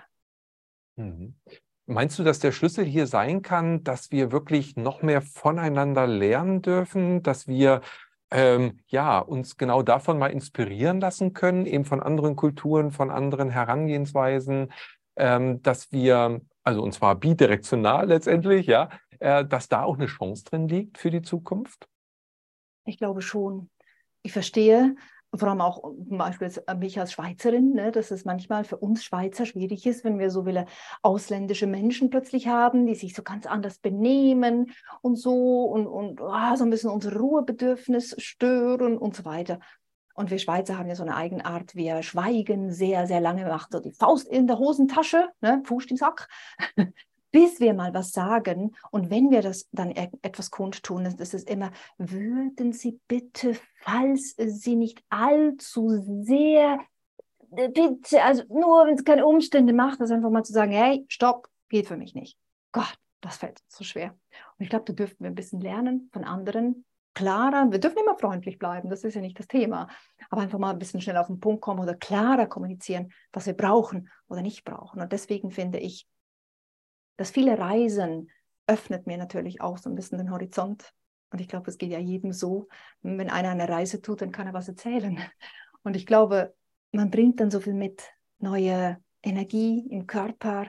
Mhm. 0.96 1.34
Meinst 1.86 2.18
du, 2.18 2.22
dass 2.22 2.38
der 2.38 2.52
Schlüssel 2.52 2.84
hier 2.84 3.06
sein 3.06 3.42
kann, 3.42 3.82
dass 3.82 4.12
wir 4.12 4.30
wirklich 4.30 4.76
noch 4.76 5.02
mehr 5.02 5.20
voneinander 5.20 6.06
lernen 6.06 6.62
dürfen, 6.62 7.22
dass 7.22 7.48
wir 7.48 7.80
ähm, 8.30 8.80
ja, 8.86 9.18
uns 9.18 9.56
genau 9.56 9.82
davon 9.82 10.18
mal 10.18 10.30
inspirieren 10.30 11.00
lassen 11.00 11.34
können, 11.34 11.66
eben 11.66 11.84
von 11.84 12.00
anderen 12.00 12.36
Kulturen, 12.36 12.92
von 12.92 13.10
anderen 13.10 13.50
Herangehensweisen, 13.50 14.72
ähm, 15.16 15.60
dass 15.62 15.92
wir, 15.92 16.40
also 16.62 16.82
und 16.82 16.92
zwar 16.92 17.16
bidirektional 17.16 18.06
letztendlich, 18.06 18.66
ja, 18.66 18.88
äh, 19.18 19.44
dass 19.44 19.68
da 19.68 19.82
auch 19.82 19.96
eine 19.96 20.06
Chance 20.06 20.44
drin 20.44 20.68
liegt 20.68 20.98
für 20.98 21.10
die 21.10 21.22
Zukunft? 21.22 21.88
Ich 22.84 22.96
glaube 22.96 23.22
schon. 23.22 23.70
Ich 24.22 24.32
verstehe, 24.32 24.94
vor 25.34 25.48
allem 25.48 25.60
auch 25.60 25.82
zum 25.82 26.18
Beispiel 26.18 26.50
mich 26.78 27.00
als 27.00 27.12
Schweizerin, 27.12 27.72
ne, 27.72 27.90
dass 27.90 28.10
es 28.10 28.24
manchmal 28.24 28.64
für 28.64 28.76
uns 28.76 29.02
Schweizer 29.02 29.46
schwierig 29.46 29.86
ist, 29.86 30.04
wenn 30.04 30.18
wir 30.18 30.30
so 30.30 30.44
viele 30.44 30.66
ausländische 31.00 31.66
Menschen 31.66 32.10
plötzlich 32.10 32.48
haben, 32.48 32.86
die 32.86 32.94
sich 32.94 33.14
so 33.14 33.22
ganz 33.22 33.46
anders 33.46 33.78
benehmen 33.78 34.72
und 35.00 35.16
so 35.16 35.64
und, 35.64 35.86
und 35.86 36.20
oh, 36.20 36.56
so 36.56 36.64
ein 36.64 36.70
bisschen 36.70 36.90
unser 36.90 37.16
Ruhebedürfnis 37.16 38.14
stören 38.18 38.98
und 38.98 39.16
so 39.16 39.24
weiter. 39.24 39.58
Und 40.14 40.30
wir 40.30 40.38
Schweizer 40.38 40.76
haben 40.76 40.88
ja 40.88 40.94
so 40.94 41.02
eine 41.02 41.16
Eigenart, 41.16 41.74
wir 41.74 42.02
schweigen 42.02 42.70
sehr, 42.70 43.06
sehr 43.06 43.20
lange, 43.20 43.46
machen 43.46 43.68
so 43.70 43.80
die 43.80 43.92
Faust 43.92 44.28
in 44.28 44.46
der 44.46 44.58
Hosentasche, 44.58 45.28
ne, 45.40 45.62
Fuß 45.64 45.86
im 45.86 45.96
Sack, 45.96 46.28
bis 47.32 47.58
wir 47.58 47.74
mal 47.74 47.92
was 47.94 48.12
sagen. 48.12 48.76
Und 48.90 49.10
wenn 49.10 49.30
wir 49.30 49.42
das 49.42 49.68
dann 49.72 49.90
e-, 49.90 50.10
etwas 50.22 50.50
kundtun, 50.50 51.04
dann 51.04 51.16
ist 51.16 51.34
es 51.34 51.42
immer, 51.44 51.72
würden 51.98 52.72
Sie 52.72 53.00
bitte, 53.08 53.56
falls 53.80 54.36
Sie 54.36 54.76
nicht 54.76 55.02
allzu 55.08 56.22
sehr, 56.22 56.78
äh, 57.56 57.68
bitte, 57.68 58.22
also 58.22 58.44
nur 58.48 58.86
wenn 58.86 58.94
es 58.94 59.04
keine 59.04 59.26
Umstände 59.26 59.72
macht, 59.72 60.00
das 60.00 60.10
einfach 60.10 60.30
mal 60.30 60.44
zu 60.44 60.52
sagen, 60.52 60.72
hey, 60.72 61.04
stopp, 61.08 61.48
geht 61.68 61.88
für 61.88 61.96
mich 61.96 62.14
nicht. 62.14 62.38
Gott, 62.70 62.94
das 63.20 63.38
fällt 63.38 63.60
uns 63.60 63.76
so 63.76 63.84
schwer. 63.84 64.10
Und 64.58 64.64
ich 64.64 64.68
glaube, 64.68 64.84
da 64.84 64.92
dürften 64.92 65.24
wir 65.24 65.30
ein 65.30 65.34
bisschen 65.34 65.60
lernen 65.60 66.10
von 66.12 66.24
anderen, 66.24 66.84
klarer, 67.14 67.70
wir 67.70 67.78
dürfen 67.78 67.98
immer 67.98 68.16
freundlich 68.16 68.58
bleiben, 68.58 68.88
das 68.88 69.04
ist 69.04 69.14
ja 69.14 69.20
nicht 69.20 69.38
das 69.38 69.46
Thema, 69.46 69.88
aber 70.30 70.42
einfach 70.42 70.58
mal 70.58 70.70
ein 70.70 70.78
bisschen 70.78 71.00
schnell 71.00 71.18
auf 71.18 71.26
den 71.26 71.40
Punkt 71.40 71.60
kommen 71.60 71.80
oder 71.80 71.94
klarer 71.94 72.46
kommunizieren, 72.46 73.12
was 73.32 73.46
wir 73.46 73.52
brauchen 73.54 74.08
oder 74.28 74.42
nicht 74.42 74.64
brauchen. 74.64 75.00
Und 75.00 75.12
deswegen 75.12 75.50
finde 75.50 75.78
ich, 75.78 76.06
das 77.16 77.30
viele 77.30 77.58
Reisen 77.58 78.30
öffnet 78.66 79.06
mir 79.06 79.18
natürlich 79.18 79.60
auch 79.60 79.78
so 79.78 79.90
ein 79.90 79.94
bisschen 79.94 80.18
den 80.18 80.30
Horizont. 80.30 80.92
Und 81.30 81.40
ich 81.40 81.48
glaube, 81.48 81.70
es 81.70 81.78
geht 81.78 81.90
ja 81.90 81.98
jedem 81.98 82.32
so. 82.32 82.68
Wenn 83.00 83.30
einer 83.30 83.50
eine 83.50 83.68
Reise 83.68 84.02
tut, 84.02 84.22
dann 84.22 84.32
kann 84.32 84.46
er 84.46 84.52
was 84.52 84.68
erzählen. 84.68 85.18
Und 85.82 85.96
ich 85.96 86.06
glaube, 86.06 86.54
man 86.92 87.10
bringt 87.10 87.40
dann 87.40 87.50
so 87.50 87.60
viel 87.60 87.74
mit. 87.74 88.02
Neue 88.38 88.98
Energie 89.22 89.86
im 89.90 90.06
Körper, 90.06 90.66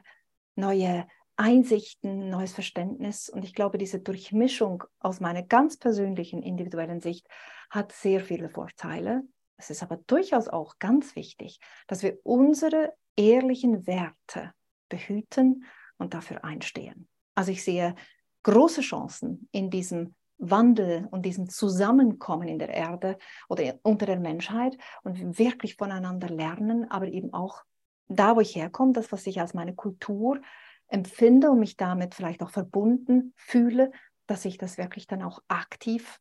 neue 0.55 1.07
Einsichten, 1.35 2.29
neues 2.29 2.53
Verständnis. 2.53 3.29
Und 3.29 3.43
ich 3.43 3.53
glaube, 3.53 3.77
diese 3.77 3.99
Durchmischung 3.99 4.83
aus 4.99 5.19
meiner 5.19 5.43
ganz 5.43 5.77
persönlichen, 5.77 6.43
individuellen 6.43 7.01
Sicht 7.01 7.27
hat 7.69 7.91
sehr 7.91 8.21
viele 8.21 8.49
Vorteile. 8.49 9.23
Es 9.57 9.69
ist 9.69 9.83
aber 9.83 9.97
durchaus 10.07 10.47
auch 10.47 10.77
ganz 10.79 11.15
wichtig, 11.15 11.59
dass 11.87 12.03
wir 12.03 12.19
unsere 12.23 12.93
ehrlichen 13.15 13.87
Werte 13.87 14.53
behüten 14.89 15.65
und 15.97 16.13
dafür 16.13 16.43
einstehen. 16.43 17.07
Also 17.35 17.51
ich 17.51 17.63
sehe 17.63 17.95
große 18.43 18.81
Chancen 18.81 19.47
in 19.51 19.69
diesem 19.69 20.15
Wandel 20.37 21.07
und 21.11 21.25
diesem 21.25 21.49
Zusammenkommen 21.49 22.47
in 22.47 22.59
der 22.59 22.69
Erde 22.69 23.17
oder 23.47 23.79
unter 23.83 24.05
der 24.05 24.19
Menschheit 24.19 24.77
und 25.03 25.39
wirklich 25.39 25.75
voneinander 25.75 26.27
lernen, 26.27 26.89
aber 26.91 27.07
eben 27.07 27.33
auch 27.33 27.63
da, 28.07 28.35
wo 28.35 28.41
ich 28.41 28.55
herkomme, 28.55 28.93
das, 28.93 29.11
was 29.11 29.25
ich 29.27 29.39
als 29.39 29.53
meine 29.53 29.73
Kultur 29.73 30.41
empfinde 30.87 31.49
und 31.49 31.59
mich 31.59 31.77
damit 31.77 32.13
vielleicht 32.13 32.43
auch 32.43 32.49
verbunden 32.49 33.33
fühle, 33.35 33.91
dass 34.27 34.45
ich 34.45 34.57
das 34.57 34.77
wirklich 34.77 35.07
dann 35.07 35.21
auch 35.21 35.39
aktiv 35.47 36.19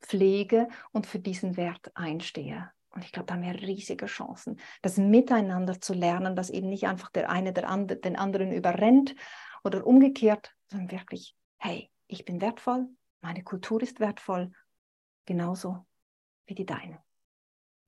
pflege 0.00 0.68
und 0.92 1.06
für 1.06 1.18
diesen 1.18 1.56
Wert 1.56 1.90
einstehe. 1.94 2.70
Und 2.94 3.04
ich 3.04 3.12
glaube, 3.12 3.26
da 3.26 3.34
haben 3.34 3.42
wir 3.42 3.54
riesige 3.54 4.06
Chancen, 4.06 4.60
das 4.82 4.96
miteinander 4.96 5.80
zu 5.80 5.94
lernen, 5.94 6.36
dass 6.36 6.50
eben 6.50 6.68
nicht 6.68 6.86
einfach 6.86 7.10
der 7.10 7.28
eine 7.28 7.52
der 7.52 7.68
andre, 7.68 7.96
den 7.96 8.16
anderen 8.16 8.52
überrennt 8.52 9.16
oder 9.64 9.86
umgekehrt, 9.86 10.54
sondern 10.70 10.92
wirklich, 10.92 11.36
hey, 11.58 11.90
ich 12.06 12.24
bin 12.24 12.40
wertvoll, 12.40 12.86
meine 13.20 13.42
Kultur 13.42 13.82
ist 13.82 13.98
wertvoll, 13.98 14.52
genauso 15.26 15.86
wie 16.46 16.54
die 16.54 16.66
deine. 16.66 17.02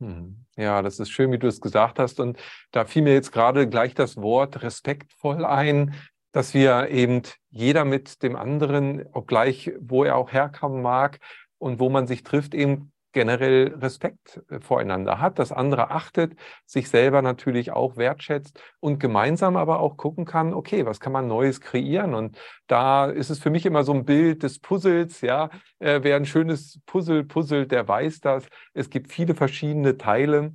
Hm. 0.00 0.44
Ja, 0.56 0.82
das 0.82 0.98
ist 0.98 1.10
schön, 1.10 1.30
wie 1.32 1.38
du 1.38 1.46
es 1.46 1.60
gesagt 1.60 1.98
hast. 1.98 2.20
Und 2.20 2.38
da 2.70 2.84
fiel 2.84 3.02
mir 3.02 3.14
jetzt 3.14 3.32
gerade 3.32 3.68
gleich 3.68 3.94
das 3.94 4.16
Wort 4.16 4.62
respektvoll 4.62 5.44
ein, 5.44 5.94
dass 6.32 6.52
wir 6.52 6.88
eben 6.90 7.22
jeder 7.48 7.84
mit 7.84 8.22
dem 8.22 8.36
anderen, 8.36 9.06
obgleich 9.12 9.72
wo 9.80 10.04
er 10.04 10.16
auch 10.16 10.32
herkommen 10.32 10.82
mag 10.82 11.20
und 11.58 11.80
wo 11.80 11.88
man 11.88 12.06
sich 12.06 12.24
trifft, 12.24 12.54
eben 12.54 12.92
generell 13.16 13.74
Respekt 13.80 14.42
äh, 14.50 14.60
voreinander 14.60 15.20
hat, 15.20 15.38
das 15.38 15.50
andere 15.50 15.90
achtet, 15.90 16.34
sich 16.66 16.90
selber 16.90 17.22
natürlich 17.22 17.72
auch 17.72 17.96
wertschätzt 17.96 18.60
und 18.78 19.00
gemeinsam 19.00 19.56
aber 19.56 19.80
auch 19.80 19.96
gucken 19.96 20.26
kann, 20.26 20.52
okay, 20.52 20.84
was 20.84 21.00
kann 21.00 21.14
man 21.14 21.26
Neues 21.26 21.62
kreieren? 21.62 22.12
Und 22.12 22.36
da 22.66 23.06
ist 23.06 23.30
es 23.30 23.38
für 23.38 23.48
mich 23.48 23.64
immer 23.64 23.84
so 23.84 23.94
ein 23.94 24.04
Bild 24.04 24.42
des 24.42 24.58
Puzzles, 24.58 25.22
ja, 25.22 25.48
äh, 25.78 26.00
wer 26.02 26.16
ein 26.16 26.26
schönes 26.26 26.78
Puzzle 26.84 27.24
puzzelt, 27.24 27.72
der 27.72 27.88
weiß 27.88 28.20
das. 28.20 28.46
Es 28.74 28.90
gibt 28.90 29.10
viele 29.10 29.34
verschiedene 29.34 29.96
Teile 29.96 30.52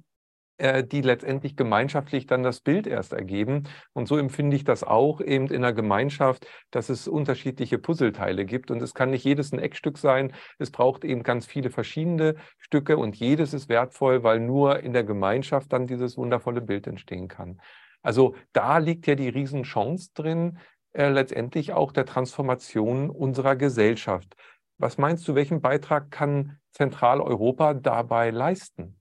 äh, 0.62 0.84
die 0.84 1.02
letztendlich 1.02 1.56
gemeinschaftlich 1.56 2.28
dann 2.28 2.44
das 2.44 2.62
Bild 2.62 2.86
erst 2.86 3.14
ergeben. 3.14 3.64
Und 3.94 4.08
so 4.08 4.18
empfinde 4.18 4.56
ich 4.56 4.64
das 4.64 4.84
auch 4.84 5.20
eben 5.20 5.48
in 5.48 5.64
der 5.64 5.74
Gemeinschaft, 5.74 6.46
dass 6.70 6.90
es 6.90 7.08
unterschiedliche 7.08 7.80
Puzzleteile 7.80 8.46
gibt. 8.46 8.70
Und 8.70 8.80
es 8.84 8.94
kann 8.94 9.10
nicht 9.10 9.26
jedes 9.26 9.52
ein 9.52 9.58
Eckstück 9.58 9.98
sein. 9.98 10.34
Es 10.60 10.70
braucht 10.70 11.04
eben 11.04 11.24
ganz 11.24 11.48
viele 11.48 11.72
verschiedene 11.72 12.36
Stücke 12.60 12.98
und 12.98 13.16
jedes 13.16 13.56
ist 13.56 13.70
wertvoll, 13.70 14.22
weil 14.22 14.40
nur 14.40 14.82
in 14.82 14.94
der 14.94 15.04
Gemeinschaft 15.04 15.74
dann 15.74 15.88
dieses 15.88 16.16
wundervolle 16.16 16.62
Bild 16.62 16.86
entstehen 16.86 17.28
kann. 17.28 17.60
Also 18.04 18.36
da 18.54 18.78
liegt 18.78 19.08
ja 19.08 19.16
die 19.16 19.30
Riesenchance 19.30 20.12
drin, 20.14 20.60
äh, 20.94 21.10
letztendlich 21.10 21.74
auch 21.74 21.92
der 21.92 22.06
Transformation 22.06 23.10
unserer 23.10 23.56
Gesellschaft. 23.56 24.36
Was 24.78 25.00
meinst 25.00 25.28
du, 25.28 25.34
welchen 25.34 25.62
Beitrag 25.62 26.12
kann 26.12 26.60
Zentraleuropa 26.72 27.74
dabei 27.74 28.30
leisten? 28.30 29.01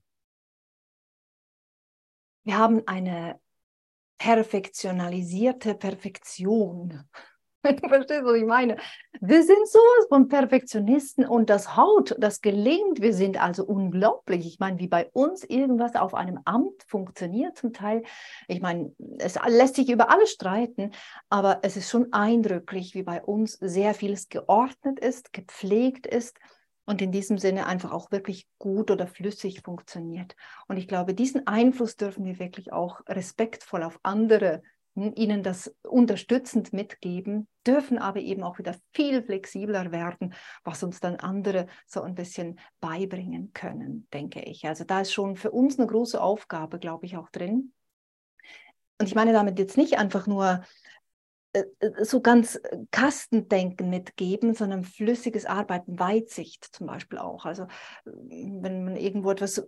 Wir 2.43 2.57
haben 2.57 2.81
eine 2.87 3.39
perfektionalisierte 4.17 5.75
Perfektion. 5.75 7.03
Du 7.63 7.87
verstehst, 7.87 8.23
was 8.23 8.37
ich 8.37 8.45
meine. 8.45 8.77
Wir 9.19 9.43
sind 9.43 9.67
sowas 9.67 10.07
von 10.09 10.27
Perfektionisten 10.27 11.27
und 11.27 11.51
das 11.51 11.77
Haut, 11.77 12.15
das 12.17 12.41
gelingt. 12.41 13.03
Wir 13.03 13.13
sind 13.13 13.39
also 13.39 13.63
unglaublich. 13.63 14.47
Ich 14.47 14.57
meine, 14.57 14.79
wie 14.79 14.87
bei 14.87 15.11
uns 15.13 15.43
irgendwas 15.43 15.95
auf 15.95 16.15
einem 16.15 16.39
Amt 16.45 16.81
funktioniert 16.87 17.59
zum 17.59 17.71
Teil. 17.71 18.01
Ich 18.47 18.61
meine, 18.61 18.95
es 19.19 19.37
lässt 19.47 19.75
sich 19.75 19.91
über 19.91 20.09
alles 20.09 20.31
streiten, 20.31 20.89
aber 21.29 21.59
es 21.61 21.77
ist 21.77 21.91
schon 21.91 22.11
eindrücklich, 22.11 22.95
wie 22.95 23.03
bei 23.03 23.21
uns 23.21 23.53
sehr 23.61 23.93
vieles 23.93 24.29
geordnet 24.29 24.97
ist, 24.97 25.31
gepflegt 25.31 26.07
ist 26.07 26.39
und 26.91 27.01
in 27.01 27.13
diesem 27.13 27.37
Sinne 27.37 27.67
einfach 27.67 27.93
auch 27.93 28.11
wirklich 28.11 28.47
gut 28.59 28.91
oder 28.91 29.07
flüssig 29.07 29.61
funktioniert. 29.61 30.35
Und 30.67 30.75
ich 30.75 30.89
glaube, 30.89 31.13
diesen 31.13 31.47
Einfluss 31.47 31.95
dürfen 31.95 32.25
wir 32.25 32.37
wirklich 32.37 32.73
auch 32.73 32.99
respektvoll 33.07 33.83
auf 33.83 33.97
andere, 34.03 34.61
hm, 34.95 35.13
ihnen 35.15 35.41
das 35.41 35.73
unterstützend 35.83 36.73
mitgeben, 36.73 37.47
dürfen 37.65 37.97
aber 37.97 38.19
eben 38.19 38.43
auch 38.43 38.59
wieder 38.59 38.75
viel 38.93 39.23
flexibler 39.23 39.93
werden, 39.93 40.33
was 40.65 40.83
uns 40.83 40.99
dann 40.99 41.15
andere 41.15 41.67
so 41.87 42.01
ein 42.01 42.13
bisschen 42.13 42.59
beibringen 42.81 43.53
können, 43.53 44.09
denke 44.13 44.41
ich. 44.41 44.67
Also 44.67 44.83
da 44.83 44.99
ist 44.99 45.13
schon 45.13 45.37
für 45.37 45.51
uns 45.51 45.79
eine 45.79 45.87
große 45.87 46.21
Aufgabe, 46.21 46.77
glaube 46.77 47.05
ich, 47.05 47.15
auch 47.15 47.29
drin. 47.29 47.71
Und 48.99 49.07
ich 49.07 49.15
meine 49.15 49.31
damit 49.31 49.57
jetzt 49.59 49.77
nicht 49.77 49.97
einfach 49.97 50.27
nur 50.27 50.61
so 52.01 52.21
ganz 52.21 52.55
äh, 52.55 52.77
Kastendenken 52.91 53.89
mitgeben, 53.89 54.53
sondern 54.53 54.83
flüssiges 54.83 55.45
Arbeiten, 55.45 55.99
Weitsicht 55.99 56.63
zum 56.71 56.87
Beispiel 56.87 57.17
auch. 57.17 57.45
Also 57.45 57.67
wenn 58.05 58.85
man 58.85 58.95
irgendwo 58.95 59.31
etwas 59.31 59.67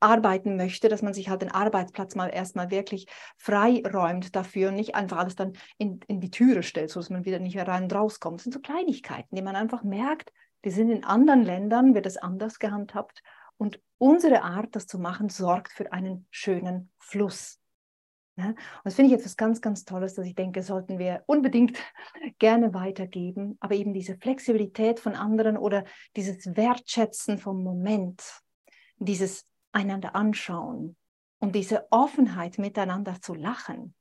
arbeiten 0.00 0.56
möchte, 0.56 0.88
dass 0.88 1.02
man 1.02 1.12
sich 1.12 1.28
halt 1.28 1.42
den 1.42 1.50
Arbeitsplatz 1.50 2.14
mal 2.14 2.28
erstmal 2.28 2.70
wirklich 2.70 3.06
freiräumt 3.36 4.34
dafür 4.34 4.70
und 4.70 4.76
nicht 4.76 4.94
einfach 4.94 5.18
alles 5.18 5.36
dann 5.36 5.52
in, 5.76 6.00
in 6.06 6.20
die 6.20 6.30
Türe 6.30 6.62
stellt, 6.62 6.90
sodass 6.90 7.10
man 7.10 7.26
wieder 7.26 7.38
nicht 7.38 7.54
mehr 7.54 7.68
rein 7.68 7.84
und 7.84 7.94
rauskommt. 7.94 8.38
Das 8.38 8.44
sind 8.44 8.52
so 8.52 8.60
Kleinigkeiten, 8.60 9.36
die 9.36 9.42
man 9.42 9.56
einfach 9.56 9.82
merkt, 9.82 10.32
die 10.64 10.70
sind 10.70 10.90
in 10.90 11.04
anderen 11.04 11.42
Ländern, 11.42 11.94
wird 11.94 12.06
das 12.06 12.16
anders 12.16 12.58
gehandhabt. 12.58 13.22
Und 13.56 13.80
unsere 13.98 14.42
Art, 14.42 14.74
das 14.74 14.86
zu 14.86 14.98
machen, 14.98 15.28
sorgt 15.28 15.72
für 15.72 15.92
einen 15.92 16.26
schönen 16.30 16.90
Fluss. 16.98 17.59
Ja, 18.40 18.46
und 18.46 18.56
das 18.84 18.94
finde 18.94 19.12
ich 19.12 19.20
etwas 19.20 19.36
ganz, 19.36 19.60
ganz 19.60 19.84
Tolles, 19.84 20.14
dass 20.14 20.24
ich 20.24 20.34
denke, 20.34 20.62
sollten 20.62 20.98
wir 20.98 21.24
unbedingt 21.26 21.76
gerne 22.38 22.72
weitergeben. 22.72 23.58
Aber 23.60 23.74
eben 23.74 23.92
diese 23.92 24.16
Flexibilität 24.16 24.98
von 24.98 25.14
anderen 25.14 25.58
oder 25.58 25.84
dieses 26.16 26.56
Wertschätzen 26.56 27.36
vom 27.36 27.62
Moment, 27.62 28.22
dieses 28.96 29.44
einander 29.72 30.16
anschauen 30.16 30.96
und 31.38 31.54
diese 31.54 31.86
Offenheit 31.92 32.56
miteinander 32.56 33.20
zu 33.20 33.34
lachen. 33.34 33.94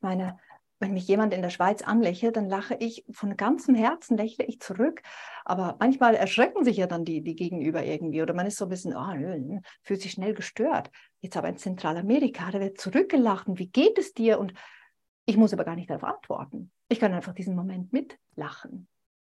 Meine, 0.00 0.38
wenn 0.80 0.94
mich 0.94 1.06
jemand 1.06 1.34
in 1.34 1.42
der 1.42 1.50
Schweiz 1.50 1.82
anlächelt, 1.82 2.36
dann 2.36 2.48
lache 2.48 2.74
ich 2.74 3.04
von 3.12 3.36
ganzem 3.36 3.74
Herzen, 3.74 4.16
lächle 4.16 4.46
ich 4.46 4.60
zurück. 4.60 5.02
Aber 5.44 5.76
manchmal 5.78 6.14
erschrecken 6.14 6.64
sich 6.64 6.78
ja 6.78 6.86
dann 6.86 7.04
die, 7.04 7.22
die 7.22 7.36
Gegenüber 7.36 7.84
irgendwie 7.84 8.22
oder 8.22 8.32
man 8.32 8.46
ist 8.46 8.56
so 8.56 8.64
ein 8.64 8.70
bisschen, 8.70 8.96
oh, 8.96 9.60
fühlt 9.82 10.00
sich 10.00 10.12
schnell 10.12 10.34
gestört. 10.34 10.90
Jetzt 11.20 11.36
aber 11.36 11.50
in 11.50 11.58
Zentralamerika, 11.58 12.50
da 12.50 12.60
wird 12.60 12.80
zurückgelacht 12.80 13.46
und 13.46 13.58
wie 13.58 13.68
geht 13.68 13.98
es 13.98 14.14
dir? 14.14 14.40
Und 14.40 14.54
ich 15.26 15.36
muss 15.36 15.52
aber 15.52 15.64
gar 15.64 15.76
nicht 15.76 15.90
darauf 15.90 16.04
antworten. 16.04 16.72
Ich 16.88 16.98
kann 16.98 17.12
einfach 17.12 17.34
diesen 17.34 17.54
Moment 17.54 17.92
mitlachen. 17.92 18.88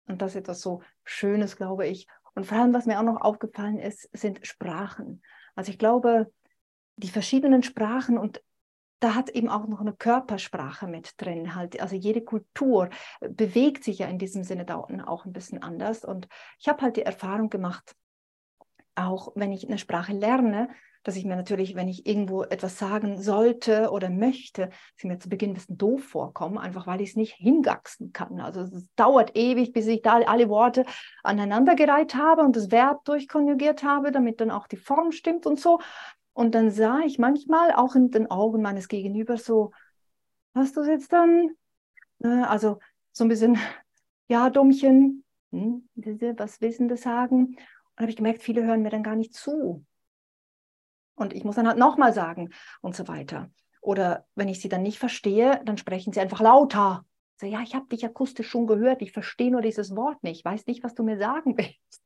Und 0.08 0.22
das 0.22 0.32
ist 0.32 0.41
etwas 0.41 0.62
so 0.62 0.82
Schönes, 1.04 1.58
glaube 1.58 1.88
ich. 1.88 2.08
Und 2.36 2.45
vor 2.45 2.60
allem, 2.60 2.74
was 2.74 2.86
mir 2.86 3.00
auch 3.00 3.04
noch 3.04 3.22
aufgefallen 3.22 3.80
ist, 3.80 4.08
sind 4.16 4.45
Sprachen. 4.45 5.24
Also 5.56 5.72
ich 5.72 5.80
glaube, 5.80 6.32
die 6.95 7.10
verschiedenen 7.10 7.64
Sprachen 7.64 8.18
und 8.18 8.41
da 9.00 9.16
hat 9.16 9.30
eben 9.30 9.50
auch 9.50 9.68
noch 9.68 9.82
eine 9.82 9.93
Körpersprache 9.93 10.88
mit 10.88 11.14
drin. 11.18 11.56
Halt. 11.56 11.82
Also 11.82 11.95
jede 11.95 12.22
Kultur 12.22 12.89
bewegt 13.22 13.84
sich 13.84 14.00
ja 14.00 14.08
in 14.08 14.20
diesem 14.20 14.43
Sinne 14.43 14.66
da 14.66 14.76
auch 14.76 15.26
ein 15.26 15.34
bisschen 15.34 15.64
anders. 15.64 16.04
Und 16.04 16.28
ich 16.60 16.68
habe 16.68 16.82
halt 16.82 16.97
die 16.97 17.04
Erfahrung 17.04 17.50
gemacht, 17.50 17.95
auch 18.95 19.32
wenn 19.36 19.52
ich 19.52 19.68
eine 19.68 19.78
Sprache 19.78 20.14
lerne, 20.14 20.70
dass 21.04 21.16
ich 21.16 21.24
mir 21.24 21.38
natürlich, 21.38 21.76
wenn 21.76 21.88
ich 21.88 22.06
irgendwo 22.06 22.43
etwas 22.43 22.78
sagen 22.78 23.22
sollte 23.22 23.89
oder 23.91 24.10
möchte, 24.10 24.70
sie 24.97 25.08
mir 25.08 25.18
zu 25.18 25.30
Beginn 25.30 25.52
ein 25.52 25.54
bisschen 25.54 25.78
doof 25.78 26.04
vorkommen, 26.04 26.58
einfach 26.58 26.88
weil 26.88 27.00
ich 27.00 27.12
es 27.12 27.16
nicht 27.16 27.36
hingachsen 27.36 28.12
kann. 28.12 28.41
Also 28.41 28.62
es 28.62 28.93
dauert 28.95 29.36
ewig, 29.38 29.72
bis 29.72 29.88
ich 29.88 30.02
da 30.02 30.18
alle 30.20 30.50
Worte 30.50 30.86
aneinandergereiht 31.24 32.16
habe 32.16 32.41
und 32.41 32.56
das 32.56 32.70
Verb 32.70 33.06
durchkonjugiert 33.06 33.82
habe, 33.82 34.12
damit 34.12 34.41
dann 34.41 34.52
auch 34.52 34.68
die 34.68 34.78
Form 34.78 35.14
stimmt 35.14 35.45
und 35.45 35.58
so. 35.60 35.80
Und 36.40 36.56
dann 36.56 36.72
sah 36.72 37.02
ich 37.02 37.20
manchmal 37.20 37.74
auch 37.74 37.96
in 37.96 38.12
den 38.12 38.32
Augen 38.32 38.62
meines 38.62 38.88
Gegenübers 38.88 39.44
so, 39.44 39.72
hast 40.56 40.78
du 40.78 40.80
es 40.80 40.88
jetzt 40.88 41.12
dann? 41.12 41.50
Ne, 42.20 42.50
also 42.50 42.80
so 43.12 43.26
ein 43.26 43.28
bisschen, 43.28 43.58
ja, 44.30 44.50
Dummchen, 44.50 45.26
hm, 45.52 45.90
was 46.38 46.62
Wissende 46.62 46.96
sagen. 46.96 47.58
Und 47.58 48.00
habe 48.00 48.10
ich 48.10 48.16
gemerkt, 48.16 48.42
viele 48.42 48.64
hören 48.64 48.84
mir 48.84 48.90
dann 48.90 49.04
gar 49.04 49.18
nicht 49.18 49.34
zu. 49.34 49.86
Und 51.16 51.34
ich 51.34 51.44
muss 51.44 51.58
dann 51.58 51.68
halt 51.68 51.78
nochmal 51.78 52.14
sagen 52.14 52.52
und 52.80 52.96
so 52.96 53.10
weiter. 53.10 53.52
Oder 53.82 54.26
wenn 54.36 54.48
ich 54.48 54.62
sie 54.62 54.70
dann 54.70 54.84
nicht 54.84 54.98
verstehe, 54.98 55.62
dann 55.66 55.78
sprechen 55.78 56.14
sie 56.14 56.22
einfach 56.22 56.40
lauter. 56.40 57.04
So, 57.36 57.48
ja, 57.48 57.60
ich 57.64 57.76
habe 57.76 57.88
dich 57.88 58.06
akustisch 58.06 58.48
schon 58.48 58.66
gehört, 58.66 59.02
ich 59.02 59.12
verstehe 59.12 59.52
nur 59.52 59.62
dieses 59.62 59.94
Wort 59.94 60.24
nicht, 60.24 60.40
ich 60.40 60.46
weiß 60.46 60.68
nicht, 60.68 60.86
was 60.86 60.96
du 60.96 61.04
mir 61.04 61.18
sagen 61.18 61.58
willst. 61.58 62.02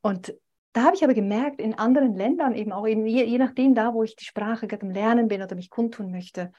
Und 0.00 0.34
da 0.76 0.84
habe 0.84 0.94
ich 0.94 1.02
aber 1.02 1.14
gemerkt, 1.14 1.58
in 1.58 1.72
anderen 1.72 2.16
Ländern 2.16 2.54
eben 2.54 2.70
auch, 2.70 2.86
eben 2.86 3.06
je, 3.06 3.24
je 3.24 3.38
nachdem 3.38 3.74
da, 3.74 3.94
wo 3.94 4.02
ich 4.02 4.14
die 4.14 4.26
Sprache 4.26 4.66
gerade 4.66 4.84
im 4.84 4.92
Lernen 4.92 5.26
bin 5.26 5.40
oder 5.40 5.56
mich 5.56 5.70
kundtun 5.70 6.10
möchte, 6.10 6.52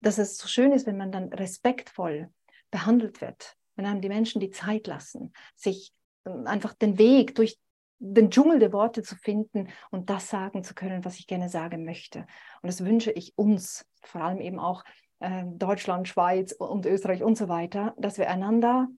dass 0.00 0.16
es 0.16 0.38
so 0.38 0.48
schön 0.48 0.72
ist, 0.72 0.86
wenn 0.86 0.96
man 0.96 1.12
dann 1.12 1.30
respektvoll 1.30 2.30
behandelt 2.70 3.20
wird, 3.20 3.54
wenn 3.76 3.84
einem 3.84 4.00
die 4.00 4.08
Menschen 4.08 4.40
die 4.40 4.48
Zeit 4.48 4.86
lassen, 4.86 5.34
sich 5.56 5.92
ähm, 6.24 6.46
einfach 6.46 6.72
den 6.72 6.96
Weg 6.96 7.34
durch 7.34 7.58
den 7.98 8.30
Dschungel 8.30 8.60
der 8.60 8.72
Worte 8.72 9.02
zu 9.02 9.14
finden 9.14 9.68
und 9.90 10.08
das 10.08 10.30
sagen 10.30 10.64
zu 10.64 10.72
können, 10.72 11.04
was 11.04 11.18
ich 11.18 11.26
gerne 11.26 11.50
sagen 11.50 11.84
möchte. 11.84 12.20
Und 12.62 12.68
das 12.68 12.82
wünsche 12.82 13.10
ich 13.10 13.36
uns, 13.36 13.84
vor 14.04 14.22
allem 14.22 14.40
eben 14.40 14.58
auch 14.58 14.84
äh, 15.18 15.44
Deutschland, 15.44 16.08
Schweiz 16.08 16.52
und 16.52 16.86
Österreich 16.86 17.22
und 17.22 17.36
so 17.36 17.50
weiter, 17.50 17.94
dass 17.98 18.16
wir 18.16 18.30
einander 18.30 18.88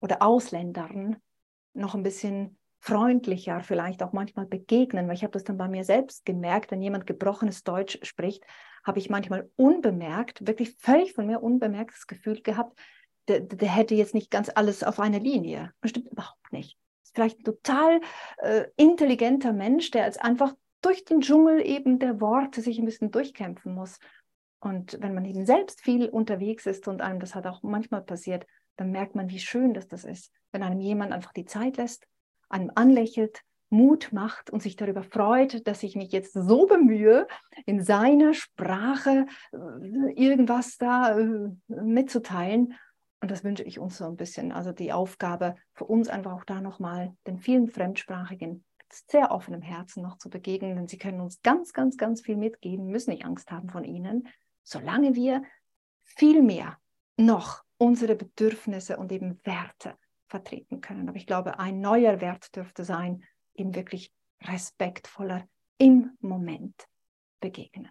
oder 0.00 0.22
Ausländern 0.22 1.16
noch 1.74 1.96
ein 1.96 2.04
bisschen 2.04 2.56
freundlicher 2.82 3.60
vielleicht 3.60 4.02
auch 4.02 4.12
manchmal 4.12 4.44
begegnen, 4.44 5.06
weil 5.06 5.14
ich 5.14 5.22
habe 5.22 5.30
das 5.30 5.44
dann 5.44 5.56
bei 5.56 5.68
mir 5.68 5.84
selbst 5.84 6.24
gemerkt, 6.24 6.72
wenn 6.72 6.82
jemand 6.82 7.06
gebrochenes 7.06 7.62
Deutsch 7.62 8.00
spricht, 8.02 8.44
habe 8.82 8.98
ich 8.98 9.08
manchmal 9.08 9.48
unbemerkt, 9.54 10.44
wirklich 10.48 10.74
völlig 10.78 11.12
von 11.12 11.28
mir 11.28 11.44
unbemerkt 11.44 11.94
das 11.94 12.08
Gefühl 12.08 12.42
gehabt, 12.42 12.76
der, 13.28 13.38
der 13.38 13.68
hätte 13.68 13.94
jetzt 13.94 14.14
nicht 14.14 14.32
ganz 14.32 14.50
alles 14.52 14.82
auf 14.82 14.98
einer 14.98 15.20
Linie. 15.20 15.72
Das 15.80 15.90
stimmt 15.90 16.10
überhaupt 16.10 16.52
nicht. 16.52 16.76
Ist 17.04 17.14
vielleicht 17.14 17.38
ein 17.38 17.44
total 17.44 18.00
äh, 18.38 18.64
intelligenter 18.76 19.52
Mensch, 19.52 19.92
der 19.92 20.06
jetzt 20.06 20.20
einfach 20.20 20.52
durch 20.80 21.04
den 21.04 21.20
Dschungel 21.20 21.64
eben 21.64 22.00
der 22.00 22.20
Worte 22.20 22.62
sich 22.62 22.80
ein 22.80 22.84
bisschen 22.84 23.12
durchkämpfen 23.12 23.76
muss. 23.76 24.00
Und 24.58 24.98
wenn 25.00 25.14
man 25.14 25.24
eben 25.24 25.46
selbst 25.46 25.82
viel 25.82 26.08
unterwegs 26.08 26.66
ist 26.66 26.88
und 26.88 27.00
einem 27.00 27.20
das 27.20 27.36
hat 27.36 27.46
auch 27.46 27.62
manchmal 27.62 28.02
passiert, 28.02 28.44
dann 28.74 28.90
merkt 28.90 29.14
man, 29.14 29.30
wie 29.30 29.38
schön 29.38 29.72
das, 29.72 29.86
das 29.86 30.04
ist, 30.04 30.32
wenn 30.50 30.64
einem 30.64 30.80
jemand 30.80 31.12
einfach 31.12 31.32
die 31.32 31.44
Zeit 31.44 31.76
lässt, 31.76 32.08
einem 32.52 32.70
anlächelt, 32.74 33.42
Mut 33.72 34.12
macht 34.12 34.50
und 34.50 34.62
sich 34.62 34.76
darüber 34.76 35.02
freut, 35.02 35.66
dass 35.66 35.82
ich 35.82 35.96
mich 35.96 36.12
jetzt 36.12 36.34
so 36.34 36.66
bemühe, 36.66 37.26
in 37.64 37.82
seiner 37.82 38.34
Sprache 38.34 39.26
äh, 39.52 40.12
irgendwas 40.14 40.76
da 40.76 41.18
äh, 41.18 41.48
mitzuteilen. 41.68 42.74
Und 43.22 43.30
das 43.30 43.44
wünsche 43.44 43.62
ich 43.62 43.78
uns 43.78 43.96
so 43.96 44.04
ein 44.04 44.16
bisschen. 44.16 44.52
Also 44.52 44.72
die 44.72 44.92
Aufgabe 44.92 45.54
für 45.72 45.84
uns 45.84 46.08
einfach 46.08 46.32
auch 46.32 46.44
da 46.44 46.60
nochmal 46.60 47.16
den 47.26 47.38
vielen 47.38 47.68
Fremdsprachigen 47.68 48.62
sehr 49.10 49.30
offenem 49.30 49.62
Herzen 49.62 50.02
noch 50.02 50.18
zu 50.18 50.28
begegnen, 50.28 50.76
denn 50.76 50.86
sie 50.88 50.98
können 50.98 51.22
uns 51.22 51.40
ganz, 51.40 51.72
ganz, 51.72 51.96
ganz 51.96 52.20
viel 52.20 52.36
mitgeben, 52.36 52.88
müssen 52.88 53.10
nicht 53.10 53.24
Angst 53.24 53.50
haben 53.50 53.70
von 53.70 53.84
ihnen, 53.84 54.28
solange 54.64 55.14
wir 55.14 55.42
viel 56.04 56.42
mehr 56.42 56.76
noch 57.16 57.62
unsere 57.78 58.16
Bedürfnisse 58.16 58.98
und 58.98 59.10
eben 59.12 59.40
Werte 59.44 59.94
vertreten 60.32 60.80
können. 60.80 61.08
Aber 61.08 61.18
ich 61.18 61.26
glaube, 61.26 61.58
ein 61.58 61.80
neuer 61.80 62.22
Wert 62.22 62.56
dürfte 62.56 62.84
sein, 62.84 63.22
eben 63.54 63.74
wirklich 63.74 64.12
respektvoller 64.40 65.46
im 65.76 66.16
Moment 66.20 66.88
begegnen. 67.40 67.90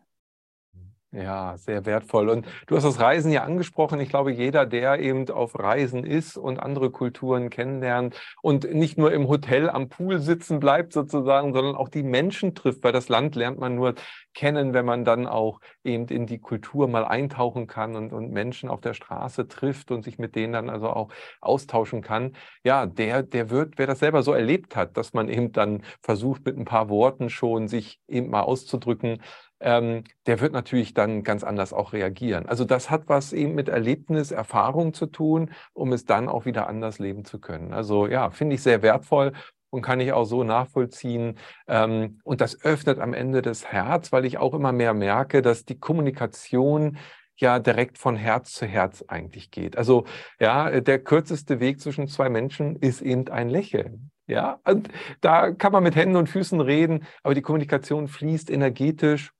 Ja, 1.14 1.58
sehr 1.58 1.86
wertvoll. 1.86 2.30
Und 2.30 2.46
du 2.68 2.78
hast 2.78 2.86
das 2.86 3.02
Reisen 3.02 3.34
ja 3.34 3.44
angesprochen. 3.44 4.00
Ich 4.00 4.08
glaube, 4.08 4.32
jeder, 4.32 4.66
der 4.66 5.02
eben 5.02 5.30
auf 5.30 5.60
Reisen 5.60 6.06
ist 6.06 6.38
und 6.38 6.58
andere 6.58 6.90
Kulturen 6.90 7.50
kennenlernt 7.50 8.16
und 8.42 8.74
nicht 8.74 8.98
nur 8.98 9.12
im 9.12 9.28
Hotel 9.28 9.70
am 9.70 9.90
Pool 9.90 10.20
sitzen 10.20 10.62
bleibt 10.62 10.94
sozusagen, 10.94 11.54
sondern 11.54 11.76
auch 11.76 11.90
die 11.90 12.04
Menschen 12.04 12.56
trifft, 12.56 12.82
weil 12.86 12.94
das 12.94 13.10
Land 13.10 13.36
lernt 13.36 13.60
man 13.60 13.76
nur 13.76 13.96
kennen, 14.34 14.74
wenn 14.74 14.86
man 14.86 15.04
dann 15.04 15.28
auch 15.28 15.60
eben 15.84 16.08
in 16.08 16.28
die 16.28 16.40
Kultur 16.40 16.88
mal 16.88 17.04
eintauchen 17.04 17.68
kann 17.68 17.98
und, 17.98 18.14
und 18.14 18.32
Menschen 18.32 18.70
auf 18.70 18.80
der 18.80 18.94
Straße 18.94 19.50
trifft 19.50 19.92
und 19.92 20.04
sich 20.04 20.18
mit 20.18 20.34
denen 20.38 20.54
dann 20.54 20.70
also 20.70 20.88
auch 20.88 21.10
austauschen 21.42 22.02
kann. 22.02 22.38
Ja, 22.64 22.86
der, 22.86 23.24
der 23.24 23.50
wird, 23.50 23.74
wer 23.76 23.88
das 23.88 24.00
selber 24.00 24.24
so 24.24 24.32
erlebt 24.32 24.78
hat, 24.78 24.96
dass 24.96 25.12
man 25.12 25.28
eben 25.28 25.52
dann 25.52 25.84
versucht, 26.02 26.46
mit 26.46 26.58
ein 26.58 26.64
paar 26.64 26.88
Worten 26.88 27.30
schon 27.30 27.68
sich 27.68 28.00
eben 28.08 28.30
mal 28.30 28.44
auszudrücken, 28.44 29.22
ähm, 29.62 30.04
der 30.26 30.40
wird 30.42 30.54
natürlich 30.54 30.94
dann 30.94 31.24
ganz 31.24 31.44
anders 31.44 31.74
auch 31.74 31.94
reagieren. 31.94 32.48
Also 32.48 32.66
das 32.66 32.90
hat 32.90 33.04
was 33.08 33.34
eben 33.34 33.56
mit 33.56 33.70
Erlebnis, 33.70 34.32
Erfahrung 34.32 34.94
zu 34.94 35.06
tun, 35.06 35.52
um 35.74 35.94
es 35.94 36.06
dann 36.06 36.28
auch 36.28 36.46
wieder 36.46 36.68
anders 36.68 37.00
leben 37.00 37.26
zu 37.26 37.40
können. 37.40 37.74
Also 37.74 38.08
ja, 38.08 38.32
finde 38.32 38.56
ich 38.56 38.64
sehr 38.64 38.82
wertvoll 38.82 39.34
und 39.70 39.82
kann 39.82 40.00
ich 40.00 40.14
auch 40.14 40.26
so 40.26 40.44
nachvollziehen. 40.44 41.38
Ähm, 41.68 42.20
und 42.24 42.42
das 42.42 42.64
öffnet 42.64 43.00
am 43.00 43.14
Ende 43.14 43.42
das 43.42 43.66
Herz, 43.66 44.12
weil 44.12 44.26
ich 44.26 44.38
auch 44.38 44.54
immer 44.54 44.72
mehr 44.72 44.94
merke, 44.94 45.42
dass 45.42 45.66
die 45.66 45.80
Kommunikation 45.80 46.98
ja 47.38 47.60
direkt 47.60 47.98
von 47.98 48.16
Herz 48.16 48.54
zu 48.54 48.66
Herz 48.66 49.04
eigentlich 49.08 49.52
geht. 49.52 49.78
Also 49.78 50.06
ja, 50.40 50.80
der 50.82 51.00
kürzeste 51.00 51.60
Weg 51.60 51.80
zwischen 51.80 52.08
zwei 52.08 52.30
Menschen 52.30 52.76
ist 52.76 53.02
eben 53.02 53.28
ein 53.30 53.50
Lächeln. 53.50 54.12
Ja, 54.28 54.60
und 54.64 54.90
da 55.20 55.52
kann 55.52 55.74
man 55.74 55.84
mit 55.84 55.96
Händen 55.96 56.16
und 56.16 56.30
Füßen 56.30 56.62
reden, 56.62 57.06
aber 57.24 57.34
die 57.34 57.42
Kommunikation 57.42 58.08
fließt 58.08 58.50
energetisch 58.50 59.34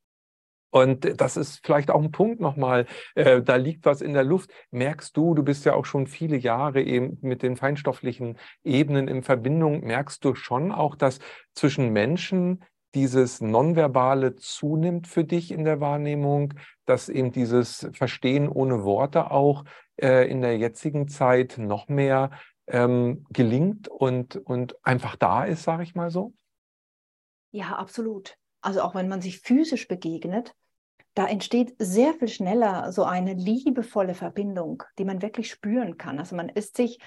und 0.72 1.22
das 1.22 1.38
ist 1.38 1.66
vielleicht 1.66 1.92
auch 1.92 2.02
ein 2.02 2.12
Punkt 2.12 2.40
nochmal, 2.40 2.88
äh, 3.16 3.42
da 3.42 3.58
liegt 3.58 3.86
was 3.86 4.02
in 4.02 4.14
der 4.14 4.24
Luft. 4.24 4.52
Merkst 4.72 5.16
du, 5.16 5.36
du 5.36 5.44
bist 5.44 5.66
ja 5.66 5.74
auch 5.74 5.86
schon 5.86 6.08
viele 6.08 6.38
Jahre 6.38 6.82
eben 6.82 7.18
mit 7.22 7.44
den 7.44 7.58
feinstofflichen 7.58 8.38
Ebenen 8.64 9.08
in 9.08 9.22
Verbindung, 9.22 9.82
merkst 9.82 10.24
du 10.26 10.34
schon 10.34 10.72
auch, 10.72 10.96
dass 10.96 11.20
zwischen 11.54 11.90
Menschen 11.90 12.64
dieses 12.96 13.42
Nonverbale 13.42 14.36
zunimmt 14.36 15.08
für 15.08 15.24
dich 15.24 15.52
in 15.52 15.64
der 15.64 15.80
Wahrnehmung, 15.80 16.54
dass 16.86 17.10
eben 17.10 17.32
dieses 17.32 17.90
Verstehen 17.94 18.50
ohne 18.50 18.84
Worte 18.84 19.32
auch 19.32 19.64
äh, 19.98 20.30
in 20.30 20.42
der 20.42 20.58
jetzigen 20.58 21.08
Zeit 21.08 21.58
noch 21.58 21.88
mehr 21.88 22.32
ähm, 22.68 23.26
gelingt 23.30 23.88
und, 23.88 24.36
und 24.38 24.76
einfach 24.86 25.16
da 25.16 25.46
ist, 25.46 25.64
sage 25.64 25.84
ich 25.84 25.96
mal 25.96 26.12
so? 26.12 26.34
Ja, 27.52 27.76
absolut. 27.76 28.38
Also 28.62 28.82
auch 28.82 28.96
wenn 28.96 29.08
man 29.08 29.22
sich 29.22 29.40
physisch 29.40 29.88
begegnet, 29.88 30.54
da 31.14 31.28
entsteht 31.28 31.76
sehr 31.78 32.14
viel 32.14 32.28
schneller 32.28 32.92
so 32.92 33.04
eine 33.04 33.34
liebevolle 33.34 34.14
Verbindung, 34.14 34.84
die 34.98 35.06
man 35.06 35.22
wirklich 35.22 35.50
spüren 35.52 35.98
kann. 35.98 36.20
Also 36.20 36.36
man 36.36 36.50
ist 36.50 36.78
sich 36.78 37.00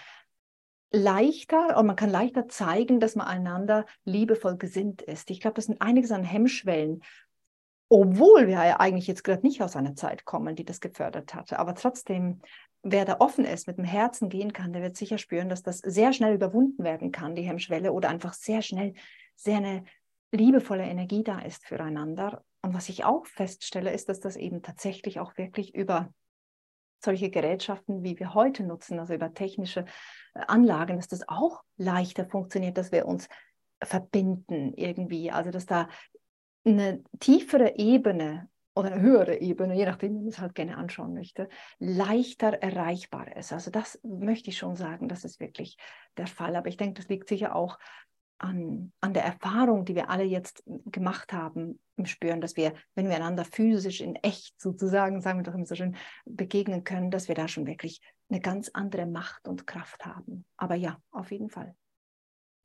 leichter 0.93 1.77
und 1.77 1.87
man 1.87 1.97
kann 1.97 2.11
leichter 2.11 2.47
zeigen, 2.49 3.01
dass 3.01 3.17
man 3.17 3.27
einander 3.27 3.87
liebevoll 4.05 4.57
gesinnt 4.57 5.03
ist. 5.03 5.31
Ich 5.31 5.41
glaube, 5.41 5.55
das 5.55 5.67
sind 5.67 5.81
einiges 5.81 6.13
an 6.13 6.23
Hemmschwellen, 6.23 7.03
obwohl 7.89 8.47
wir 8.47 8.65
ja 8.65 8.81
eigentlich 8.81 9.07
jetzt 9.07 9.25
gerade 9.25 9.43
nicht 9.43 9.63
aus 9.63 9.77
einer 9.77 9.97
Zeit 9.97 10.25
kommen, 10.25 10.55
die 10.55 10.65
das 10.65 10.81
gefördert 10.81 11.35
hatte. 11.35 11.59
Aber 11.59 11.75
trotzdem, 11.75 12.41
wer 12.83 13.05
da 13.05 13.17
offen 13.19 13.45
ist, 13.45 13.67
mit 13.67 13.79
dem 13.79 13.85
Herzen 13.85 14.29
gehen 14.29 14.53
kann, 14.53 14.73
der 14.73 14.83
wird 14.83 14.97
sicher 14.97 15.19
spüren, 15.19 15.49
dass 15.49 15.63
das 15.63 15.79
sehr 15.79 16.13
schnell 16.13 16.35
überwunden 16.35 16.85
werden 16.85 17.11
kann, 17.11 17.35
die 17.35 17.43
Hemmschwelle, 17.43 17.93
oder 17.93 18.09
einfach 18.09 18.35
sehr 18.35 18.63
schnell 18.63 18.95
sehr 19.37 19.57
eine 19.57 19.85
liebevolle 20.31 20.85
Energie 20.85 21.25
da 21.25 21.41
ist 21.41 21.67
füreinander. 21.67 22.45
Und 22.65 22.73
was 22.73 22.89
ich 22.89 23.05
auch 23.05 23.27
feststelle, 23.27 23.93
ist, 23.93 24.09
dass 24.09 24.21
das 24.21 24.37
eben 24.37 24.63
tatsächlich 24.63 25.21
auch 25.21 25.37
wirklich 25.37 25.75
über 25.75 26.11
solche 26.99 27.29
Gerätschaften, 27.29 28.03
wie 28.03 28.19
wir 28.19 28.33
heute 28.33 28.63
nutzen, 28.63 28.99
also 28.99 29.13
über 29.13 29.35
technische 29.35 29.81
äh, 30.35 30.41
Anlagen, 30.49 30.97
dass 30.97 31.09
das 31.09 31.29
auch 31.29 31.63
leichter 31.77 32.25
funktioniert, 32.25 32.79
dass 32.79 32.91
wir 32.91 33.05
uns 33.05 33.29
verbinden 33.83 34.73
irgendwie. 34.77 35.31
Also 35.31 35.51
dass 35.51 35.67
da 35.67 35.89
eine 36.65 37.05
tiefere 37.21 37.77
Ebene 37.77 38.49
oder 38.75 38.93
eine 38.93 39.03
höhere 39.03 39.43
Ebene, 39.43 39.75
je 39.75 39.85
nachdem, 39.85 40.15
wie 40.15 40.21
man 40.21 40.29
es 40.29 40.39
halt 40.39 40.55
gerne 40.55 40.79
anschauen 40.79 41.13
möchte, 41.13 41.51
leichter 41.79 42.55
erreichbar 42.63 43.37
ist. 43.37 43.53
Also 43.53 43.71
das 43.71 44.01
möchte 44.03 44.49
ich 44.49 44.57
schon 44.57 44.75
sagen, 44.75 45.09
das 45.09 45.25
ist 45.25 45.39
wirklich 45.39 45.77
der 46.17 46.29
Fall. 46.29 46.57
Aber 46.57 46.69
ich 46.69 46.79
denke, 46.79 46.95
das 46.95 47.11
liegt 47.11 47.29
sicher 47.29 47.55
auch 47.55 47.79
an, 48.45 48.93
an 49.01 49.15
der 49.15 49.25
Erfahrung, 49.25 49.85
die 49.85 49.95
wir 49.95 50.11
alle 50.11 50.25
jetzt 50.25 50.63
gemacht 50.87 51.33
haben, 51.33 51.81
im 51.97 52.07
Spüren, 52.07 52.41
dass 52.41 52.57
wir, 52.57 52.75
wenn 52.95 53.09
wir 53.09 53.17
einander 53.17 53.45
physisch 53.45 54.01
in 54.01 54.17
echt 54.17 54.61
sozusagen, 54.61 55.21
sagen 55.21 55.39
wir 55.39 55.45
doch 55.45 55.55
immer 55.55 55.67
so 55.67 55.75
schön, 55.75 55.97
begegnen 56.27 56.85
können, 56.85 57.11
dass 57.11 57.29
wir 57.29 57.35
da 57.35 57.49
schon 57.49 57.67
wirklich 57.67 58.01
eine 58.29 58.41
ganz 58.41 58.71
andere 58.73 59.07
Macht 59.07 59.49
und 59.49 59.67
Kraft 59.67 60.05
haben. 60.05 60.45
Aber 60.57 60.75
ja, 60.75 60.99
auf 61.11 61.31
jeden 61.31 61.49
Fall. 61.49 61.75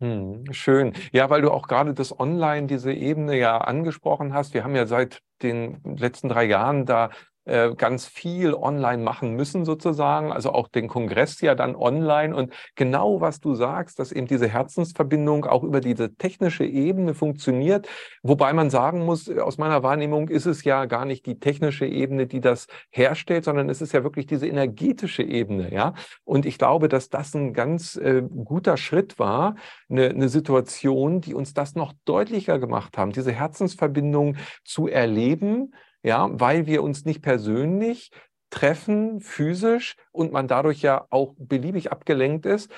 Hm, 0.01 0.45
schön. 0.51 0.93
Ja, 1.11 1.29
weil 1.29 1.41
du 1.41 1.51
auch 1.51 1.67
gerade 1.67 1.93
das 1.93 2.17
Online, 2.17 2.67
diese 2.67 2.93
Ebene 2.93 3.37
ja 3.37 3.57
angesprochen 3.57 4.33
hast. 4.33 4.53
Wir 4.53 4.63
haben 4.63 4.75
ja 4.75 4.85
seit 4.85 5.21
den 5.41 5.81
letzten 5.83 6.29
drei 6.29 6.45
Jahren 6.45 6.85
da 6.85 7.09
äh, 7.45 7.73
ganz 7.75 8.05
viel 8.05 8.53
online 8.53 9.01
machen 9.03 9.35
müssen 9.35 9.65
sozusagen, 9.65 10.31
also 10.31 10.51
auch 10.51 10.67
den 10.67 10.87
Kongress 10.87 11.41
ja 11.41 11.55
dann 11.55 11.75
online 11.75 12.35
und 12.35 12.53
genau 12.75 13.21
was 13.21 13.39
du 13.39 13.55
sagst, 13.55 13.97
dass 13.99 14.11
eben 14.11 14.27
diese 14.27 14.47
Herzensverbindung 14.47 15.45
auch 15.45 15.63
über 15.63 15.81
diese 15.81 16.15
technische 16.15 16.65
Ebene 16.65 17.13
funktioniert, 17.13 17.87
wobei 18.23 18.53
man 18.53 18.69
sagen 18.69 19.05
muss, 19.05 19.29
aus 19.29 19.57
meiner 19.57 19.83
Wahrnehmung 19.83 20.29
ist 20.29 20.45
es 20.45 20.63
ja 20.63 20.85
gar 20.85 21.05
nicht 21.05 21.25
die 21.25 21.39
technische 21.39 21.85
Ebene, 21.85 22.27
die 22.27 22.41
das 22.41 22.67
herstellt, 22.91 23.45
sondern 23.45 23.69
es 23.69 23.81
ist 23.81 23.93
ja 23.93 24.03
wirklich 24.03 24.27
diese 24.27 24.47
energetische 24.47 25.23
Ebene, 25.23 25.73
ja. 25.73 25.93
Und 26.25 26.45
ich 26.45 26.57
glaube, 26.57 26.89
dass 26.89 27.09
das 27.09 27.33
ein 27.33 27.53
ganz 27.53 27.95
äh, 27.95 28.21
guter 28.21 28.77
Schritt 28.77 29.17
war, 29.17 29.55
eine, 29.89 30.09
eine 30.09 30.29
Situation, 30.29 31.21
die 31.21 31.33
uns 31.33 31.53
das 31.53 31.75
noch 31.75 31.93
deutlicher 32.05 32.59
gemacht 32.59 32.97
haben, 32.97 33.11
diese 33.11 33.31
Herzensverbindung 33.31 34.37
zu 34.63 34.87
erleben, 34.87 35.73
ja, 36.03 36.29
weil 36.31 36.65
wir 36.65 36.83
uns 36.83 37.05
nicht 37.05 37.21
persönlich 37.21 38.11
treffen, 38.49 39.21
physisch 39.21 39.95
und 40.11 40.31
man 40.31 40.47
dadurch 40.47 40.81
ja 40.81 41.05
auch 41.09 41.35
beliebig 41.37 41.91
abgelenkt 41.91 42.45
ist, 42.45 42.71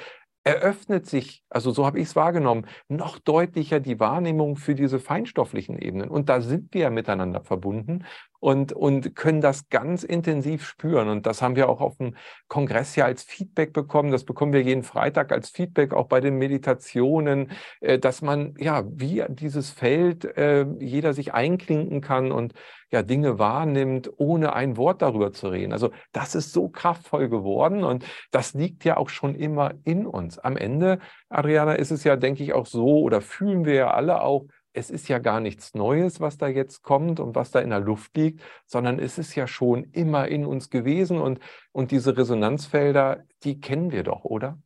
eröffnet 0.44 1.06
sich, 1.06 1.44
also 1.50 1.72
so 1.72 1.86
habe 1.86 2.00
ich 2.00 2.08
es 2.08 2.16
wahrgenommen, 2.16 2.66
noch 2.88 3.20
deutlicher 3.20 3.80
die 3.80 4.00
Wahrnehmung 4.00 4.58
für 4.58 4.76
diese 4.76 5.00
feinstofflichen 5.00 5.78
Ebenen. 5.78 6.10
Und 6.10 6.30
da 6.30 6.42
sind 6.42 6.74
wir 6.74 6.82
ja 6.82 6.90
miteinander 6.90 7.42
verbunden. 7.42 8.06
Und, 8.42 8.74
und 8.74 9.16
können 9.16 9.40
das 9.40 9.70
ganz 9.70 10.04
intensiv 10.04 10.66
spüren. 10.66 11.08
Und 11.10 11.28
das 11.28 11.42
haben 11.42 11.56
wir 11.56 11.70
auch 11.70 11.80
auf 11.80 11.98
dem 11.98 12.16
Kongress 12.48 12.96
ja 12.96 13.06
als 13.06 13.24
Feedback 13.24 13.72
bekommen. 13.72 14.12
Das 14.12 14.26
bekommen 14.26 14.52
wir 14.52 14.64
jeden 14.64 14.84
Freitag 14.84 15.32
als 15.32 15.52
Feedback, 15.52 15.94
auch 15.94 16.08
bei 16.08 16.20
den 16.20 16.38
Meditationen, 16.38 17.52
äh, 17.82 18.00
dass 18.00 18.22
man 18.22 18.56
ja 18.58 18.84
wie 18.88 19.24
dieses 19.30 19.70
Feld 19.70 20.26
äh, 20.26 20.66
jeder 20.80 21.14
sich 21.14 21.34
einklinken 21.34 22.02
kann 22.02 22.32
und 22.32 22.54
ja 22.90 23.04
Dinge 23.04 23.38
wahrnimmt, 23.38 24.10
ohne 24.18 24.54
ein 24.54 24.76
Wort 24.76 25.04
darüber 25.04 25.32
zu 25.32 25.48
reden. 25.50 25.72
Also 25.72 25.92
das 26.12 26.34
ist 26.34 26.52
so 26.52 26.68
kraftvoll 26.68 27.30
geworden 27.30 27.84
und 27.84 28.06
das 28.32 28.56
liegt 28.56 28.84
ja 28.86 28.98
auch 28.98 29.10
schon 29.10 29.36
immer 29.36 29.76
in 29.84 30.08
uns. 30.08 30.40
Am 30.40 30.58
Ende, 30.58 30.98
Adriana, 31.30 31.74
ist 31.74 31.92
es 31.92 32.04
ja, 32.04 32.16
denke 32.16 32.44
ich, 32.44 32.54
auch 32.54 32.66
so 32.66 33.02
oder 33.02 33.22
fühlen 33.22 33.66
wir 33.66 33.76
ja 33.76 33.92
alle 33.92 34.22
auch, 34.22 34.46
es 34.74 34.90
ist 34.90 35.08
ja 35.08 35.20
gar 35.20 35.40
nichts 35.40 35.74
Neues, 35.74 36.20
was 36.20 36.38
da 36.38 36.48
jetzt 36.48 36.82
kommt 36.82 37.20
und 37.20 37.36
was 37.36 37.52
da 37.52 37.60
in 37.60 37.70
der 37.70 37.80
Luft 37.80 38.16
liegt, 38.16 38.42
sondern 38.66 39.00
es 39.00 39.18
ist 39.18 39.36
ja 39.36 39.48
schon 39.48 39.86
immer 39.92 40.28
in 40.28 40.46
uns 40.46 40.70
gewesen 40.70 41.20
und, 41.20 41.40
und 41.72 41.92
diese 41.92 42.18
Resonanzfelder, 42.18 43.24
die 43.44 43.60
kennen 43.60 43.92
wir 43.92 44.04
doch, 44.04 44.24
oder? 44.24 44.58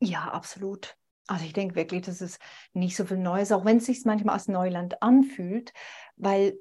Ja, 0.00 0.28
absolut. 0.28 0.96
Also 1.26 1.44
ich 1.44 1.52
denke 1.52 1.74
wirklich, 1.74 2.02
das 2.02 2.20
ist 2.20 2.40
nicht 2.72 2.96
so 2.96 3.04
viel 3.04 3.18
Neues, 3.18 3.52
auch 3.52 3.64
wenn 3.64 3.78
es 3.78 3.86
sich 3.86 4.04
manchmal 4.04 4.34
als 4.34 4.48
Neuland 4.48 5.02
anfühlt, 5.02 5.72
weil 6.16 6.58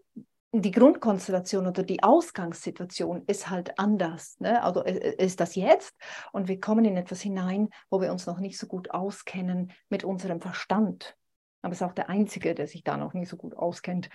die 0.52 0.72
Grundkonstellation 0.72 1.68
oder 1.68 1.84
die 1.84 2.04
Ausgangssituation 2.04 3.24
ist 3.28 3.50
halt 3.50 3.80
anders. 3.80 4.40
Ne? 4.40 4.62
Also 4.64 4.84
ist 4.84 5.40
das 5.40 5.56
jetzt 5.56 5.96
und 6.32 6.48
wir 6.48 6.60
kommen 6.60 6.86
in 6.86 6.98
etwas 6.98 7.22
hinein, 7.22 7.70
wo 7.90 8.02
wir 8.02 8.12
uns 8.12 8.26
noch 8.26 8.40
nicht 8.40 8.58
so 8.58 8.68
gut 8.68 8.92
auskennen 8.92 9.72
mit 9.90 10.04
unserem 10.04 10.42
Verstand. 10.42 11.16
Aber 11.62 11.74
es 11.74 11.82
ist 11.82 11.88
auch 11.88 11.93
der 11.93 12.10
Einzige, 12.10 12.53
der 12.53 12.68
sich 12.68 12.84
da 12.84 12.97
noch 12.97 13.14
nicht 13.14 13.30
so 13.30 13.38
gut 13.38 13.55
auskennt. 13.55 14.10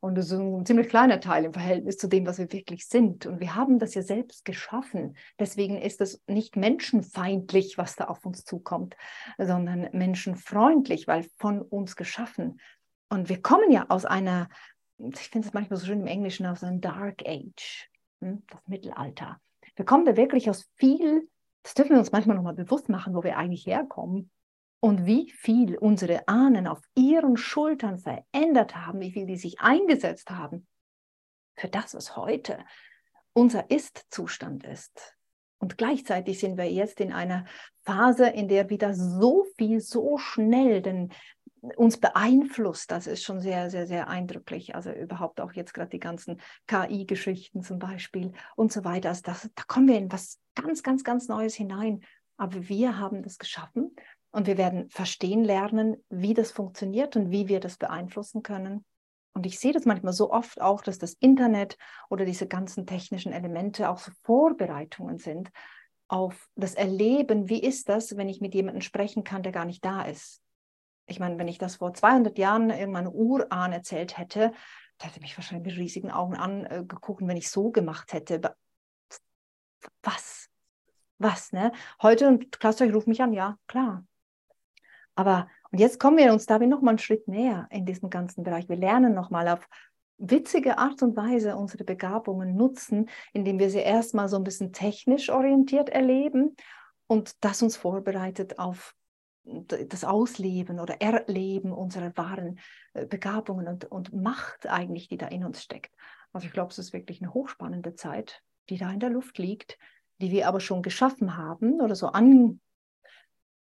Und 0.00 0.16
das 0.16 0.26
ist 0.26 0.38
ein 0.38 0.64
ziemlich 0.64 0.88
kleiner 0.88 1.20
Teil 1.20 1.44
im 1.44 1.52
Verhältnis 1.52 1.98
zu 1.98 2.08
dem, 2.08 2.26
was 2.26 2.38
wir 2.38 2.52
wirklich 2.52 2.86
sind. 2.88 3.26
Und 3.26 3.40
wir 3.40 3.54
haben 3.54 3.78
das 3.78 3.94
ja 3.94 4.02
selbst 4.02 4.44
geschaffen. 4.44 5.16
Deswegen 5.38 5.76
ist 5.80 6.00
es 6.00 6.22
nicht 6.26 6.56
menschenfeindlich, 6.56 7.76
was 7.78 7.96
da 7.96 8.06
auf 8.06 8.24
uns 8.24 8.44
zukommt, 8.44 8.96
sondern 9.38 9.88
menschenfreundlich, 9.92 11.06
weil 11.06 11.24
von 11.36 11.62
uns 11.62 11.96
geschaffen. 11.96 12.60
Und 13.08 13.28
wir 13.28 13.40
kommen 13.40 13.70
ja 13.70 13.86
aus 13.88 14.04
einer 14.04 14.48
ich 14.98 15.28
finde 15.28 15.48
es 15.48 15.54
manchmal 15.54 15.78
so 15.78 15.86
schön 15.86 16.00
im 16.00 16.06
Englischen, 16.06 16.46
aus 16.46 16.64
einem 16.64 16.80
Dark 16.80 17.22
Age, 17.26 17.88
hm, 18.20 18.42
das 18.48 18.66
Mittelalter. 18.66 19.40
Wir 19.74 19.84
kommen 19.84 20.04
da 20.04 20.16
wirklich 20.16 20.48
aus 20.48 20.70
viel, 20.76 21.28
das 21.62 21.74
dürfen 21.74 21.92
wir 21.92 21.98
uns 21.98 22.12
manchmal 22.12 22.36
nochmal 22.36 22.54
bewusst 22.54 22.88
machen, 22.88 23.14
wo 23.14 23.22
wir 23.22 23.36
eigentlich 23.36 23.66
herkommen 23.66 24.30
und 24.80 25.06
wie 25.06 25.30
viel 25.30 25.76
unsere 25.78 26.28
Ahnen 26.28 26.66
auf 26.66 26.80
ihren 26.94 27.36
Schultern 27.36 27.98
verändert 27.98 28.76
haben, 28.76 29.00
wie 29.00 29.12
viel 29.12 29.26
die 29.26 29.36
sich 29.36 29.60
eingesetzt 29.60 30.30
haben 30.30 30.66
für 31.56 31.68
das, 31.68 31.94
was 31.94 32.16
heute 32.16 32.64
unser 33.32 33.70
Ist-Zustand 33.70 34.64
ist. 34.64 35.16
Und 35.58 35.78
gleichzeitig 35.78 36.38
sind 36.38 36.58
wir 36.58 36.70
jetzt 36.70 37.00
in 37.00 37.12
einer 37.12 37.46
Phase, 37.84 38.26
in 38.26 38.48
der 38.48 38.68
wieder 38.68 38.94
so 38.94 39.46
viel, 39.56 39.80
so 39.80 40.18
schnell 40.18 40.82
den 40.82 41.12
uns 41.76 41.98
beeinflusst, 41.98 42.90
das 42.90 43.06
ist 43.06 43.24
schon 43.24 43.40
sehr, 43.40 43.70
sehr, 43.70 43.86
sehr 43.86 44.08
eindrücklich. 44.08 44.74
Also 44.74 44.92
überhaupt 44.92 45.40
auch 45.40 45.52
jetzt 45.52 45.74
gerade 45.74 45.90
die 45.90 45.98
ganzen 45.98 46.40
KI-Geschichten 46.66 47.62
zum 47.62 47.78
Beispiel 47.78 48.32
und 48.54 48.72
so 48.72 48.84
weiter. 48.84 49.08
Also 49.08 49.22
das, 49.24 49.50
da 49.54 49.62
kommen 49.66 49.88
wir 49.88 49.98
in 49.98 50.12
was 50.12 50.38
ganz, 50.54 50.82
ganz, 50.82 51.02
ganz 51.02 51.28
Neues 51.28 51.54
hinein. 51.54 52.02
Aber 52.36 52.68
wir 52.68 52.98
haben 52.98 53.22
das 53.22 53.38
geschaffen 53.38 53.96
und 54.36 54.46
wir 54.46 54.58
werden 54.58 54.88
verstehen 54.90 55.44
lernen, 55.44 55.96
wie 56.08 56.34
das 56.34 56.52
funktioniert 56.52 57.16
und 57.16 57.30
wie 57.30 57.48
wir 57.48 57.60
das 57.60 57.76
beeinflussen 57.76 58.42
können. 58.42 58.84
Und 59.34 59.46
ich 59.46 59.58
sehe 59.58 59.72
das 59.72 59.84
manchmal 59.84 60.12
so 60.12 60.30
oft 60.30 60.60
auch, 60.60 60.82
dass 60.82 60.98
das 60.98 61.14
Internet 61.14 61.76
oder 62.08 62.24
diese 62.24 62.46
ganzen 62.46 62.86
technischen 62.86 63.32
Elemente 63.32 63.90
auch 63.90 63.98
so 63.98 64.12
Vorbereitungen 64.22 65.18
sind 65.18 65.50
auf 66.08 66.48
das 66.54 66.74
Erleben, 66.74 67.48
wie 67.48 67.60
ist 67.60 67.88
das, 67.88 68.16
wenn 68.16 68.28
ich 68.28 68.40
mit 68.40 68.54
jemandem 68.54 68.80
sprechen 68.80 69.24
kann, 69.24 69.42
der 69.42 69.52
gar 69.52 69.64
nicht 69.64 69.84
da 69.84 70.02
ist 70.02 70.40
ich 71.06 71.20
meine, 71.20 71.38
wenn 71.38 71.48
ich 71.48 71.58
das 71.58 71.76
vor 71.76 71.94
200 71.94 72.36
Jahren 72.36 72.70
irgendeinem 72.70 73.12
Urahn 73.12 73.72
erzählt 73.72 74.18
hätte, 74.18 74.52
der 75.00 75.08
hätte 75.08 75.20
mich 75.20 75.36
wahrscheinlich 75.36 75.66
mit 75.66 75.78
riesigen 75.78 76.10
Augen 76.10 76.36
angeguckt, 76.36 77.22
wenn 77.26 77.36
ich 77.36 77.50
so 77.50 77.70
gemacht 77.70 78.12
hätte. 78.12 78.40
Was? 80.02 80.48
Was, 81.18 81.52
ne? 81.52 81.72
Heute, 82.02 82.28
und 82.28 82.58
Klaus, 82.58 82.80
ruft 82.80 83.06
mich 83.06 83.22
an, 83.22 83.32
ja, 83.32 83.56
klar. 83.66 84.04
Aber, 85.16 85.48
und 85.72 85.80
jetzt 85.80 85.98
kommen 85.98 86.18
wir 86.18 86.32
uns 86.32 86.46
da 86.46 86.58
noch 86.58 86.82
mal 86.82 86.90
einen 86.90 86.98
Schritt 86.98 87.26
näher 87.26 87.66
in 87.70 87.84
diesem 87.84 88.10
ganzen 88.10 88.44
Bereich. 88.44 88.68
Wir 88.68 88.76
lernen 88.76 89.14
noch 89.14 89.30
mal 89.30 89.48
auf 89.48 89.68
witzige 90.18 90.78
Art 90.78 91.02
und 91.02 91.16
Weise 91.16 91.56
unsere 91.56 91.84
Begabungen 91.84 92.56
nutzen, 92.56 93.08
indem 93.32 93.58
wir 93.58 93.70
sie 93.70 93.80
erstmal 93.80 94.28
so 94.28 94.36
ein 94.36 94.44
bisschen 94.44 94.72
technisch 94.72 95.30
orientiert 95.30 95.88
erleben 95.88 96.54
und 97.06 97.44
das 97.44 97.62
uns 97.62 97.76
vorbereitet 97.76 98.58
auf 98.58 98.94
das 99.44 100.04
Ausleben 100.04 100.80
oder 100.80 101.00
Erleben 101.00 101.72
unserer 101.72 102.16
wahren 102.16 102.58
äh, 102.94 103.06
Begabungen 103.06 103.68
und, 103.68 103.84
und 103.84 104.12
Macht 104.12 104.66
eigentlich, 104.66 105.08
die 105.08 105.18
da 105.18 105.28
in 105.28 105.44
uns 105.44 105.62
steckt. 105.62 105.94
Also 106.32 106.46
ich 106.46 106.52
glaube, 106.52 106.72
es 106.72 106.78
ist 106.78 106.92
wirklich 106.92 107.22
eine 107.22 107.32
hochspannende 107.32 107.94
Zeit, 107.94 108.42
die 108.68 108.76
da 108.76 108.90
in 108.90 108.98
der 108.98 109.10
Luft 109.10 109.38
liegt, 109.38 109.78
die 110.20 110.32
wir 110.32 110.48
aber 110.48 110.58
schon 110.58 110.82
geschaffen 110.82 111.36
haben 111.36 111.80
oder 111.80 111.94
so 111.94 112.08
an, 112.08 112.60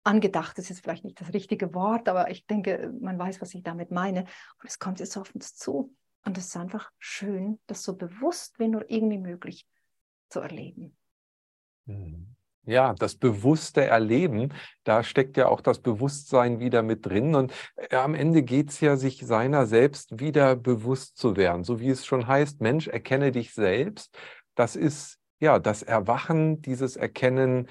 angedacht 0.04 0.58
ist 0.60 0.70
jetzt 0.70 0.82
vielleicht 0.82 1.06
nicht 1.06 1.20
das 1.20 1.34
richtige 1.34 1.74
Wort, 1.74 2.10
aber 2.10 2.30
ich 2.30 2.46
denke, 2.46 2.94
man 3.00 3.18
weiß, 3.18 3.42
was 3.42 3.54
ich 3.54 3.64
damit 3.64 3.92
meine. 3.92 4.22
Und 4.22 4.66
es 4.66 4.80
kommt 4.80 5.00
jetzt 5.00 5.18
auf 5.18 5.34
uns 5.34 5.56
zu. 5.56 5.96
Und 6.26 6.38
es 6.38 6.48
ist 6.48 6.58
einfach 6.58 6.92
schön, 7.00 7.60
das 7.68 7.84
so 7.84 7.96
bewusst 7.96 8.60
wie 8.60 8.68
nur 8.68 8.90
irgendwie 8.90 9.18
möglich 9.18 9.68
zu 10.30 10.40
erleben. 10.40 10.96
Mhm. 11.86 12.36
Ja, 12.66 12.94
das 12.94 13.16
bewusste 13.16 13.84
Erleben, 13.84 14.54
da 14.86 15.04
steckt 15.04 15.36
ja 15.36 15.50
auch 15.50 15.60
das 15.60 15.80
Bewusstsein 15.80 16.62
wieder 16.62 16.82
mit 16.82 17.06
drin. 17.06 17.36
Und 17.36 17.54
äh, 17.76 17.98
am 17.98 18.16
Ende 18.16 18.42
geht 18.42 18.70
es 18.70 18.80
ja, 18.80 18.96
sich 18.96 19.26
seiner 19.26 19.66
selbst 19.66 20.18
wieder 20.22 20.56
bewusst 20.56 21.18
zu 21.18 21.36
werden. 21.36 21.66
So 21.66 21.82
wie 21.82 21.90
es 21.90 22.06
schon 22.06 22.26
heißt, 22.26 22.62
Mensch, 22.62 22.88
erkenne 22.88 23.34
dich 23.34 23.54
selbst. 23.54 24.18
Das 24.56 24.78
ist 24.78 25.20
ja 25.42 25.60
das 25.60 25.84
Erwachen, 25.84 26.62
dieses 26.62 26.96
Erkennen, 26.96 27.68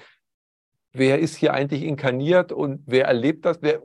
wer 0.93 1.19
ist 1.19 1.35
hier 1.35 1.53
eigentlich 1.53 1.83
inkarniert 1.83 2.51
und 2.51 2.83
wer 2.85 3.05
erlebt 3.05 3.45
das, 3.45 3.59
wer, 3.61 3.81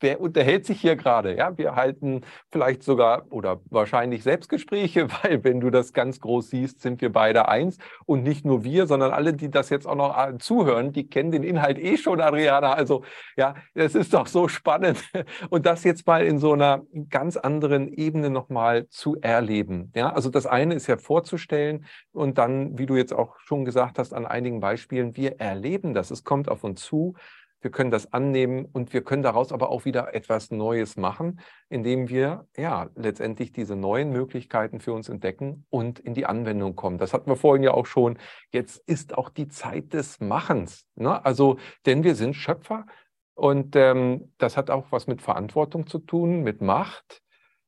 wer 0.00 0.20
unterhält 0.20 0.66
sich 0.66 0.80
hier 0.80 0.96
gerade? 0.96 1.36
Ja, 1.36 1.56
wir 1.56 1.74
halten 1.74 2.22
vielleicht 2.50 2.82
sogar 2.82 3.26
oder 3.30 3.60
wahrscheinlich 3.70 4.22
Selbstgespräche, 4.22 5.08
weil 5.22 5.44
wenn 5.44 5.60
du 5.60 5.70
das 5.70 5.92
ganz 5.92 6.20
groß 6.20 6.50
siehst, 6.50 6.80
sind 6.80 7.00
wir 7.00 7.12
beide 7.12 7.48
eins 7.48 7.78
und 8.06 8.22
nicht 8.22 8.44
nur 8.44 8.64
wir, 8.64 8.86
sondern 8.86 9.12
alle, 9.12 9.34
die 9.34 9.50
das 9.50 9.70
jetzt 9.70 9.86
auch 9.86 9.94
noch 9.94 10.16
äh, 10.16 10.38
zuhören, 10.38 10.92
die 10.92 11.08
kennen 11.08 11.30
den 11.30 11.42
Inhalt 11.42 11.78
eh 11.78 11.96
schon, 11.96 12.20
Adriana. 12.20 12.72
Also 12.72 13.04
ja, 13.36 13.54
es 13.74 13.94
ist 13.94 14.14
doch 14.14 14.26
so 14.26 14.48
spannend 14.48 14.98
und 15.50 15.66
das 15.66 15.84
jetzt 15.84 16.06
mal 16.06 16.24
in 16.24 16.38
so 16.38 16.52
einer 16.52 16.82
ganz 17.10 17.36
anderen 17.36 17.88
Ebene 17.88 18.30
nochmal 18.30 18.88
zu 18.88 19.16
erleben. 19.20 19.92
Ja, 19.94 20.12
also 20.12 20.30
das 20.30 20.46
eine 20.46 20.74
ist 20.74 20.86
ja 20.86 20.96
vorzustellen 20.96 21.86
und 22.12 22.38
dann, 22.38 22.78
wie 22.78 22.86
du 22.86 22.96
jetzt 22.96 23.12
auch 23.12 23.38
schon 23.40 23.64
gesagt 23.64 23.98
hast, 23.98 24.12
an 24.12 24.26
einigen 24.26 24.60
Beispielen, 24.60 25.16
wir 25.16 25.40
erleben 25.40 25.94
das. 25.94 26.10
Es 26.10 26.24
kommt 26.24 26.48
auf 26.48 26.64
uns 26.64 26.82
zu 26.82 27.14
wir 27.60 27.70
können 27.70 27.90
das 27.90 28.12
annehmen 28.12 28.66
und 28.66 28.92
wir 28.92 29.02
können 29.02 29.22
daraus 29.22 29.52
aber 29.52 29.70
auch 29.70 29.84
wieder 29.84 30.14
etwas 30.14 30.50
Neues 30.50 30.96
machen, 30.96 31.40
indem 31.68 32.08
wir 32.08 32.46
ja 32.56 32.88
letztendlich 32.94 33.52
diese 33.52 33.74
neuen 33.74 34.10
Möglichkeiten 34.10 34.80
für 34.80 34.92
uns 34.92 35.08
entdecken 35.08 35.66
und 35.70 35.98
in 35.98 36.14
die 36.14 36.26
Anwendung 36.26 36.76
kommen. 36.76 36.98
Das 36.98 37.12
hatten 37.12 37.30
wir 37.30 37.36
vorhin 37.36 37.62
ja 37.62 37.72
auch 37.72 37.86
schon. 37.86 38.18
Jetzt 38.52 38.78
ist 38.86 39.16
auch 39.18 39.28
die 39.28 39.48
Zeit 39.48 39.92
des 39.92 40.20
Machens. 40.20 40.86
Ne? 40.94 41.24
Also, 41.24 41.58
denn 41.86 42.04
wir 42.04 42.14
sind 42.14 42.34
Schöpfer 42.34 42.86
und 43.34 43.74
ähm, 43.76 44.32
das 44.38 44.56
hat 44.56 44.70
auch 44.70 44.86
was 44.90 45.06
mit 45.06 45.22
Verantwortung 45.22 45.86
zu 45.86 45.98
tun, 45.98 46.42
mit 46.42 46.60
Macht. 46.60 47.22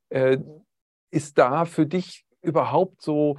Äh, 0.09 0.39
ist 1.11 1.39
da 1.39 1.65
für 1.65 1.87
dich 1.87 2.25
überhaupt 2.43 3.03
so 3.03 3.39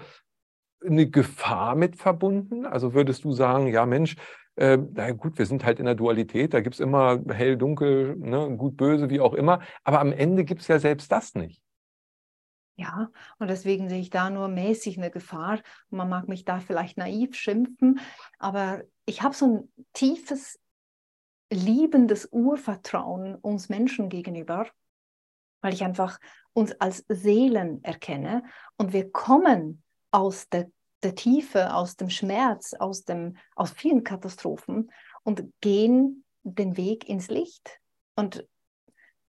eine 0.85 1.09
Gefahr 1.09 1.75
mit 1.75 1.95
verbunden? 1.95 2.65
Also 2.65 2.93
würdest 2.93 3.23
du 3.23 3.31
sagen, 3.31 3.67
ja 3.67 3.85
Mensch, 3.85 4.15
äh, 4.61 4.77
na 4.93 5.11
gut, 5.11 5.39
wir 5.39 5.47
sind 5.47 5.65
halt 5.65 5.79
in 5.79 5.85
der 5.85 5.95
Dualität, 5.95 6.53
da 6.53 6.61
gibt 6.61 6.75
es 6.75 6.79
immer 6.79 7.19
hell, 7.29 7.57
dunkel, 7.57 8.15
ne, 8.17 8.55
gut, 8.57 8.77
böse, 8.77 9.09
wie 9.09 9.19
auch 9.19 9.33
immer, 9.33 9.59
aber 9.83 9.99
am 9.99 10.11
Ende 10.11 10.45
gibt 10.45 10.61
es 10.61 10.67
ja 10.67 10.77
selbst 10.77 11.11
das 11.11 11.33
nicht. 11.33 11.63
Ja, 12.75 13.09
und 13.39 13.49
deswegen 13.49 13.89
sehe 13.89 13.99
ich 13.99 14.11
da 14.11 14.29
nur 14.29 14.47
mäßig 14.47 14.97
eine 14.97 15.09
Gefahr. 15.09 15.59
man 15.89 16.09
mag 16.09 16.27
mich 16.27 16.45
da 16.45 16.59
vielleicht 16.59 16.97
naiv 16.97 17.35
schimpfen, 17.35 17.99
aber 18.37 18.83
ich 19.05 19.23
habe 19.23 19.35
so 19.35 19.47
ein 19.47 19.73
tiefes, 19.93 20.59
liebendes 21.51 22.29
Urvertrauen 22.31 23.35
uns 23.35 23.67
Menschen 23.67 24.09
gegenüber, 24.09 24.67
weil 25.61 25.73
ich 25.73 25.83
einfach 25.83 26.19
uns 26.53 26.71
als 26.73 27.03
Seelen 27.09 27.83
erkenne 27.83 28.43
und 28.77 28.93
wir 28.93 29.11
kommen 29.11 29.83
aus 30.11 30.49
der 30.49 30.69
der 31.03 31.15
Tiefe, 31.15 31.73
aus 31.73 31.95
dem 31.95 32.09
Schmerz, 32.09 32.73
aus, 32.73 33.03
dem, 33.03 33.37
aus 33.55 33.71
vielen 33.71 34.03
Katastrophen 34.03 34.91
und 35.23 35.51
gehen 35.61 36.23
den 36.43 36.77
Weg 36.77 37.07
ins 37.07 37.29
Licht. 37.29 37.79
Und 38.15 38.47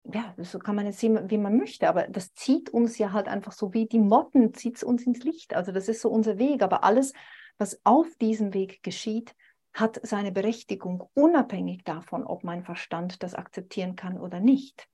ja, 0.05 0.35
so 0.39 0.59
kann 0.59 0.77
man 0.77 0.87
es 0.87 0.99
sehen, 0.99 1.31
wie 1.31 1.39
man 1.39 1.57
möchte, 1.57 1.89
aber 1.89 2.09
das 2.09 2.35
zieht 2.35 2.71
uns 2.71 2.99
ja 2.99 3.13
halt 3.13 3.29
einfach 3.29 3.53
so 3.53 3.73
wie 3.73 3.87
die 3.87 4.01
Motten, 4.01 4.53
zieht 4.55 4.77
es 4.77 4.83
uns 4.83 5.07
ins 5.07 5.23
Licht. 5.23 5.55
Also 5.55 5.73
das 5.73 5.89
ist 5.89 6.01
so 6.01 6.11
unser 6.11 6.39
Weg. 6.39 6.63
Aber 6.63 6.83
alles, 6.85 7.13
was 7.59 7.81
auf 7.85 8.09
diesem 8.21 8.53
Weg 8.53 8.83
geschieht, 8.83 9.35
hat 9.73 10.01
seine 10.03 10.33
Berechtigung, 10.33 11.09
unabhängig 11.15 11.85
davon, 11.85 12.25
ob 12.25 12.45
mein 12.45 12.65
Verstand 12.65 13.23
das 13.23 13.35
akzeptieren 13.35 13.97
kann 13.97 14.19
oder 14.21 14.41
nicht. 14.41 14.89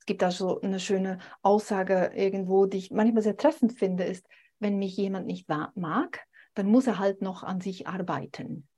Es 0.00 0.06
gibt 0.06 0.22
da 0.22 0.32
so 0.32 0.60
eine 0.60 0.80
schöne 0.80 1.18
Aussage 1.42 2.10
irgendwo, 2.14 2.66
die 2.66 2.78
ich 2.78 2.90
manchmal 2.90 3.22
sehr 3.22 3.36
treffend 3.36 3.72
finde, 3.72 4.02
ist, 4.02 4.26
wenn 4.62 4.78
mich 4.78 4.96
jemand 4.96 5.26
nicht 5.26 5.48
mag, 5.48 6.26
dann 6.54 6.66
muss 6.66 6.86
er 6.86 6.98
halt 6.98 7.20
noch 7.22 7.42
an 7.42 7.60
sich 7.60 7.86
arbeiten. 7.86 8.68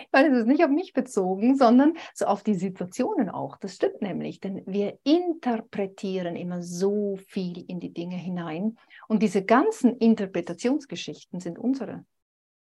Ich 0.00 0.08
meine, 0.10 0.34
es 0.34 0.40
ist 0.40 0.46
nicht 0.46 0.64
auf 0.64 0.70
mich 0.70 0.92
bezogen, 0.92 1.56
sondern 1.56 1.94
so 2.14 2.26
auf 2.26 2.42
die 2.42 2.54
Situationen 2.54 3.28
auch. 3.28 3.58
Das 3.58 3.74
stimmt 3.74 4.00
nämlich, 4.00 4.40
denn 4.40 4.62
wir 4.66 4.98
interpretieren 5.04 6.34
immer 6.34 6.62
so 6.62 7.16
viel 7.28 7.62
in 7.68 7.78
die 7.78 7.92
Dinge 7.92 8.16
hinein. 8.16 8.78
Und 9.06 9.22
diese 9.22 9.44
ganzen 9.44 9.96
Interpretationsgeschichten 9.98 11.40
sind 11.40 11.58
unsere, 11.58 12.06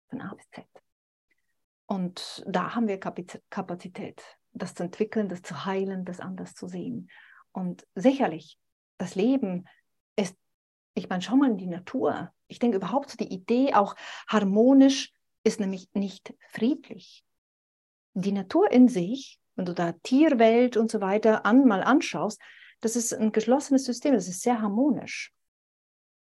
von 0.09 0.21
A 0.23 0.35
bis 0.35 0.49
Z. 0.51 0.65
Und 1.87 2.45
da 2.47 2.75
haben 2.75 2.89
wir 2.89 2.99
Kapazität, 2.99 4.23
das 4.53 4.75
zu 4.75 4.85
entwickeln, 4.85 5.29
das 5.29 5.43
zu 5.43 5.67
heilen, 5.67 6.05
das 6.05 6.19
anders 6.19 6.55
zu 6.55 6.67
sehen. 6.67 7.11
Und 7.53 7.87
sicherlich, 7.95 8.59
das 8.99 9.15
Leben 9.15 9.67
ich 10.97 11.09
meine, 11.09 11.23
schau 11.23 11.37
mal 11.37 11.51
in 11.51 11.59
die 11.59 11.67
Natur. 11.67 12.33
Ich 12.49 12.59
denke 12.59 12.79
überhaupt 12.79 13.11
so 13.11 13.17
die 13.17 13.33
Idee, 13.33 13.75
auch 13.75 13.95
harmonisch, 14.27 15.13
ist 15.45 15.61
nämlich 15.61 15.89
nicht 15.95 16.35
friedlich. 16.51 17.25
Die 18.15 18.33
Natur 18.33 18.71
in 18.73 18.89
sich, 18.89 19.39
wenn 19.55 19.67
du 19.67 19.75
da 19.75 19.93
Tierwelt 20.03 20.77
und 20.77 20.91
so 20.91 21.01
weiter 21.01 21.45
an, 21.45 21.67
mal 21.67 21.83
anschaust, 21.83 22.41
das 22.81 22.97
ist 22.97 23.13
ein 23.13 23.31
geschlossenes 23.31 23.85
System, 23.85 24.15
das 24.15 24.27
ist 24.27 24.43
sehr 24.43 24.61
harmonisch. 24.61 25.33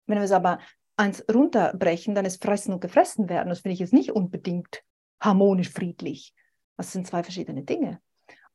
Wenn 0.07 0.19
wir 0.19 0.25
es 0.25 0.33
aber 0.33 0.59
eins 0.97 1.25
runterbrechen, 1.33 2.15
dann 2.15 2.25
ist 2.25 2.43
Fressen 2.43 2.73
und 2.73 2.81
Gefressen 2.81 3.29
werden. 3.29 3.49
Das 3.49 3.61
finde 3.61 3.75
ich 3.75 3.81
jetzt 3.81 3.93
nicht 3.93 4.13
unbedingt 4.13 4.83
harmonisch, 5.21 5.71
friedlich. 5.71 6.33
Das 6.77 6.93
sind 6.93 7.07
zwei 7.07 7.23
verschiedene 7.23 7.63
Dinge. 7.65 8.01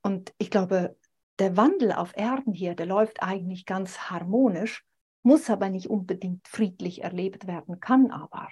Und 0.02 0.34
ich 0.38 0.50
glaube, 0.50 0.96
der 1.40 1.58
Wandel 1.58 1.92
auf 1.92 2.16
Erden 2.16 2.54
hier, 2.54 2.76
der 2.76 2.86
läuft 2.86 3.22
eigentlich 3.22 3.66
ganz 3.66 4.10
harmonisch, 4.10 4.86
muss 5.26 5.50
aber 5.50 5.70
nicht 5.70 5.90
unbedingt 5.90 6.48
friedlich 6.48 7.04
erlebt 7.04 7.48
werden, 7.48 7.80
kann 7.80 8.12
aber. 8.12 8.48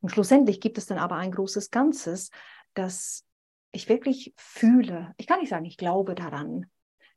Und 0.00 0.08
schlussendlich 0.08 0.60
gibt 0.60 0.78
es 0.78 0.86
dann 0.86 0.98
aber 0.98 1.16
ein 1.16 1.30
großes 1.30 1.70
Ganzes, 1.70 2.30
das 2.72 3.26
ich 3.70 3.88
wirklich 3.90 4.32
fühle. 4.36 5.14
Ich 5.18 5.26
kann 5.26 5.40
nicht 5.40 5.50
sagen, 5.50 5.66
ich 5.66 5.76
glaube 5.76 6.14
daran. 6.14 6.70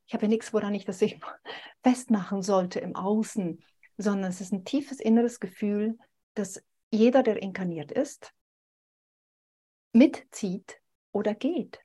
Ich 0.06 0.14
habe 0.14 0.26
ja 0.26 0.30
nichts, 0.30 0.54
woran 0.54 0.76
ich 0.76 0.84
das 0.84 1.02
ich 1.02 1.18
festmachen 1.84 2.42
sollte 2.42 2.82
im 2.82 2.98
Außen, 2.98 3.64
sondern 3.98 4.30
es 4.30 4.42
ist 4.42 4.52
ein 4.52 4.66
tiefes 4.66 5.00
inneres 5.00 5.40
Gefühl, 5.40 5.98
dass 6.34 6.62
jeder, 6.92 7.24
der 7.24 7.42
inkarniert 7.42 7.94
ist, 7.94 8.34
mitzieht 9.94 10.82
oder 11.14 11.34
geht. 11.34 11.80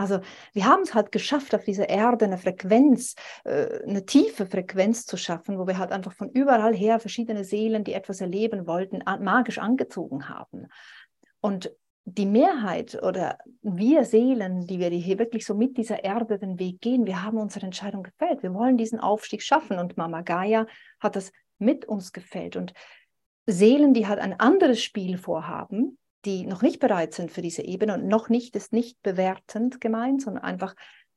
Also 0.00 0.20
wir 0.54 0.64
haben 0.64 0.80
es 0.80 0.94
halt 0.94 1.12
geschafft, 1.12 1.54
auf 1.54 1.64
dieser 1.64 1.90
Erde 1.90 2.24
eine 2.24 2.38
Frequenz, 2.38 3.16
äh, 3.44 3.82
eine 3.86 4.06
tiefe 4.06 4.46
Frequenz 4.46 5.04
zu 5.04 5.18
schaffen, 5.18 5.58
wo 5.58 5.66
wir 5.66 5.76
halt 5.76 5.92
einfach 5.92 6.14
von 6.14 6.30
überall 6.30 6.74
her 6.74 7.00
verschiedene 7.00 7.44
Seelen, 7.44 7.84
die 7.84 7.92
etwas 7.92 8.22
erleben 8.22 8.66
wollten, 8.66 9.02
magisch 9.22 9.58
angezogen 9.58 10.30
haben. 10.30 10.68
Und 11.42 11.70
die 12.06 12.24
Mehrheit 12.24 13.00
oder 13.02 13.36
wir 13.60 14.06
Seelen, 14.06 14.66
die 14.66 14.78
wir 14.78 14.88
hier 14.88 15.18
wirklich 15.18 15.44
so 15.44 15.54
mit 15.54 15.76
dieser 15.76 16.02
Erde 16.02 16.38
den 16.38 16.58
Weg 16.58 16.80
gehen, 16.80 17.04
wir 17.04 17.22
haben 17.22 17.36
unsere 17.36 17.66
Entscheidung 17.66 18.02
gefällt. 18.02 18.42
Wir 18.42 18.54
wollen 18.54 18.78
diesen 18.78 19.00
Aufstieg 19.00 19.42
schaffen 19.42 19.78
und 19.78 19.98
Mama 19.98 20.22
Gaia 20.22 20.66
hat 20.98 21.14
das 21.14 21.30
mit 21.58 21.84
uns 21.84 22.14
gefällt. 22.14 22.56
Und 22.56 22.72
Seelen, 23.44 23.92
die 23.92 24.06
halt 24.06 24.18
ein 24.18 24.40
anderes 24.40 24.82
Spiel 24.82 25.18
vorhaben, 25.18 25.98
die 26.24 26.46
noch 26.46 26.62
nicht 26.62 26.80
bereit 26.80 27.14
sind 27.14 27.30
für 27.30 27.42
diese 27.42 27.62
Ebene 27.62 27.94
und 27.94 28.06
noch 28.06 28.28
nicht 28.28 28.54
ist 28.56 28.72
nicht 28.72 29.02
bewertend 29.02 29.80
gemeint, 29.80 30.22
sondern 30.22 30.44
einfach 30.44 30.74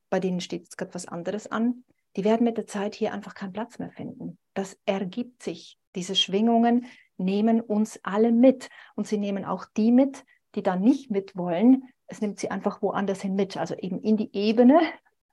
bei 0.09 0.19
denen 0.19 0.41
steht 0.41 0.61
jetzt 0.61 0.77
gerade 0.77 0.93
was 0.93 1.07
anderes 1.07 1.47
an, 1.47 1.83
die 2.15 2.23
werden 2.23 2.43
mit 2.43 2.57
der 2.57 2.67
Zeit 2.67 2.93
hier 2.93 3.13
einfach 3.13 3.33
keinen 3.33 3.53
Platz 3.53 3.79
mehr 3.79 3.89
finden. 3.89 4.37
Das 4.53 4.77
ergibt 4.85 5.41
sich. 5.41 5.79
Diese 5.95 6.15
Schwingungen 6.15 6.85
nehmen 7.17 7.61
uns 7.61 7.99
alle 8.03 8.31
mit 8.31 8.69
und 8.93 9.07
sie 9.07 9.17
nehmen 9.17 9.43
auch 9.43 9.65
die 9.75 9.91
mit, 9.91 10.23
die 10.53 10.61
da 10.61 10.75
nicht 10.75 11.09
mit 11.09 11.35
wollen. 11.35 11.89
Es 12.05 12.21
nimmt 12.21 12.39
sie 12.39 12.51
einfach 12.51 12.83
woanders 12.83 13.21
hin 13.21 13.33
mit, 13.33 13.57
also 13.57 13.73
eben 13.75 13.99
in 14.01 14.17
die 14.17 14.29
Ebene, 14.33 14.81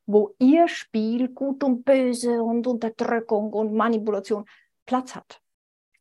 wo 0.06 0.34
ihr 0.38 0.66
Spiel 0.68 1.28
Gut 1.28 1.62
und 1.62 1.84
Böse 1.84 2.42
und 2.42 2.66
Unterdrückung 2.66 3.52
und 3.52 3.74
Manipulation 3.74 4.46
Platz 4.86 5.14
hat. 5.14 5.42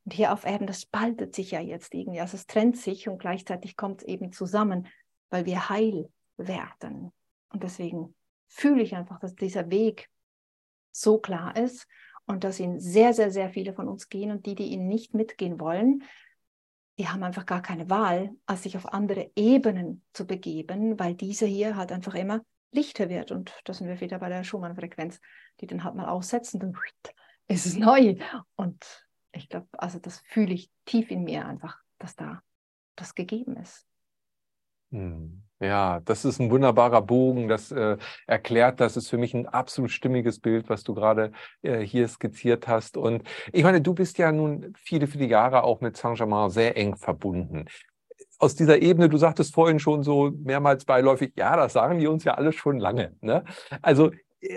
Und 0.09 0.15
hier 0.15 0.33
auf 0.33 0.43
Erden, 0.43 0.65
das 0.65 0.81
spaltet 0.81 1.35
sich 1.35 1.51
ja 1.51 1.59
jetzt 1.59 1.93
irgendwie. 1.93 2.19
Also 2.19 2.35
es 2.35 2.47
trennt 2.47 2.75
sich 2.77 3.07
und 3.07 3.19
gleichzeitig 3.19 3.77
kommt 3.77 4.01
es 4.01 4.07
eben 4.07 4.31
zusammen, 4.31 4.87
weil 5.29 5.45
wir 5.45 5.69
heil 5.69 6.09
werden. 6.35 7.11
Und 7.49 7.61
deswegen 7.61 8.15
fühle 8.47 8.81
ich 8.81 8.95
einfach, 8.95 9.19
dass 9.19 9.35
dieser 9.35 9.69
Weg 9.69 10.09
so 10.91 11.19
klar 11.19 11.55
ist 11.55 11.85
und 12.25 12.43
dass 12.43 12.59
ihn 12.59 12.79
sehr, 12.79 13.13
sehr, 13.13 13.29
sehr 13.29 13.51
viele 13.51 13.71
von 13.71 13.87
uns 13.87 14.09
gehen 14.09 14.31
und 14.31 14.47
die, 14.47 14.55
die 14.55 14.69
ihn 14.69 14.87
nicht 14.87 15.13
mitgehen 15.13 15.59
wollen, 15.59 16.01
die 16.97 17.07
haben 17.07 17.21
einfach 17.21 17.45
gar 17.45 17.61
keine 17.61 17.91
Wahl, 17.91 18.31
als 18.47 18.63
sich 18.63 18.77
auf 18.77 18.91
andere 18.91 19.29
Ebenen 19.35 20.03
zu 20.13 20.25
begeben, 20.25 20.97
weil 20.97 21.13
diese 21.13 21.45
hier 21.45 21.75
halt 21.75 21.91
einfach 21.91 22.15
immer 22.15 22.41
lichter 22.71 23.09
wird. 23.09 23.31
Und 23.31 23.53
da 23.65 23.75
sind 23.75 23.85
wir 23.85 24.01
wieder 24.01 24.17
bei 24.17 24.29
der 24.29 24.43
Schumann-Frequenz, 24.43 25.21
die 25.61 25.67
dann 25.67 25.83
halt 25.83 25.93
mal 25.93 26.07
aussetzen, 26.07 26.59
dann 26.59 26.73
ist 27.47 27.67
es 27.67 27.77
neu. 27.77 28.15
Und 28.55 29.07
ich 29.31 29.49
glaube, 29.49 29.67
also 29.73 29.99
das 29.99 30.19
fühle 30.19 30.53
ich 30.53 30.71
tief 30.85 31.11
in 31.11 31.23
mir 31.23 31.45
einfach, 31.45 31.79
dass 31.97 32.15
da 32.15 32.41
das 32.95 33.15
gegeben 33.15 33.57
ist. 33.57 33.85
Hm. 34.91 35.43
Ja, 35.61 35.99
das 36.05 36.23
ist 36.23 36.39
ein 36.39 36.51
wunderbarer 36.51 37.01
Bogen. 37.01 37.49
Das 37.49 37.71
äh, 37.71 37.97
erklärt, 38.27 38.79
das 38.79 38.95
ist 38.95 39.09
für 39.09 39.17
mich 39.17 39.33
ein 39.33 39.45
absolut 39.45 39.91
stimmiges 39.91 40.39
Bild, 40.39 40.69
was 40.69 40.83
du 40.83 40.93
gerade 40.93 41.33
äh, 41.61 41.79
hier 41.81 42.07
skizziert 42.07 42.67
hast. 42.67 42.95
Und 42.95 43.23
ich 43.51 43.63
meine, 43.63 43.81
du 43.81 43.93
bist 43.93 44.17
ja 44.17 44.31
nun 44.31 44.73
viele, 44.77 45.07
viele 45.07 45.25
Jahre 45.25 45.63
auch 45.63 45.81
mit 45.81 45.97
Saint-Germain 45.97 46.49
sehr 46.49 46.77
eng 46.77 46.95
verbunden. 46.95 47.65
Aus 48.37 48.55
dieser 48.55 48.81
Ebene, 48.81 49.09
du 49.09 49.17
sagtest 49.17 49.53
vorhin 49.53 49.79
schon 49.79 50.01
so 50.01 50.31
mehrmals 50.31 50.85
beiläufig, 50.85 51.33
ja, 51.35 51.57
das 51.57 51.73
sagen 51.73 51.99
die 51.99 52.07
uns 52.07 52.23
ja 52.23 52.35
alle 52.35 52.53
schon 52.53 52.79
lange. 52.79 53.17
Ne? 53.19 53.43
Also 53.81 54.11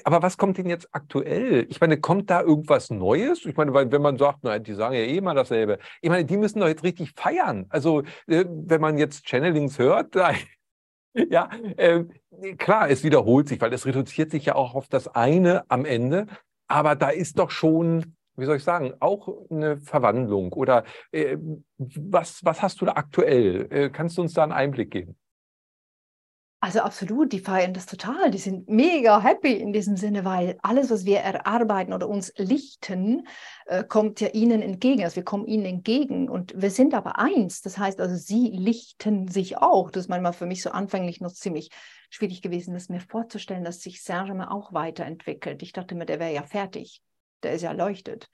aber 0.05 0.23
was 0.23 0.37
kommt 0.37 0.59
denn 0.59 0.69
jetzt 0.69 0.89
aktuell? 0.93 1.67
Ich 1.69 1.81
meine, 1.81 1.99
kommt 1.99 2.31
da 2.31 2.41
irgendwas 2.43 2.91
Neues? 2.91 3.45
Ich 3.45 3.57
meine, 3.57 3.75
wenn 3.75 4.03
man 4.03 4.17
sagt, 4.17 4.41
na, 4.43 4.59
die 4.59 4.75
sagen 4.75 4.95
ja 4.95 5.01
eh 5.01 5.17
immer 5.17 5.35
dasselbe. 5.35 5.79
Ich 6.01 6.11
meine, 6.11 6.25
die 6.25 6.37
müssen 6.37 6.61
doch 6.61 6.69
jetzt 6.69 6.85
richtig 6.85 7.13
feiern. 7.17 7.67
Also, 7.69 8.03
äh, 8.27 8.45
wenn 8.49 8.81
man 8.81 8.99
jetzt 8.99 9.27
Channelings 9.27 9.79
hört, 9.79 10.15
ja, 11.15 11.51
äh, 11.77 12.05
klar, 12.59 12.91
es 12.91 13.03
wiederholt 13.03 13.49
sich, 13.49 13.61
weil 13.61 13.73
es 13.73 13.87
reduziert 13.87 14.31
sich 14.31 14.47
ja 14.47 14.55
auch 14.55 14.75
auf 14.75 14.89
das 14.89 15.09
eine 15.09 15.69
am 15.69 15.85
Ende. 15.85 16.27
Aber 16.69 16.95
da 16.95 17.11
ist 17.11 17.39
doch 17.39 17.51
schon, 17.51 18.17
wie 18.37 18.47
soll 18.47 18.57
ich 18.57 18.65
sagen, 18.65 18.95
auch 19.01 19.29
eine 19.51 19.79
Verwandlung. 19.79 20.53
Oder 20.53 20.85
äh, 21.11 21.37
was, 21.77 22.45
was 22.45 22.63
hast 22.63 22.81
du 22.81 22.87
da 22.87 22.93
aktuell? 22.93 23.67
Äh, 23.71 23.91
kannst 23.91 24.17
du 24.17 24.23
uns 24.23 24.33
da 24.33 24.45
einen 24.45 24.53
Einblick 24.53 24.91
geben? 24.93 25.17
Also 26.65 26.79
absolut, 26.79 27.33
die 27.33 27.41
feiern 27.41 27.75
das 27.75 27.87
total. 27.87 28.31
Die 28.31 28.39
sind 28.39 28.69
mega 28.69 29.21
happy 29.21 29.53
in 29.53 29.73
diesem 29.73 29.97
Sinne, 29.97 30.25
weil 30.25 30.61
alles, 30.63 30.91
was 30.91 31.05
wir 31.05 31.19
erarbeiten 31.19 31.93
oder 31.93 32.09
uns 32.09 32.33
lichten, 32.37 33.27
äh, 33.67 33.83
kommt 33.83 34.21
ja 34.21 34.29
ihnen 34.29 34.63
entgegen. 34.63 35.03
Also 35.03 35.17
wir 35.17 35.25
kommen 35.25 35.49
ihnen 35.49 35.65
entgegen 35.67 36.29
und 36.29 36.55
wir 36.57 36.71
sind 36.71 36.95
aber 36.95 37.19
eins. 37.19 37.63
Das 37.63 37.79
heißt 37.79 38.01
also, 38.01 38.15
sie 38.15 38.51
lichten 38.51 39.27
sich 39.27 39.57
auch. 39.57 39.91
Das 39.91 40.05
ist 40.05 40.09
manchmal 40.09 40.35
für 40.35 40.47
mich 40.47 40.63
so 40.63 40.71
anfänglich 40.71 41.21
noch 41.21 41.33
ziemlich 41.33 41.71
schwierig 42.11 42.43
gewesen, 42.43 42.75
das 42.75 42.89
mir 42.89 43.01
vorzustellen, 43.01 43.65
dass 43.65 43.81
sich 43.81 44.01
Saint-Germain 44.01 44.47
auch 44.47 44.73
weiterentwickelt. 44.73 45.65
Ich 45.65 45.73
dachte 45.73 45.97
mir, 45.97 46.07
der 46.07 46.21
wäre 46.21 46.33
ja 46.33 46.45
fertig. 46.45 47.03
Der 47.43 47.55
ist 47.55 47.63
ja 47.63 47.73
leuchtet. 47.73 48.31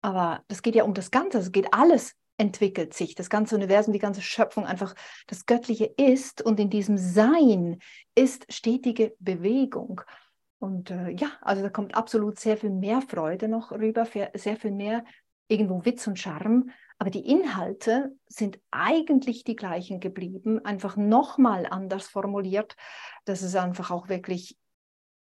Aber 0.00 0.42
das 0.48 0.62
geht 0.62 0.76
ja 0.76 0.84
um 0.84 0.94
das 0.94 1.10
Ganze. 1.10 1.40
Es 1.40 1.52
geht 1.52 1.74
alles 1.74 2.14
entwickelt 2.38 2.94
sich, 2.94 3.14
das 3.14 3.30
ganze 3.30 3.54
Universum, 3.54 3.92
die 3.92 3.98
ganze 3.98 4.22
Schöpfung 4.22 4.66
einfach 4.66 4.94
das 5.26 5.46
Göttliche 5.46 5.86
ist 5.96 6.42
und 6.42 6.60
in 6.60 6.70
diesem 6.70 6.98
Sein 6.98 7.78
ist 8.14 8.52
stetige 8.52 9.14
Bewegung. 9.18 10.02
Und 10.58 10.90
äh, 10.90 11.10
ja, 11.10 11.28
also 11.42 11.62
da 11.62 11.68
kommt 11.68 11.94
absolut 11.94 12.38
sehr 12.38 12.56
viel 12.56 12.70
mehr 12.70 13.02
Freude 13.02 13.48
noch 13.48 13.72
rüber, 13.72 14.06
sehr 14.34 14.56
viel 14.56 14.72
mehr 14.72 15.04
irgendwo 15.48 15.84
Witz 15.84 16.06
und 16.06 16.18
Charme. 16.18 16.70
Aber 16.98 17.10
die 17.10 17.28
Inhalte 17.28 18.16
sind 18.26 18.58
eigentlich 18.70 19.44
die 19.44 19.56
gleichen 19.56 20.00
geblieben, 20.00 20.64
einfach 20.64 20.96
nochmal 20.96 21.66
anders 21.66 22.08
formuliert, 22.08 22.74
dass 23.26 23.42
es 23.42 23.54
einfach 23.54 23.90
auch 23.90 24.08
wirklich 24.08 24.56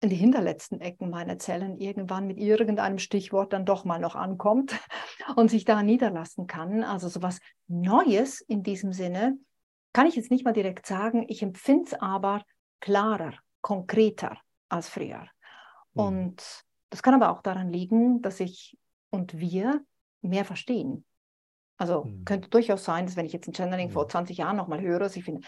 in 0.01 0.09
die 0.09 0.15
hinterletzten 0.15 0.79
Ecken 0.79 1.09
meiner 1.09 1.39
Zellen 1.39 1.77
irgendwann 1.77 2.27
mit 2.27 2.37
irgendeinem 2.37 2.99
Stichwort 2.99 3.51
dann 3.51 3.65
doch 3.65 3.83
mal 3.83 3.99
noch 3.99 4.15
ankommt 4.15 4.73
und 5.35 5.49
sich 5.49 5.65
da 5.65 5.83
niederlassen 5.83 6.47
kann. 6.47 6.83
Also 6.83 7.09
so 7.09 7.21
was 7.21 7.39
Neues 7.67 8.41
in 8.41 8.63
diesem 8.63 8.93
Sinne 8.93 9.37
kann 9.91 10.07
ich 10.07 10.15
jetzt 10.15 10.31
nicht 10.31 10.45
mal 10.45 10.53
direkt 10.53 10.85
sagen. 10.85 11.25
Ich 11.27 11.41
empfinde 11.41 11.85
es 11.87 11.93
aber 11.93 12.43
klarer, 12.79 13.33
konkreter. 13.61 14.37
als 14.69 14.87
früher. 14.87 15.27
Mhm. 15.93 16.01
Und 16.01 16.63
das 16.89 17.03
kann 17.03 17.13
aber 17.13 17.31
auch 17.31 17.41
daran 17.41 17.71
liegen, 17.71 18.21
dass 18.21 18.39
ich 18.39 18.77
und 19.09 19.37
wir 19.39 19.83
mehr 20.21 20.45
verstehen. 20.45 21.05
Also 21.77 22.03
mhm. 22.03 22.25
könnte 22.25 22.49
durchaus 22.49 22.83
sein, 22.83 23.05
dass 23.05 23.15
wenn 23.15 23.25
ich 23.25 23.33
jetzt 23.33 23.47
ein 23.47 23.55
Channeling 23.55 23.89
mhm. 23.89 23.93
vor 23.93 24.07
20 24.07 24.37
Jahren 24.37 24.57
nochmal 24.57 24.81
höre, 24.81 24.99
dass 24.99 25.15
ich 25.15 25.23
finde, 25.23 25.47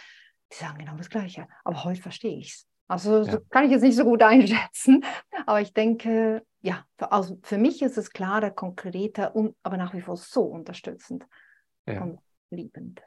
die 0.51 0.55
sagen 0.57 0.79
genau 0.79 0.95
das 0.95 1.09
Gleiche, 1.09 1.47
aber 1.63 1.83
heute 1.83 2.01
verstehe 2.01 2.37
ich 2.37 2.49
es. 2.49 2.67
Also 2.91 3.23
ja. 3.23 3.39
kann 3.49 3.63
ich 3.63 3.71
jetzt 3.71 3.83
nicht 3.83 3.95
so 3.95 4.03
gut 4.03 4.21
einschätzen, 4.23 5.05
aber 5.45 5.61
ich 5.61 5.73
denke, 5.73 6.45
ja, 6.61 6.85
für, 6.97 7.11
also 7.13 7.39
für 7.41 7.57
mich 7.57 7.81
ist 7.81 7.97
es 7.97 8.11
klarer, 8.11 8.51
konkreter, 8.51 9.33
und, 9.33 9.55
aber 9.63 9.77
nach 9.77 9.93
wie 9.93 10.01
vor 10.01 10.17
so 10.17 10.41
unterstützend 10.43 11.25
ja. 11.87 12.03
und 12.03 12.19
liebend. 12.49 13.01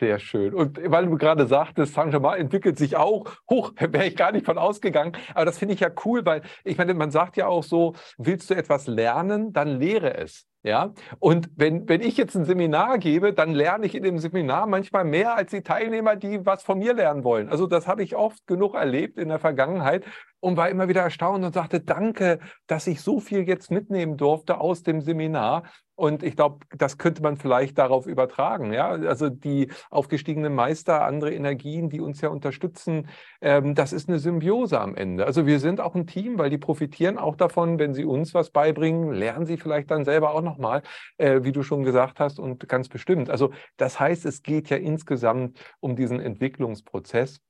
Sehr 0.00 0.18
schön. 0.18 0.54
Und 0.54 0.80
weil 0.90 1.06
du 1.06 1.16
gerade 1.16 1.46
sagtest, 1.46 1.94
Saint-Germain 1.94 2.40
entwickelt 2.40 2.78
sich 2.78 2.96
auch, 2.96 3.26
hoch, 3.48 3.72
wäre 3.78 4.06
ich 4.06 4.16
gar 4.16 4.32
nicht 4.32 4.46
von 4.46 4.58
ausgegangen. 4.58 5.12
Aber 5.34 5.44
das 5.44 5.58
finde 5.58 5.74
ich 5.74 5.80
ja 5.80 5.90
cool, 6.04 6.24
weil 6.24 6.42
ich 6.64 6.78
meine, 6.78 6.94
man 6.94 7.10
sagt 7.10 7.36
ja 7.36 7.46
auch 7.46 7.62
so, 7.62 7.94
willst 8.18 8.50
du 8.50 8.54
etwas 8.54 8.86
lernen, 8.86 9.52
dann 9.52 9.68
lehre 9.68 10.16
es. 10.16 10.46
Ja, 10.64 10.92
und 11.18 11.50
wenn, 11.56 11.88
wenn 11.88 12.02
ich 12.02 12.16
jetzt 12.16 12.36
ein 12.36 12.44
Seminar 12.44 12.98
gebe, 12.98 13.32
dann 13.32 13.50
lerne 13.50 13.84
ich 13.84 13.96
in 13.96 14.04
dem 14.04 14.18
Seminar 14.18 14.68
manchmal 14.68 15.04
mehr 15.04 15.34
als 15.34 15.50
die 15.50 15.62
Teilnehmer, 15.62 16.14
die 16.14 16.46
was 16.46 16.62
von 16.62 16.78
mir 16.78 16.94
lernen 16.94 17.24
wollen. 17.24 17.48
Also 17.48 17.66
das 17.66 17.88
habe 17.88 18.04
ich 18.04 18.14
oft 18.14 18.46
genug 18.46 18.76
erlebt 18.76 19.18
in 19.18 19.28
der 19.28 19.40
Vergangenheit 19.40 20.04
und 20.38 20.56
war 20.56 20.68
immer 20.68 20.88
wieder 20.88 21.02
erstaunt 21.02 21.44
und 21.44 21.52
sagte, 21.52 21.80
danke, 21.80 22.38
dass 22.68 22.86
ich 22.86 23.00
so 23.00 23.18
viel 23.18 23.40
jetzt 23.48 23.72
mitnehmen 23.72 24.16
durfte 24.16 24.60
aus 24.60 24.84
dem 24.84 25.00
Seminar. 25.00 25.64
Und 26.02 26.24
ich 26.24 26.34
glaube, 26.34 26.66
das 26.76 26.98
könnte 26.98 27.22
man 27.22 27.36
vielleicht 27.36 27.78
darauf 27.78 28.08
übertragen. 28.08 28.72
Ja? 28.72 28.88
Also 28.88 29.28
die 29.28 29.70
aufgestiegenen 29.88 30.52
Meister, 30.52 31.04
andere 31.04 31.32
Energien, 31.32 31.90
die 31.90 32.00
uns 32.00 32.20
ja 32.20 32.28
unterstützen, 32.28 33.06
ähm, 33.40 33.76
das 33.76 33.92
ist 33.92 34.08
eine 34.08 34.18
Symbiose 34.18 34.80
am 34.80 34.96
Ende. 34.96 35.24
Also 35.24 35.46
wir 35.46 35.60
sind 35.60 35.80
auch 35.80 35.94
ein 35.94 36.08
Team, 36.08 36.40
weil 36.40 36.50
die 36.50 36.58
profitieren 36.58 37.18
auch 37.18 37.36
davon, 37.36 37.78
wenn 37.78 37.94
sie 37.94 38.04
uns 38.04 38.34
was 38.34 38.50
beibringen, 38.50 39.12
lernen 39.12 39.46
sie 39.46 39.56
vielleicht 39.56 39.92
dann 39.92 40.04
selber 40.04 40.34
auch 40.34 40.42
nochmal, 40.42 40.82
äh, 41.18 41.44
wie 41.44 41.52
du 41.52 41.62
schon 41.62 41.84
gesagt 41.84 42.18
hast, 42.18 42.40
und 42.40 42.68
ganz 42.68 42.88
bestimmt. 42.88 43.30
Also 43.30 43.52
das 43.76 44.00
heißt, 44.00 44.26
es 44.26 44.42
geht 44.42 44.70
ja 44.70 44.78
insgesamt 44.78 45.60
um 45.78 45.94
diesen 45.94 46.18
Entwicklungsprozess. 46.18 47.40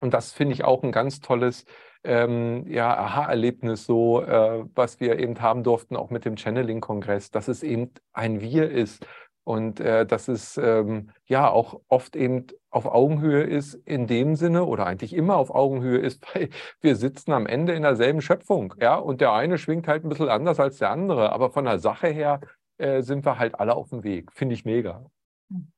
Und 0.00 0.12
das 0.12 0.32
finde 0.32 0.52
ich 0.52 0.64
auch 0.64 0.82
ein 0.82 0.92
ganz 0.92 1.20
tolles 1.20 1.64
ähm, 2.04 2.66
ja, 2.68 2.96
Aha-Erlebnis, 2.96 3.86
so 3.86 4.22
äh, 4.22 4.64
was 4.74 5.00
wir 5.00 5.18
eben 5.18 5.40
haben 5.40 5.62
durften, 5.62 5.96
auch 5.96 6.10
mit 6.10 6.24
dem 6.24 6.36
Channeling-Kongress, 6.36 7.30
dass 7.30 7.48
es 7.48 7.62
eben 7.62 7.90
ein 8.12 8.40
Wir 8.40 8.70
ist 8.70 9.06
und 9.44 9.78
äh, 9.78 10.04
dass 10.04 10.28
es 10.28 10.56
ähm, 10.56 11.10
ja 11.26 11.48
auch 11.48 11.80
oft 11.88 12.16
eben 12.16 12.46
auf 12.70 12.86
Augenhöhe 12.86 13.44
ist 13.44 13.74
in 13.74 14.06
dem 14.06 14.34
Sinne 14.34 14.64
oder 14.64 14.86
eigentlich 14.86 15.14
immer 15.14 15.36
auf 15.36 15.54
Augenhöhe 15.54 15.98
ist, 15.98 16.26
weil 16.34 16.50
wir 16.80 16.96
sitzen 16.96 17.32
am 17.32 17.46
Ende 17.46 17.72
in 17.74 17.82
derselben 17.82 18.20
Schöpfung, 18.20 18.74
ja, 18.80 18.96
und 18.96 19.20
der 19.20 19.32
eine 19.32 19.56
schwingt 19.56 19.86
halt 19.86 20.04
ein 20.04 20.08
bisschen 20.08 20.28
anders 20.28 20.58
als 20.58 20.78
der 20.78 20.90
andere, 20.90 21.32
aber 21.32 21.50
von 21.50 21.64
der 21.64 21.78
Sache 21.78 22.08
her 22.08 22.40
äh, 22.78 23.02
sind 23.02 23.24
wir 23.24 23.38
halt 23.38 23.58
alle 23.58 23.74
auf 23.74 23.90
dem 23.90 24.02
Weg. 24.02 24.32
Finde 24.32 24.54
ich 24.54 24.64
mega. 24.64 25.06
Hm. 25.50 25.72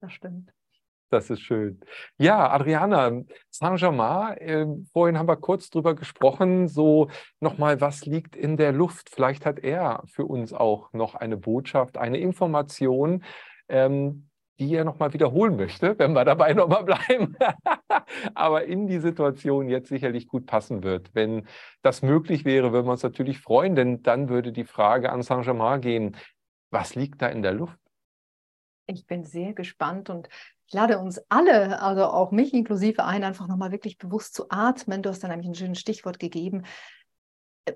Das 0.00 0.12
stimmt. 0.12 0.52
Das 1.12 1.28
ist 1.28 1.42
schön. 1.42 1.78
Ja, 2.16 2.50
Adriana, 2.50 3.20
Saint-Germain, 3.50 4.38
äh, 4.38 4.66
vorhin 4.94 5.18
haben 5.18 5.28
wir 5.28 5.36
kurz 5.36 5.68
drüber 5.68 5.94
gesprochen, 5.94 6.68
so 6.68 7.10
nochmal, 7.38 7.82
was 7.82 8.06
liegt 8.06 8.34
in 8.34 8.56
der 8.56 8.72
Luft? 8.72 9.10
Vielleicht 9.10 9.44
hat 9.44 9.58
er 9.58 10.04
für 10.06 10.24
uns 10.24 10.54
auch 10.54 10.90
noch 10.94 11.14
eine 11.14 11.36
Botschaft, 11.36 11.98
eine 11.98 12.16
Information, 12.16 13.24
ähm, 13.68 14.30
die 14.58 14.74
er 14.74 14.84
nochmal 14.84 15.12
wiederholen 15.12 15.56
möchte, 15.56 15.94
wenn 15.98 16.14
wir 16.14 16.24
dabei 16.24 16.54
nochmal 16.54 16.84
bleiben, 16.84 17.36
aber 18.34 18.64
in 18.64 18.86
die 18.86 19.00
Situation 19.00 19.68
jetzt 19.68 19.90
sicherlich 19.90 20.28
gut 20.28 20.46
passen 20.46 20.82
wird. 20.82 21.10
Wenn 21.14 21.46
das 21.82 22.00
möglich 22.00 22.46
wäre, 22.46 22.72
würden 22.72 22.86
wir 22.86 22.92
uns 22.92 23.02
natürlich 23.02 23.38
freuen, 23.38 23.74
denn 23.74 24.02
dann 24.02 24.30
würde 24.30 24.50
die 24.50 24.64
Frage 24.64 25.12
an 25.12 25.20
Saint-Germain 25.20 25.82
gehen, 25.82 26.16
was 26.70 26.94
liegt 26.94 27.20
da 27.20 27.28
in 27.28 27.42
der 27.42 27.52
Luft? 27.52 27.76
Ich 28.86 29.06
bin 29.06 29.24
sehr 29.24 29.52
gespannt 29.52 30.10
und 30.10 30.28
ich 30.66 30.74
lade 30.74 30.98
uns 30.98 31.20
alle, 31.28 31.80
also 31.82 32.06
auch 32.06 32.30
mich 32.30 32.54
inklusive 32.54 33.04
ein, 33.04 33.24
einfach 33.24 33.46
nochmal 33.48 33.72
wirklich 33.72 33.98
bewusst 33.98 34.34
zu 34.34 34.46
atmen. 34.50 35.02
Du 35.02 35.10
hast 35.10 35.22
dann 35.22 35.30
nämlich 35.30 35.48
ein 35.48 35.54
schönes 35.54 35.80
Stichwort 35.80 36.18
gegeben. 36.18 36.62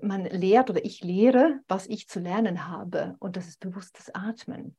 Man 0.01 0.25
lehrt 0.25 0.69
oder 0.69 0.83
ich 0.83 1.01
lehre, 1.01 1.59
was 1.67 1.87
ich 1.87 2.07
zu 2.07 2.19
lernen 2.19 2.67
habe. 2.67 3.15
Und 3.19 3.37
das 3.37 3.47
ist 3.47 3.59
bewusstes 3.59 4.13
Atmen. 4.13 4.75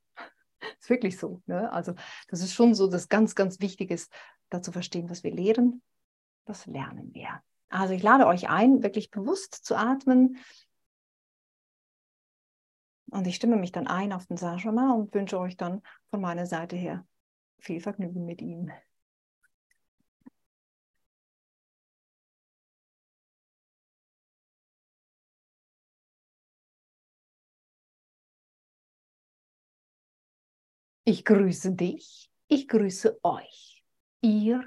Das 0.61 0.71
ist 0.81 0.91
wirklich 0.91 1.19
so. 1.19 1.43
Ne? 1.47 1.71
Also 1.73 1.95
das 2.29 2.41
ist 2.41 2.55
schon 2.55 2.75
so 2.75 2.89
das 2.89 3.09
ganz, 3.09 3.35
ganz 3.35 3.61
Wichtiges, 3.61 4.09
da 4.51 4.63
zu 4.63 4.73
verstehen, 4.73 5.11
was 5.11 5.23
wir 5.23 5.33
lehren, 5.33 5.83
das 6.47 6.67
lernen 6.67 7.13
wir. 7.15 7.43
Also 7.69 7.93
ich 7.93 8.03
lade 8.03 8.27
euch 8.27 8.49
ein, 8.49 8.83
wirklich 8.83 9.11
bewusst 9.11 9.55
zu 9.55 9.77
atmen. 9.77 10.39
Und 13.11 13.27
ich 13.27 13.37
stimme 13.37 13.57
mich 13.57 13.73
dann 13.73 13.87
ein 13.87 14.13
auf 14.13 14.27
den 14.27 14.37
Saint-Germain 14.37 14.91
und 14.93 15.15
wünsche 15.15 15.39
euch 15.39 15.57
dann 15.57 15.83
von 16.11 16.21
meiner 16.21 16.47
Seite 16.47 16.77
her 16.77 17.07
viel 17.59 17.81
Vergnügen 17.81 18.25
mit 18.25 18.43
ihm. 18.43 18.71
Ich 31.05 31.25
grüße 31.25 31.73
dich, 31.73 32.29
ich 32.49 32.69
grüße 32.69 33.19
euch, 33.23 33.83
ihr, 34.21 34.63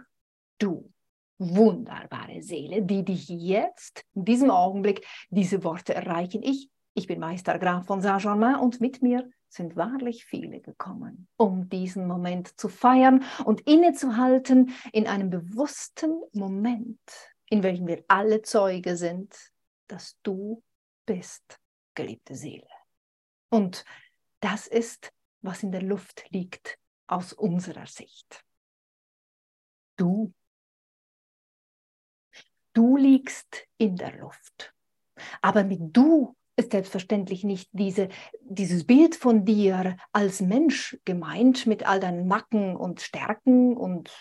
du, 0.57 0.91
wunderbare 1.37 2.41
Seele, 2.41 2.81
die 2.81 3.05
dich 3.05 3.29
jetzt, 3.29 4.03
in 4.15 4.25
diesem 4.25 4.49
Augenblick, 4.49 5.05
diese 5.29 5.63
Worte 5.63 5.93
erreichen. 5.93 6.41
Ich, 6.41 6.71
ich 6.93 7.07
bin 7.07 7.19
Meister 7.19 7.57
Graf 7.57 7.85
von 7.85 8.01
Saint-Germain 8.01 8.55
und 8.55 8.81
mit 8.81 9.01
mir 9.01 9.29
sind 9.47 9.75
wahrlich 9.75 10.25
viele 10.25 10.61
gekommen, 10.61 11.27
um 11.37 11.69
diesen 11.69 12.07
Moment 12.07 12.59
zu 12.59 12.69
feiern 12.69 13.23
und 13.45 13.61
innezuhalten 13.61 14.73
in 14.93 15.07
einem 15.07 15.29
bewussten 15.29 16.21
Moment, 16.33 16.99
in 17.49 17.63
welchem 17.63 17.87
wir 17.87 18.03
alle 18.07 18.41
Zeuge 18.41 18.95
sind, 18.95 19.35
dass 19.87 20.17
du 20.23 20.63
bist, 21.05 21.59
geliebte 21.95 22.35
Seele. 22.35 22.67
Und 23.49 23.83
das 24.39 24.67
ist, 24.67 25.11
was 25.41 25.63
in 25.63 25.71
der 25.71 25.81
Luft 25.81 26.25
liegt 26.29 26.77
aus 27.07 27.33
unserer 27.33 27.87
Sicht. 27.87 28.43
Du. 29.97 30.33
Du 32.73 32.95
liegst 32.95 33.67
in 33.77 33.97
der 33.97 34.17
Luft. 34.17 34.73
Aber 35.41 35.65
mit 35.65 35.79
du 35.95 36.35
ist 36.55 36.71
selbstverständlich 36.71 37.43
nicht 37.43 37.69
diese, 37.71 38.09
dieses 38.41 38.85
Bild 38.85 39.15
von 39.15 39.45
dir 39.45 39.97
als 40.11 40.41
Mensch 40.41 40.97
gemeint 41.05 41.65
mit 41.65 41.85
all 41.87 41.99
deinen 41.99 42.27
Macken 42.27 42.75
und 42.75 43.01
Stärken 43.01 43.75
und 43.77 44.11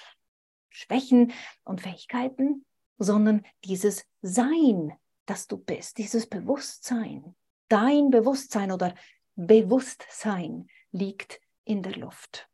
Schwächen 0.70 1.32
und 1.64 1.80
Fähigkeiten, 1.80 2.64
sondern 2.98 3.44
dieses 3.64 4.04
Sein, 4.22 4.92
das 5.26 5.46
du 5.46 5.56
bist, 5.56 5.98
dieses 5.98 6.28
Bewusstsein. 6.28 7.34
Dein 7.68 8.10
Bewusstsein 8.10 8.72
oder 8.72 8.94
Bewusstsein 9.36 10.68
liegt 10.92 11.40
in 11.64 11.82
der 11.82 11.96
Luft. 11.96 12.49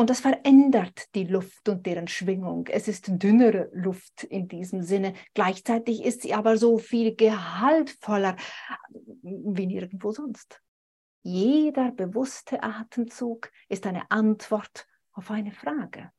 Und 0.00 0.08
das 0.08 0.20
verändert 0.20 1.14
die 1.14 1.24
Luft 1.24 1.68
und 1.68 1.84
deren 1.84 2.08
Schwingung. 2.08 2.66
Es 2.68 2.88
ist 2.88 3.04
dünnere 3.22 3.68
Luft 3.74 4.24
in 4.24 4.48
diesem 4.48 4.82
Sinne. 4.82 5.12
Gleichzeitig 5.34 6.02
ist 6.02 6.22
sie 6.22 6.32
aber 6.32 6.56
so 6.56 6.78
viel 6.78 7.14
gehaltvoller 7.14 8.36
wie 9.20 9.66
nirgendwo 9.66 10.10
sonst. 10.10 10.62
Jeder 11.20 11.92
bewusste 11.92 12.62
Atemzug 12.62 13.52
ist 13.68 13.86
eine 13.86 14.10
Antwort 14.10 14.88
auf 15.12 15.30
eine 15.30 15.52
Frage. 15.52 16.10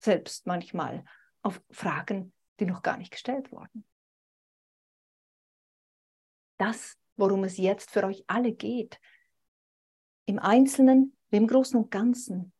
Selbst 0.00 0.48
manchmal 0.48 1.04
auf 1.42 1.62
Fragen, 1.70 2.32
die 2.58 2.66
noch 2.66 2.82
gar 2.82 2.96
nicht 2.96 3.12
gestellt 3.12 3.52
wurden. 3.52 3.86
Das, 6.58 6.98
worum 7.14 7.44
es 7.44 7.58
jetzt 7.58 7.92
für 7.92 8.02
euch 8.02 8.24
alle 8.26 8.52
geht, 8.54 8.98
im 10.26 10.40
Einzelnen 10.40 11.16
im 11.30 11.46
Großen 11.46 11.78
und 11.80 11.92
Ganzen, 11.92 12.53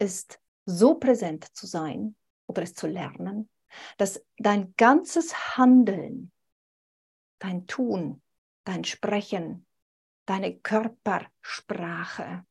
ist 0.00 0.40
so 0.66 0.96
präsent 0.96 1.44
zu 1.56 1.66
sein 1.66 2.16
oder 2.46 2.62
es 2.62 2.74
zu 2.74 2.86
lernen, 2.86 3.48
dass 3.98 4.24
dein 4.38 4.74
ganzes 4.76 5.56
Handeln, 5.56 6.32
dein 7.38 7.66
Tun, 7.66 8.22
dein 8.64 8.84
Sprechen, 8.84 9.66
deine 10.26 10.58
Körpersprache, 10.58 12.44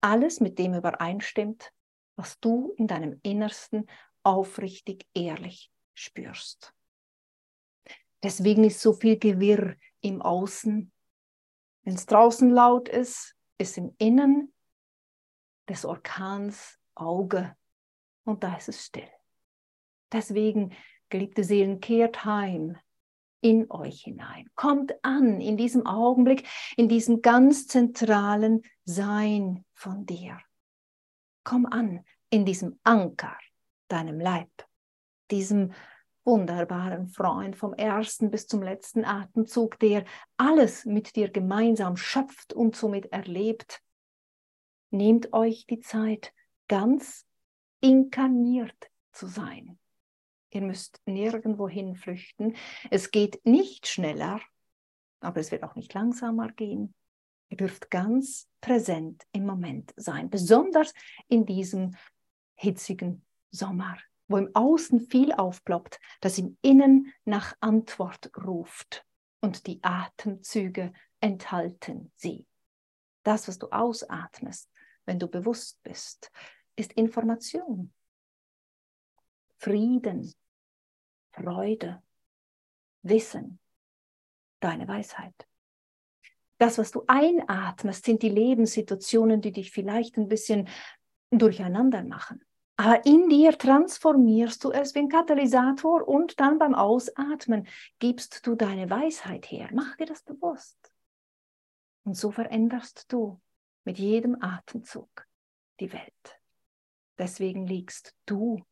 alles 0.00 0.40
mit 0.40 0.58
dem 0.58 0.74
übereinstimmt, 0.74 1.72
was 2.16 2.38
du 2.40 2.72
in 2.76 2.86
deinem 2.86 3.20
Innersten 3.22 3.88
aufrichtig 4.22 5.06
ehrlich 5.14 5.70
spürst. 5.94 6.74
Deswegen 8.22 8.64
ist 8.64 8.80
so 8.80 8.92
viel 8.92 9.18
Gewirr 9.18 9.76
im 10.00 10.22
Außen. 10.22 10.92
Wenn 11.82 11.94
es 11.94 12.06
draußen 12.06 12.50
laut 12.50 12.88
ist, 12.88 13.36
ist 13.58 13.78
im 13.78 13.94
Innen 13.98 14.52
des 15.68 15.84
Orkans 15.84 16.78
Auge 16.94 17.56
und 18.24 18.42
da 18.42 18.56
ist 18.56 18.68
es 18.68 18.86
still. 18.86 19.08
Deswegen 20.12 20.74
Geliebte 21.10 21.42
Seelen, 21.42 21.80
kehrt 21.80 22.24
heim 22.24 22.76
in 23.40 23.70
euch 23.70 24.02
hinein. 24.02 24.48
Kommt 24.54 24.92
an 25.02 25.40
in 25.40 25.56
diesem 25.56 25.86
Augenblick, 25.86 26.46
in 26.76 26.88
diesem 26.88 27.22
ganz 27.22 27.66
zentralen 27.66 28.62
Sein 28.84 29.64
von 29.72 30.04
dir. 30.04 30.38
Komm 31.44 31.66
an 31.66 32.04
in 32.30 32.44
diesem 32.44 32.78
Anker, 32.82 33.36
deinem 33.88 34.20
Leib, 34.20 34.50
diesem 35.30 35.72
wunderbaren 36.24 37.08
Freund 37.08 37.56
vom 37.56 37.72
ersten 37.72 38.30
bis 38.30 38.46
zum 38.46 38.62
letzten 38.62 39.06
Atemzug, 39.06 39.78
der 39.78 40.04
alles 40.36 40.84
mit 40.84 41.16
dir 41.16 41.30
gemeinsam 41.30 41.96
schöpft 41.96 42.52
und 42.52 42.76
somit 42.76 43.06
erlebt. 43.12 43.80
Nehmt 44.90 45.32
euch 45.32 45.66
die 45.66 45.80
Zeit, 45.80 46.32
ganz 46.66 47.26
inkarniert 47.80 48.90
zu 49.12 49.26
sein. 49.26 49.78
Ihr 50.50 50.62
müsst 50.62 51.00
nirgendwo 51.04 51.68
flüchten. 51.94 52.56
Es 52.90 53.10
geht 53.10 53.44
nicht 53.44 53.86
schneller, 53.86 54.40
aber 55.20 55.40
es 55.40 55.50
wird 55.50 55.62
auch 55.62 55.74
nicht 55.74 55.92
langsamer 55.92 56.50
gehen. 56.52 56.94
Ihr 57.50 57.58
dürft 57.58 57.90
ganz 57.90 58.48
präsent 58.60 59.24
im 59.32 59.46
Moment 59.46 59.92
sein, 59.96 60.30
besonders 60.30 60.92
in 61.28 61.44
diesem 61.44 61.96
hitzigen 62.54 63.24
Sommer, 63.50 63.96
wo 64.26 64.36
im 64.36 64.54
Außen 64.54 65.00
viel 65.00 65.32
aufploppt, 65.32 65.98
das 66.20 66.38
im 66.38 66.58
Innen 66.62 67.12
nach 67.24 67.54
Antwort 67.60 68.30
ruft 68.44 69.06
und 69.40 69.66
die 69.66 69.82
Atemzüge 69.82 70.92
enthalten 71.20 72.12
sie. 72.16 72.46
Das, 73.22 73.48
was 73.48 73.58
du 73.58 73.68
ausatmest, 73.68 74.70
wenn 75.08 75.18
du 75.18 75.26
bewusst 75.26 75.82
bist, 75.82 76.30
ist 76.76 76.92
Information. 76.92 77.92
Frieden, 79.56 80.32
Freude, 81.32 82.02
Wissen, 83.02 83.58
deine 84.60 84.86
Weisheit. 84.86 85.34
Das, 86.58 86.76
was 86.76 86.90
du 86.90 87.04
einatmest, 87.06 88.04
sind 88.04 88.22
die 88.22 88.28
Lebenssituationen, 88.28 89.40
die 89.40 89.52
dich 89.52 89.70
vielleicht 89.70 90.18
ein 90.18 90.28
bisschen 90.28 90.68
durcheinander 91.30 92.04
machen. 92.04 92.44
Aber 92.76 93.04
in 93.06 93.28
dir 93.28 93.56
transformierst 93.56 94.62
du 94.62 94.70
es 94.70 94.94
wie 94.94 95.00
ein 95.00 95.08
Katalysator 95.08 96.06
und 96.06 96.38
dann 96.38 96.58
beim 96.58 96.74
Ausatmen 96.74 97.66
gibst 97.98 98.46
du 98.46 98.54
deine 98.54 98.90
Weisheit 98.90 99.50
her. 99.50 99.68
Mach 99.72 99.96
dir 99.96 100.06
das 100.06 100.22
bewusst. 100.22 100.92
Und 102.04 102.14
so 102.14 102.30
veränderst 102.30 103.12
du 103.12 103.40
mit 103.88 103.98
jedem 103.98 104.36
Atemzug 104.42 105.26
die 105.80 105.90
Welt. 105.94 106.40
Deswegen 107.16 107.66
liegst 107.66 108.14
du 108.26 108.62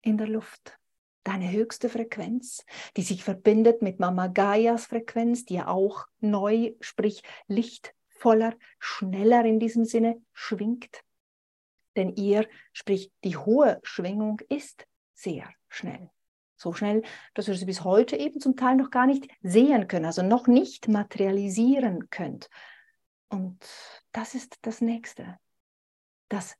in 0.00 0.16
der 0.16 0.28
Luft. 0.28 0.78
Deine 1.24 1.52
höchste 1.52 1.90
Frequenz, 1.90 2.64
die 2.96 3.02
sich 3.02 3.22
verbindet 3.22 3.82
mit 3.82 4.00
Mama 4.00 4.28
Gaias 4.28 4.86
Frequenz, 4.86 5.44
die 5.44 5.56
ja 5.56 5.68
auch 5.68 6.06
neu, 6.20 6.72
sprich 6.80 7.22
lichtvoller, 7.48 8.54
schneller 8.78 9.44
in 9.44 9.60
diesem 9.60 9.84
Sinne 9.84 10.22
schwingt. 10.32 11.02
Denn 11.94 12.16
ihr, 12.16 12.48
sprich 12.72 13.12
die 13.22 13.36
hohe 13.36 13.78
Schwingung, 13.82 14.40
ist 14.48 14.86
sehr 15.12 15.52
schnell. 15.68 16.08
So 16.56 16.72
schnell, 16.72 17.02
dass 17.34 17.46
ihr 17.46 17.56
sie 17.56 17.66
bis 17.66 17.84
heute 17.84 18.16
eben 18.16 18.40
zum 18.40 18.56
Teil 18.56 18.76
noch 18.76 18.90
gar 18.90 19.06
nicht 19.06 19.28
sehen 19.42 19.86
könnt, 19.86 20.06
also 20.06 20.22
noch 20.22 20.46
nicht 20.46 20.88
materialisieren 20.88 22.08
könnt. 22.08 22.48
Und 23.30 23.64
das 24.12 24.34
ist 24.34 24.58
das 24.62 24.80
Nächste. 24.80 25.38
Das 26.28 26.56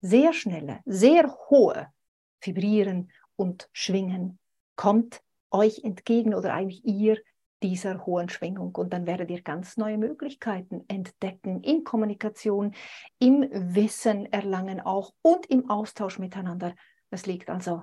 sehr 0.00 0.32
schnelle, 0.32 0.80
sehr 0.84 1.34
hohe 1.50 1.92
Vibrieren 2.40 3.10
und 3.36 3.68
Schwingen 3.72 4.38
kommt 4.76 5.22
euch 5.50 5.82
entgegen 5.82 6.34
oder 6.34 6.54
eigentlich 6.54 6.84
ihr 6.84 7.18
dieser 7.62 8.06
hohen 8.06 8.28
Schwingung. 8.28 8.74
Und 8.74 8.92
dann 8.92 9.06
werdet 9.06 9.30
ihr 9.30 9.42
ganz 9.42 9.76
neue 9.76 9.98
Möglichkeiten 9.98 10.84
entdecken 10.88 11.62
in 11.62 11.84
Kommunikation, 11.84 12.74
im 13.18 13.46
Wissen 13.50 14.26
erlangen 14.32 14.80
auch 14.80 15.12
und 15.22 15.46
im 15.46 15.68
Austausch 15.68 16.18
miteinander. 16.18 16.74
Es 17.10 17.26
liegt 17.26 17.50
also 17.50 17.82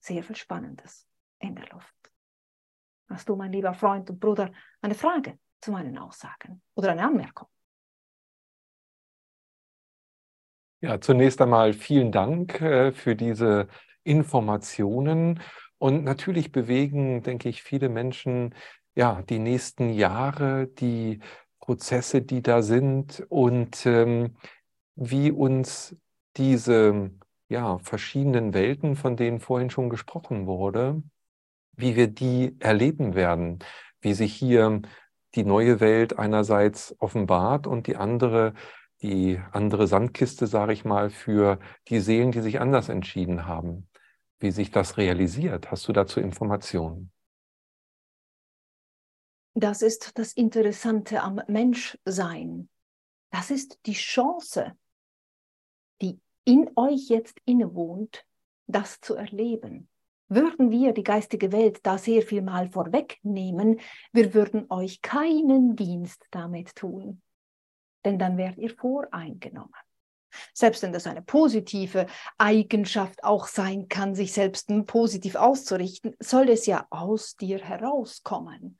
sehr 0.00 0.22
viel 0.22 0.36
Spannendes 0.36 1.06
in 1.40 1.56
der 1.56 1.66
Luft. 1.70 1.94
Hast 3.08 3.28
du, 3.28 3.36
mein 3.36 3.52
lieber 3.52 3.74
Freund 3.74 4.10
und 4.10 4.20
Bruder, 4.20 4.52
eine 4.82 4.94
Frage 4.94 5.38
zu 5.60 5.72
meinen 5.72 5.96
Aussagen 5.98 6.62
oder 6.74 6.92
eine 6.92 7.04
Anmerkung? 7.04 7.48
Ja, 10.80 11.00
zunächst 11.00 11.40
einmal 11.40 11.72
vielen 11.72 12.12
Dank 12.12 12.60
äh, 12.60 12.92
für 12.92 13.16
diese 13.16 13.66
Informationen. 14.04 15.40
Und 15.78 16.04
natürlich 16.04 16.52
bewegen, 16.52 17.22
denke 17.22 17.48
ich, 17.48 17.62
viele 17.62 17.88
Menschen 17.88 18.54
ja 18.94 19.22
die 19.22 19.38
nächsten 19.40 19.90
Jahre, 19.90 20.68
die 20.68 21.20
Prozesse, 21.60 22.22
die 22.22 22.42
da 22.42 22.62
sind 22.62 23.24
und 23.28 23.86
ähm, 23.86 24.36
wie 24.94 25.32
uns 25.32 25.96
diese 26.36 27.10
ja, 27.48 27.78
verschiedenen 27.78 28.54
Welten, 28.54 28.94
von 28.96 29.16
denen 29.16 29.40
vorhin 29.40 29.70
schon 29.70 29.90
gesprochen 29.90 30.46
wurde, 30.46 31.02
wie 31.76 31.96
wir 31.96 32.08
die 32.08 32.56
erleben 32.60 33.14
werden, 33.14 33.58
wie 34.00 34.14
sich 34.14 34.34
hier 34.34 34.80
die 35.34 35.44
neue 35.44 35.80
Welt 35.80 36.18
einerseits 36.18 36.94
offenbart 37.00 37.66
und 37.66 37.86
die 37.86 37.96
andere 37.96 38.54
die 39.02 39.40
andere 39.52 39.86
Sandkiste, 39.86 40.46
sage 40.46 40.72
ich 40.72 40.84
mal, 40.84 41.10
für 41.10 41.58
die 41.88 42.00
Seelen, 42.00 42.32
die 42.32 42.40
sich 42.40 42.60
anders 42.60 42.88
entschieden 42.88 43.46
haben. 43.46 43.88
Wie 44.40 44.50
sich 44.50 44.70
das 44.70 44.96
realisiert? 44.96 45.70
Hast 45.70 45.88
du 45.88 45.92
dazu 45.92 46.20
Informationen? 46.20 47.12
Das 49.54 49.82
ist 49.82 50.16
das 50.18 50.32
Interessante 50.32 51.22
am 51.22 51.40
Menschsein. 51.48 52.68
Das 53.30 53.50
ist 53.50 53.78
die 53.86 53.94
Chance, 53.94 54.76
die 56.00 56.20
in 56.44 56.70
euch 56.76 57.08
jetzt 57.08 57.40
innewohnt, 57.44 58.24
das 58.66 59.00
zu 59.00 59.14
erleben. 59.14 59.88
Würden 60.28 60.70
wir 60.70 60.92
die 60.92 61.02
geistige 61.02 61.52
Welt 61.52 61.80
da 61.84 61.98
sehr 61.98 62.22
viel 62.22 62.42
mal 62.42 62.68
vorwegnehmen, 62.68 63.80
wir 64.12 64.34
würden 64.34 64.66
euch 64.70 65.00
keinen 65.00 65.74
Dienst 65.74 66.24
damit 66.30 66.76
tun 66.76 67.22
denn 68.08 68.18
dann 68.18 68.36
werdet 68.38 68.58
ihr 68.58 68.74
voreingenommen. 68.74 69.74
Selbst 70.54 70.82
wenn 70.82 70.92
das 70.92 71.06
eine 71.06 71.22
positive 71.22 72.06
Eigenschaft 72.38 73.22
auch 73.24 73.46
sein 73.46 73.88
kann, 73.88 74.14
sich 74.14 74.32
selbst 74.32 74.70
positiv 74.86 75.36
auszurichten, 75.36 76.16
soll 76.20 76.48
es 76.48 76.66
ja 76.66 76.86
aus 76.90 77.36
dir 77.36 77.58
herauskommen 77.58 78.78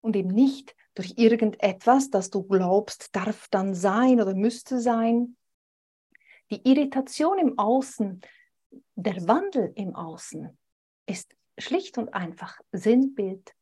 und 0.00 0.16
eben 0.16 0.30
nicht 0.30 0.74
durch 0.94 1.14
irgendetwas, 1.16 2.10
das 2.10 2.30
du 2.30 2.42
glaubst, 2.42 3.14
darf 3.14 3.48
dann 3.50 3.74
sein 3.74 4.20
oder 4.20 4.34
müsste 4.34 4.80
sein. 4.80 5.36
Die 6.50 6.66
Irritation 6.68 7.38
im 7.38 7.58
Außen, 7.58 8.20
der 8.94 9.28
Wandel 9.28 9.72
im 9.74 9.94
Außen 9.94 10.56
ist 11.06 11.34
schlicht 11.58 11.98
und 11.98 12.14
einfach 12.14 12.60
Sinnbild 12.72 13.52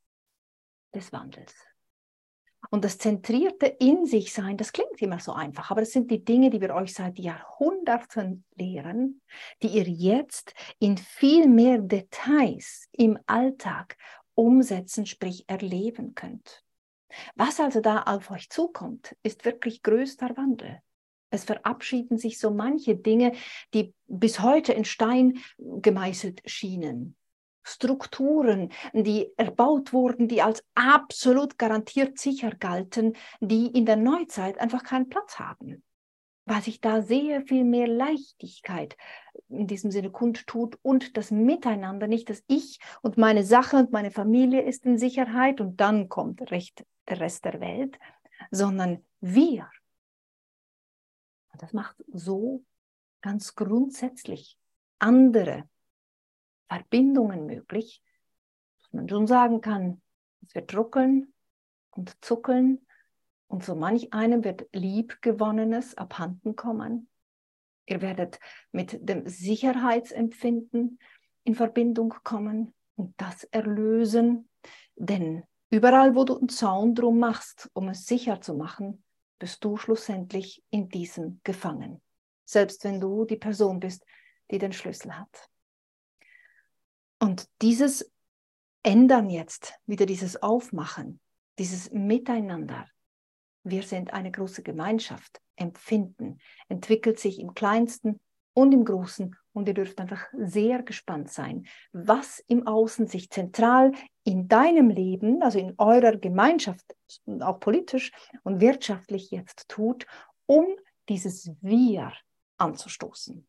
des 0.94 1.12
Wandels. 1.12 1.54
Und 2.70 2.84
das 2.84 2.98
zentrierte 2.98 3.66
in 3.66 4.06
sich 4.06 4.32
sein, 4.32 4.56
das 4.56 4.72
klingt 4.72 5.00
immer 5.00 5.20
so 5.20 5.32
einfach, 5.32 5.70
aber 5.70 5.80
das 5.80 5.92
sind 5.92 6.10
die 6.10 6.24
Dinge, 6.24 6.50
die 6.50 6.60
wir 6.60 6.74
euch 6.74 6.94
seit 6.94 7.18
Jahrhunderten 7.18 8.44
lehren, 8.54 9.20
die 9.62 9.68
ihr 9.68 9.88
jetzt 9.88 10.54
in 10.78 10.96
viel 10.96 11.48
mehr 11.48 11.78
Details 11.78 12.88
im 12.92 13.18
Alltag 13.26 13.96
umsetzen, 14.34 15.06
sprich 15.06 15.44
erleben 15.48 16.14
könnt. 16.14 16.64
Was 17.36 17.60
also 17.60 17.80
da 17.80 18.02
auf 18.02 18.30
euch 18.30 18.50
zukommt, 18.50 19.16
ist 19.22 19.44
wirklich 19.44 19.82
größter 19.82 20.36
Wandel. 20.36 20.80
Es 21.30 21.44
verabschieden 21.44 22.16
sich 22.16 22.38
so 22.38 22.50
manche 22.50 22.96
Dinge, 22.96 23.32
die 23.72 23.92
bis 24.06 24.40
heute 24.40 24.72
in 24.72 24.84
Stein 24.84 25.38
gemeißelt 25.58 26.42
schienen. 26.46 27.16
Strukturen, 27.64 28.70
die 28.92 29.32
erbaut 29.36 29.92
wurden, 29.92 30.28
die 30.28 30.42
als 30.42 30.62
absolut 30.74 31.58
garantiert 31.58 32.18
sicher 32.18 32.54
galten, 32.54 33.16
die 33.40 33.66
in 33.66 33.86
der 33.86 33.96
Neuzeit 33.96 34.58
einfach 34.60 34.84
keinen 34.84 35.08
Platz 35.08 35.38
haben. 35.38 35.82
Weil 36.44 36.60
sich 36.60 36.82
da 36.82 37.00
sehr 37.00 37.40
viel 37.40 37.64
mehr 37.64 37.88
Leichtigkeit 37.88 38.98
in 39.48 39.66
diesem 39.66 39.90
Sinne 39.90 40.10
kundtut 40.10 40.78
und 40.82 41.16
das 41.16 41.30
Miteinander, 41.30 42.06
nicht 42.06 42.28
das 42.28 42.44
Ich 42.48 42.80
und 43.00 43.16
meine 43.16 43.44
Sache 43.44 43.78
und 43.78 43.92
meine 43.92 44.10
Familie 44.10 44.60
ist 44.60 44.84
in 44.84 44.98
Sicherheit 44.98 45.62
und 45.62 45.80
dann 45.80 46.10
kommt 46.10 46.50
recht 46.50 46.84
der 47.08 47.20
Rest 47.20 47.46
der 47.46 47.60
Welt, 47.60 47.98
sondern 48.50 49.02
wir. 49.20 49.70
Das 51.58 51.72
macht 51.72 51.96
so 52.12 52.62
ganz 53.22 53.54
grundsätzlich 53.54 54.58
andere 54.98 55.66
Verbindungen 56.68 57.46
möglich, 57.46 58.02
dass 58.82 58.92
man 58.92 59.08
schon 59.08 59.26
sagen 59.26 59.60
kann, 59.60 60.00
es 60.46 60.54
wird 60.54 60.76
ruckeln 60.76 61.32
und 61.90 62.22
zuckeln 62.24 62.86
und 63.46 63.64
so 63.64 63.74
manch 63.74 64.12
einem 64.12 64.44
wird 64.44 64.66
Liebgewonnenes 64.72 65.96
abhanden 65.96 66.56
kommen. 66.56 67.08
Ihr 67.86 68.00
werdet 68.00 68.40
mit 68.72 69.08
dem 69.08 69.28
Sicherheitsempfinden 69.28 70.98
in 71.44 71.54
Verbindung 71.54 72.14
kommen, 72.24 72.74
und 72.96 73.14
das 73.20 73.44
erlösen. 73.44 74.48
Denn 74.96 75.44
überall, 75.70 76.14
wo 76.14 76.24
du 76.24 76.38
einen 76.38 76.48
Zaun 76.48 76.94
drum 76.94 77.18
machst, 77.18 77.70
um 77.74 77.88
es 77.88 78.06
sicher 78.06 78.40
zu 78.40 78.54
machen, 78.54 79.04
bist 79.38 79.64
du 79.64 79.76
schlussendlich 79.76 80.62
in 80.70 80.88
diesem 80.88 81.40
gefangen. 81.44 82.00
Selbst 82.44 82.84
wenn 82.84 83.00
du 83.00 83.24
die 83.24 83.36
Person 83.36 83.80
bist, 83.80 84.04
die 84.50 84.58
den 84.58 84.72
Schlüssel 84.72 85.18
hat. 85.18 85.50
Und 87.24 87.48
dieses 87.62 88.12
Ändern 88.82 89.30
jetzt, 89.30 89.80
wieder 89.86 90.04
dieses 90.04 90.42
Aufmachen, 90.42 91.20
dieses 91.58 91.90
Miteinander, 91.90 92.86
wir 93.62 93.82
sind 93.82 94.12
eine 94.12 94.30
große 94.30 94.62
Gemeinschaft, 94.62 95.40
empfinden, 95.56 96.36
entwickelt 96.68 97.18
sich 97.18 97.40
im 97.40 97.54
kleinsten 97.54 98.20
und 98.52 98.74
im 98.74 98.84
Großen. 98.84 99.34
Und 99.54 99.68
ihr 99.68 99.72
dürft 99.72 99.98
einfach 100.00 100.26
sehr 100.34 100.82
gespannt 100.82 101.30
sein, 101.30 101.66
was 101.94 102.40
im 102.40 102.66
Außen 102.66 103.06
sich 103.06 103.30
zentral 103.30 103.92
in 104.24 104.46
deinem 104.46 104.90
Leben, 104.90 105.42
also 105.42 105.58
in 105.58 105.72
eurer 105.78 106.18
Gemeinschaft, 106.18 106.94
auch 107.40 107.58
politisch 107.58 108.12
und 108.42 108.60
wirtschaftlich 108.60 109.30
jetzt 109.30 109.70
tut, 109.70 110.04
um 110.44 110.66
dieses 111.08 111.50
Wir 111.62 112.12
anzustoßen. 112.58 113.46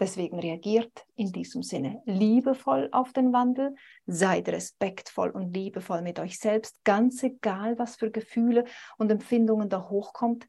Deswegen 0.00 0.40
reagiert 0.40 1.06
in 1.14 1.30
diesem 1.30 1.62
Sinne 1.62 2.02
liebevoll 2.04 2.88
auf 2.90 3.12
den 3.12 3.32
Wandel, 3.32 3.76
seid 4.06 4.48
respektvoll 4.48 5.30
und 5.30 5.54
liebevoll 5.54 6.02
mit 6.02 6.18
euch 6.18 6.38
selbst, 6.38 6.82
ganz 6.82 7.22
egal, 7.22 7.78
was 7.78 7.96
für 7.96 8.10
Gefühle 8.10 8.64
und 8.98 9.12
Empfindungen 9.12 9.68
da 9.68 9.88
hochkommt, 9.88 10.48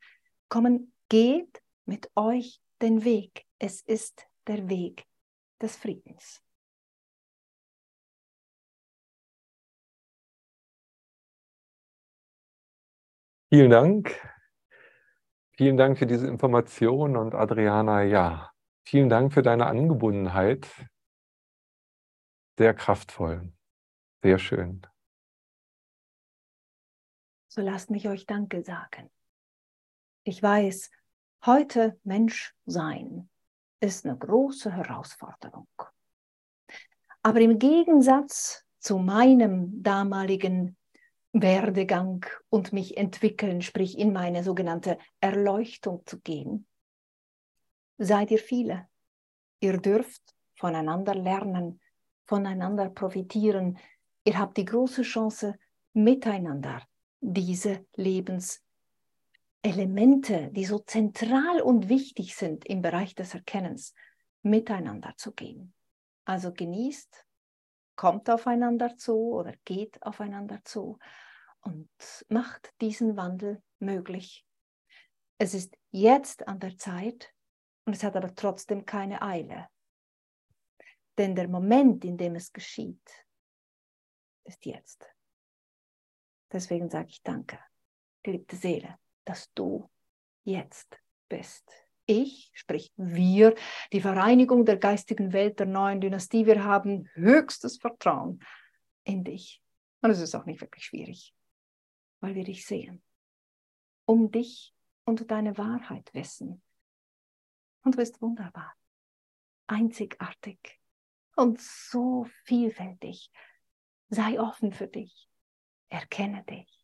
kommen, 0.49 0.93
geht 1.09 1.61
mit 1.85 2.09
euch 2.15 2.59
den 2.81 3.03
Weg. 3.03 3.45
Es 3.59 3.81
ist 3.81 4.27
der 4.47 4.67
Weg 4.67 5.05
des 5.61 5.75
Friedens. 5.75 6.41
Vielen 13.49 13.69
Dank. 13.69 14.19
Vielen 15.51 15.77
Dank 15.77 15.97
für 15.99 16.07
diese 16.07 16.27
Information 16.27 17.15
und 17.15 17.33
Adriana, 17.33 18.03
ja, 18.03 18.51
vielen 18.85 19.09
Dank 19.09 19.33
für 19.33 19.41
deine 19.41 19.65
Angebundenheit. 19.65 20.67
Sehr 22.57 22.73
kraftvoll, 22.73 23.51
sehr 24.23 24.39
schön. 24.39 24.81
So 27.49 27.61
lasst 27.61 27.89
mich 27.89 28.07
euch 28.07 28.25
Danke 28.25 28.63
sagen. 28.63 29.09
Ich 30.23 30.41
weiß, 30.41 30.91
heute 31.45 31.99
Mensch 32.03 32.53
sein 32.65 33.29
ist 33.79 34.05
eine 34.05 34.17
große 34.17 34.71
Herausforderung. 34.71 35.67
Aber 37.21 37.39
im 37.41 37.59
Gegensatz 37.59 38.65
zu 38.79 38.97
meinem 38.97 39.81
damaligen 39.83 40.77
Werdegang 41.31 42.25
und 42.49 42.71
mich 42.71 42.97
entwickeln, 42.97 43.61
sprich 43.61 43.97
in 43.97 44.13
meine 44.13 44.43
sogenannte 44.43 44.97
Erleuchtung 45.19 46.03
zu 46.05 46.21
gehen, 46.21 46.67
seid 47.97 48.31
ihr 48.31 48.39
viele. 48.39 48.87
Ihr 49.59 49.77
dürft 49.77 50.35
voneinander 50.55 51.15
lernen, 51.15 51.79
voneinander 52.25 52.89
profitieren. 52.89 53.77
Ihr 54.23 54.37
habt 54.37 54.57
die 54.57 54.65
große 54.65 55.03
Chance, 55.03 55.57
miteinander 55.93 56.81
diese 57.21 57.85
Lebens 57.95 58.61
Elemente, 59.65 60.51
die 60.51 60.65
so 60.65 60.77
zentral 60.77 61.59
und 61.59 61.89
wichtig 61.89 62.35
sind 62.35 62.65
im 62.65 62.83
Bereich 62.83 63.15
des 63.15 63.33
Erkennens, 63.33 63.95
miteinander 64.43 65.15
zu 65.17 65.31
gehen. 65.31 65.73
Also 66.23 66.53
genießt, 66.53 67.25
kommt 67.95 68.29
aufeinander 68.29 68.95
zu 68.95 69.33
oder 69.33 69.55
geht 69.65 70.03
aufeinander 70.03 70.59
zu 70.63 70.99
und 71.61 71.89
macht 72.29 72.73
diesen 72.79 73.17
Wandel 73.17 73.63
möglich. 73.79 74.45
Es 75.39 75.55
ist 75.55 75.75
jetzt 75.89 76.47
an 76.47 76.59
der 76.59 76.77
Zeit 76.77 77.33
und 77.85 77.93
es 77.93 78.03
hat 78.03 78.15
aber 78.15 78.33
trotzdem 78.35 78.85
keine 78.85 79.21
Eile. 79.21 79.69
Denn 81.17 81.35
der 81.35 81.47
Moment, 81.47 82.03
in 82.03 82.17
dem 82.17 82.35
es 82.35 82.51
geschieht, 82.51 83.25
ist 84.43 84.65
jetzt. 84.65 85.09
Deswegen 86.51 86.89
sage 86.89 87.09
ich 87.09 87.23
Danke, 87.23 87.59
geliebte 88.21 88.55
Seele 88.55 88.97
dass 89.25 89.51
du 89.53 89.89
jetzt 90.43 91.01
bist. 91.27 91.69
Ich, 92.05 92.51
sprich 92.53 92.93
wir, 92.95 93.55
die 93.91 94.01
Vereinigung 94.01 94.63
der 94.63 94.77
geistigen 94.77 95.33
Welt 95.33 95.59
der 95.59 95.65
neuen 95.65 95.99
Dynastie, 95.99 96.45
wir 96.45 96.63
haben 96.63 97.09
höchstes 97.13 97.77
Vertrauen 97.77 98.39
in 99.03 99.23
dich. 99.23 99.61
Und 100.01 100.11
es 100.11 100.21
ist 100.21 100.35
auch 100.35 100.45
nicht 100.45 100.61
wirklich 100.61 100.85
schwierig, 100.85 101.33
weil 102.19 102.35
wir 102.35 102.43
dich 102.43 102.65
sehen, 102.65 103.01
um 104.05 104.29
dich 104.31 104.75
und 105.03 105.29
deine 105.31 105.57
Wahrheit 105.57 106.13
wissen. 106.13 106.61
Und 107.85 107.93
du 107.93 107.97
bist 107.97 108.19
wunderbar, 108.19 108.73
einzigartig 109.67 110.81
und 111.35 111.61
so 111.61 112.25
vielfältig. 112.43 113.31
Sei 114.09 114.39
offen 114.39 114.73
für 114.73 114.87
dich, 114.87 115.29
erkenne 115.89 116.43
dich. 116.45 116.83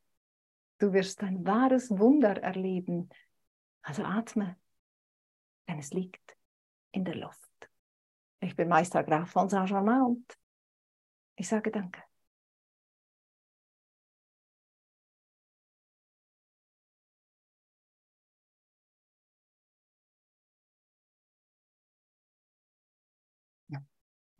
Du 0.77 0.93
wirst 0.93 1.23
ein 1.23 1.45
wahres 1.45 1.89
Wunder 1.89 2.41
erleben. 2.41 3.09
Also 3.81 4.03
atme, 4.03 4.57
denn 5.67 5.79
es 5.79 5.91
liegt 5.91 6.37
in 6.91 7.03
der 7.03 7.15
Luft. 7.15 7.39
Ich 8.39 8.55
bin 8.55 8.67
Meister 8.67 9.03
Graf 9.03 9.31
von 9.31 9.49
Saint-Germain 9.49 10.03
und 10.03 10.37
ich 11.35 11.47
sage 11.47 11.71
Danke. 11.71 12.03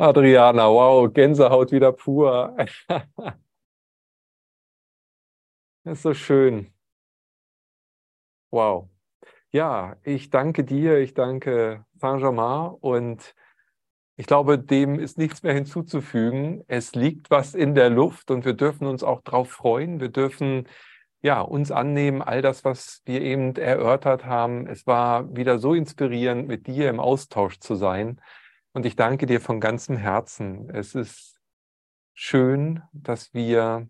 Adriana, 0.01 0.67
wow, 0.67 1.13
Gänsehaut 1.13 1.71
wieder 1.71 1.91
pur. 1.91 2.55
Das 2.57 3.03
ist 5.83 6.01
so 6.01 6.15
schön. 6.15 6.73
Wow. 8.49 8.89
Ja, 9.51 9.97
ich 10.01 10.31
danke 10.31 10.63
dir, 10.63 10.97
ich 10.97 11.13
danke 11.13 11.85
Saint-Germain 11.99 12.71
und 12.81 13.35
ich 14.15 14.25
glaube, 14.25 14.57
dem 14.57 14.99
ist 14.99 15.19
nichts 15.19 15.43
mehr 15.43 15.53
hinzuzufügen. 15.53 16.63
Es 16.67 16.95
liegt 16.95 17.29
was 17.29 17.53
in 17.53 17.75
der 17.75 17.91
Luft 17.91 18.31
und 18.31 18.43
wir 18.43 18.53
dürfen 18.53 18.87
uns 18.87 19.03
auch 19.03 19.21
darauf 19.21 19.51
freuen. 19.51 19.99
Wir 19.99 20.09
dürfen 20.09 20.67
ja, 21.21 21.41
uns 21.41 21.69
annehmen, 21.69 22.23
all 22.23 22.41
das, 22.41 22.65
was 22.65 23.03
wir 23.05 23.21
eben 23.21 23.55
erörtert 23.55 24.25
haben. 24.25 24.65
Es 24.65 24.87
war 24.87 25.35
wieder 25.35 25.59
so 25.59 25.75
inspirierend, 25.75 26.47
mit 26.47 26.65
dir 26.65 26.89
im 26.89 26.99
Austausch 26.99 27.59
zu 27.59 27.75
sein. 27.75 28.19
Und 28.73 28.85
ich 28.85 28.95
danke 28.95 29.25
dir 29.25 29.41
von 29.41 29.59
ganzem 29.59 29.97
Herzen. 29.97 30.69
Es 30.69 30.95
ist 30.95 31.39
schön, 32.13 32.81
dass 32.93 33.33
wir 33.33 33.89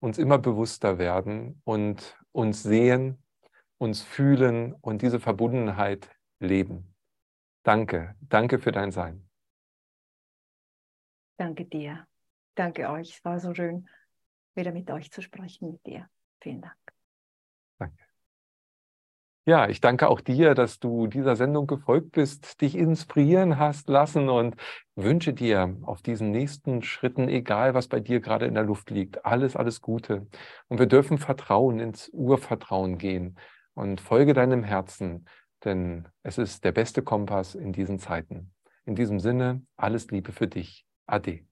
uns 0.00 0.18
immer 0.18 0.38
bewusster 0.38 0.98
werden 0.98 1.62
und 1.64 2.18
uns 2.32 2.62
sehen, 2.62 3.22
uns 3.78 4.02
fühlen 4.02 4.74
und 4.74 5.02
diese 5.02 5.20
Verbundenheit 5.20 6.10
leben. 6.40 6.94
Danke, 7.62 8.16
danke 8.20 8.58
für 8.58 8.72
dein 8.72 8.90
Sein. 8.90 9.28
Danke 11.36 11.64
dir. 11.64 12.06
Danke 12.54 12.90
euch. 12.90 13.16
Es 13.16 13.24
war 13.24 13.40
so 13.40 13.54
schön, 13.54 13.88
wieder 14.54 14.72
mit 14.72 14.90
euch 14.90 15.10
zu 15.10 15.22
sprechen, 15.22 15.72
mit 15.72 15.86
dir. 15.86 16.08
Vielen 16.40 16.60
Dank. 16.60 16.91
Ja, 19.44 19.68
ich 19.68 19.80
danke 19.80 20.08
auch 20.08 20.20
dir, 20.20 20.54
dass 20.54 20.78
du 20.78 21.08
dieser 21.08 21.34
Sendung 21.34 21.66
gefolgt 21.66 22.12
bist, 22.12 22.60
dich 22.60 22.76
inspirieren 22.76 23.58
hast 23.58 23.88
lassen 23.88 24.28
und 24.28 24.54
wünsche 24.94 25.32
dir 25.32 25.76
auf 25.82 26.00
diesen 26.00 26.30
nächsten 26.30 26.82
Schritten, 26.82 27.28
egal 27.28 27.74
was 27.74 27.88
bei 27.88 27.98
dir 27.98 28.20
gerade 28.20 28.46
in 28.46 28.54
der 28.54 28.62
Luft 28.62 28.90
liegt, 28.90 29.24
alles, 29.24 29.56
alles 29.56 29.80
Gute. 29.80 30.28
Und 30.68 30.78
wir 30.78 30.86
dürfen 30.86 31.18
Vertrauen 31.18 31.80
ins 31.80 32.08
Urvertrauen 32.12 32.98
gehen 32.98 33.36
und 33.74 34.00
folge 34.00 34.32
deinem 34.32 34.62
Herzen, 34.62 35.26
denn 35.64 36.06
es 36.22 36.38
ist 36.38 36.62
der 36.64 36.72
beste 36.72 37.02
Kompass 37.02 37.56
in 37.56 37.72
diesen 37.72 37.98
Zeiten. 37.98 38.52
In 38.84 38.94
diesem 38.94 39.18
Sinne, 39.18 39.62
alles 39.76 40.08
Liebe 40.12 40.30
für 40.30 40.46
dich. 40.46 40.86
Ade. 41.06 41.51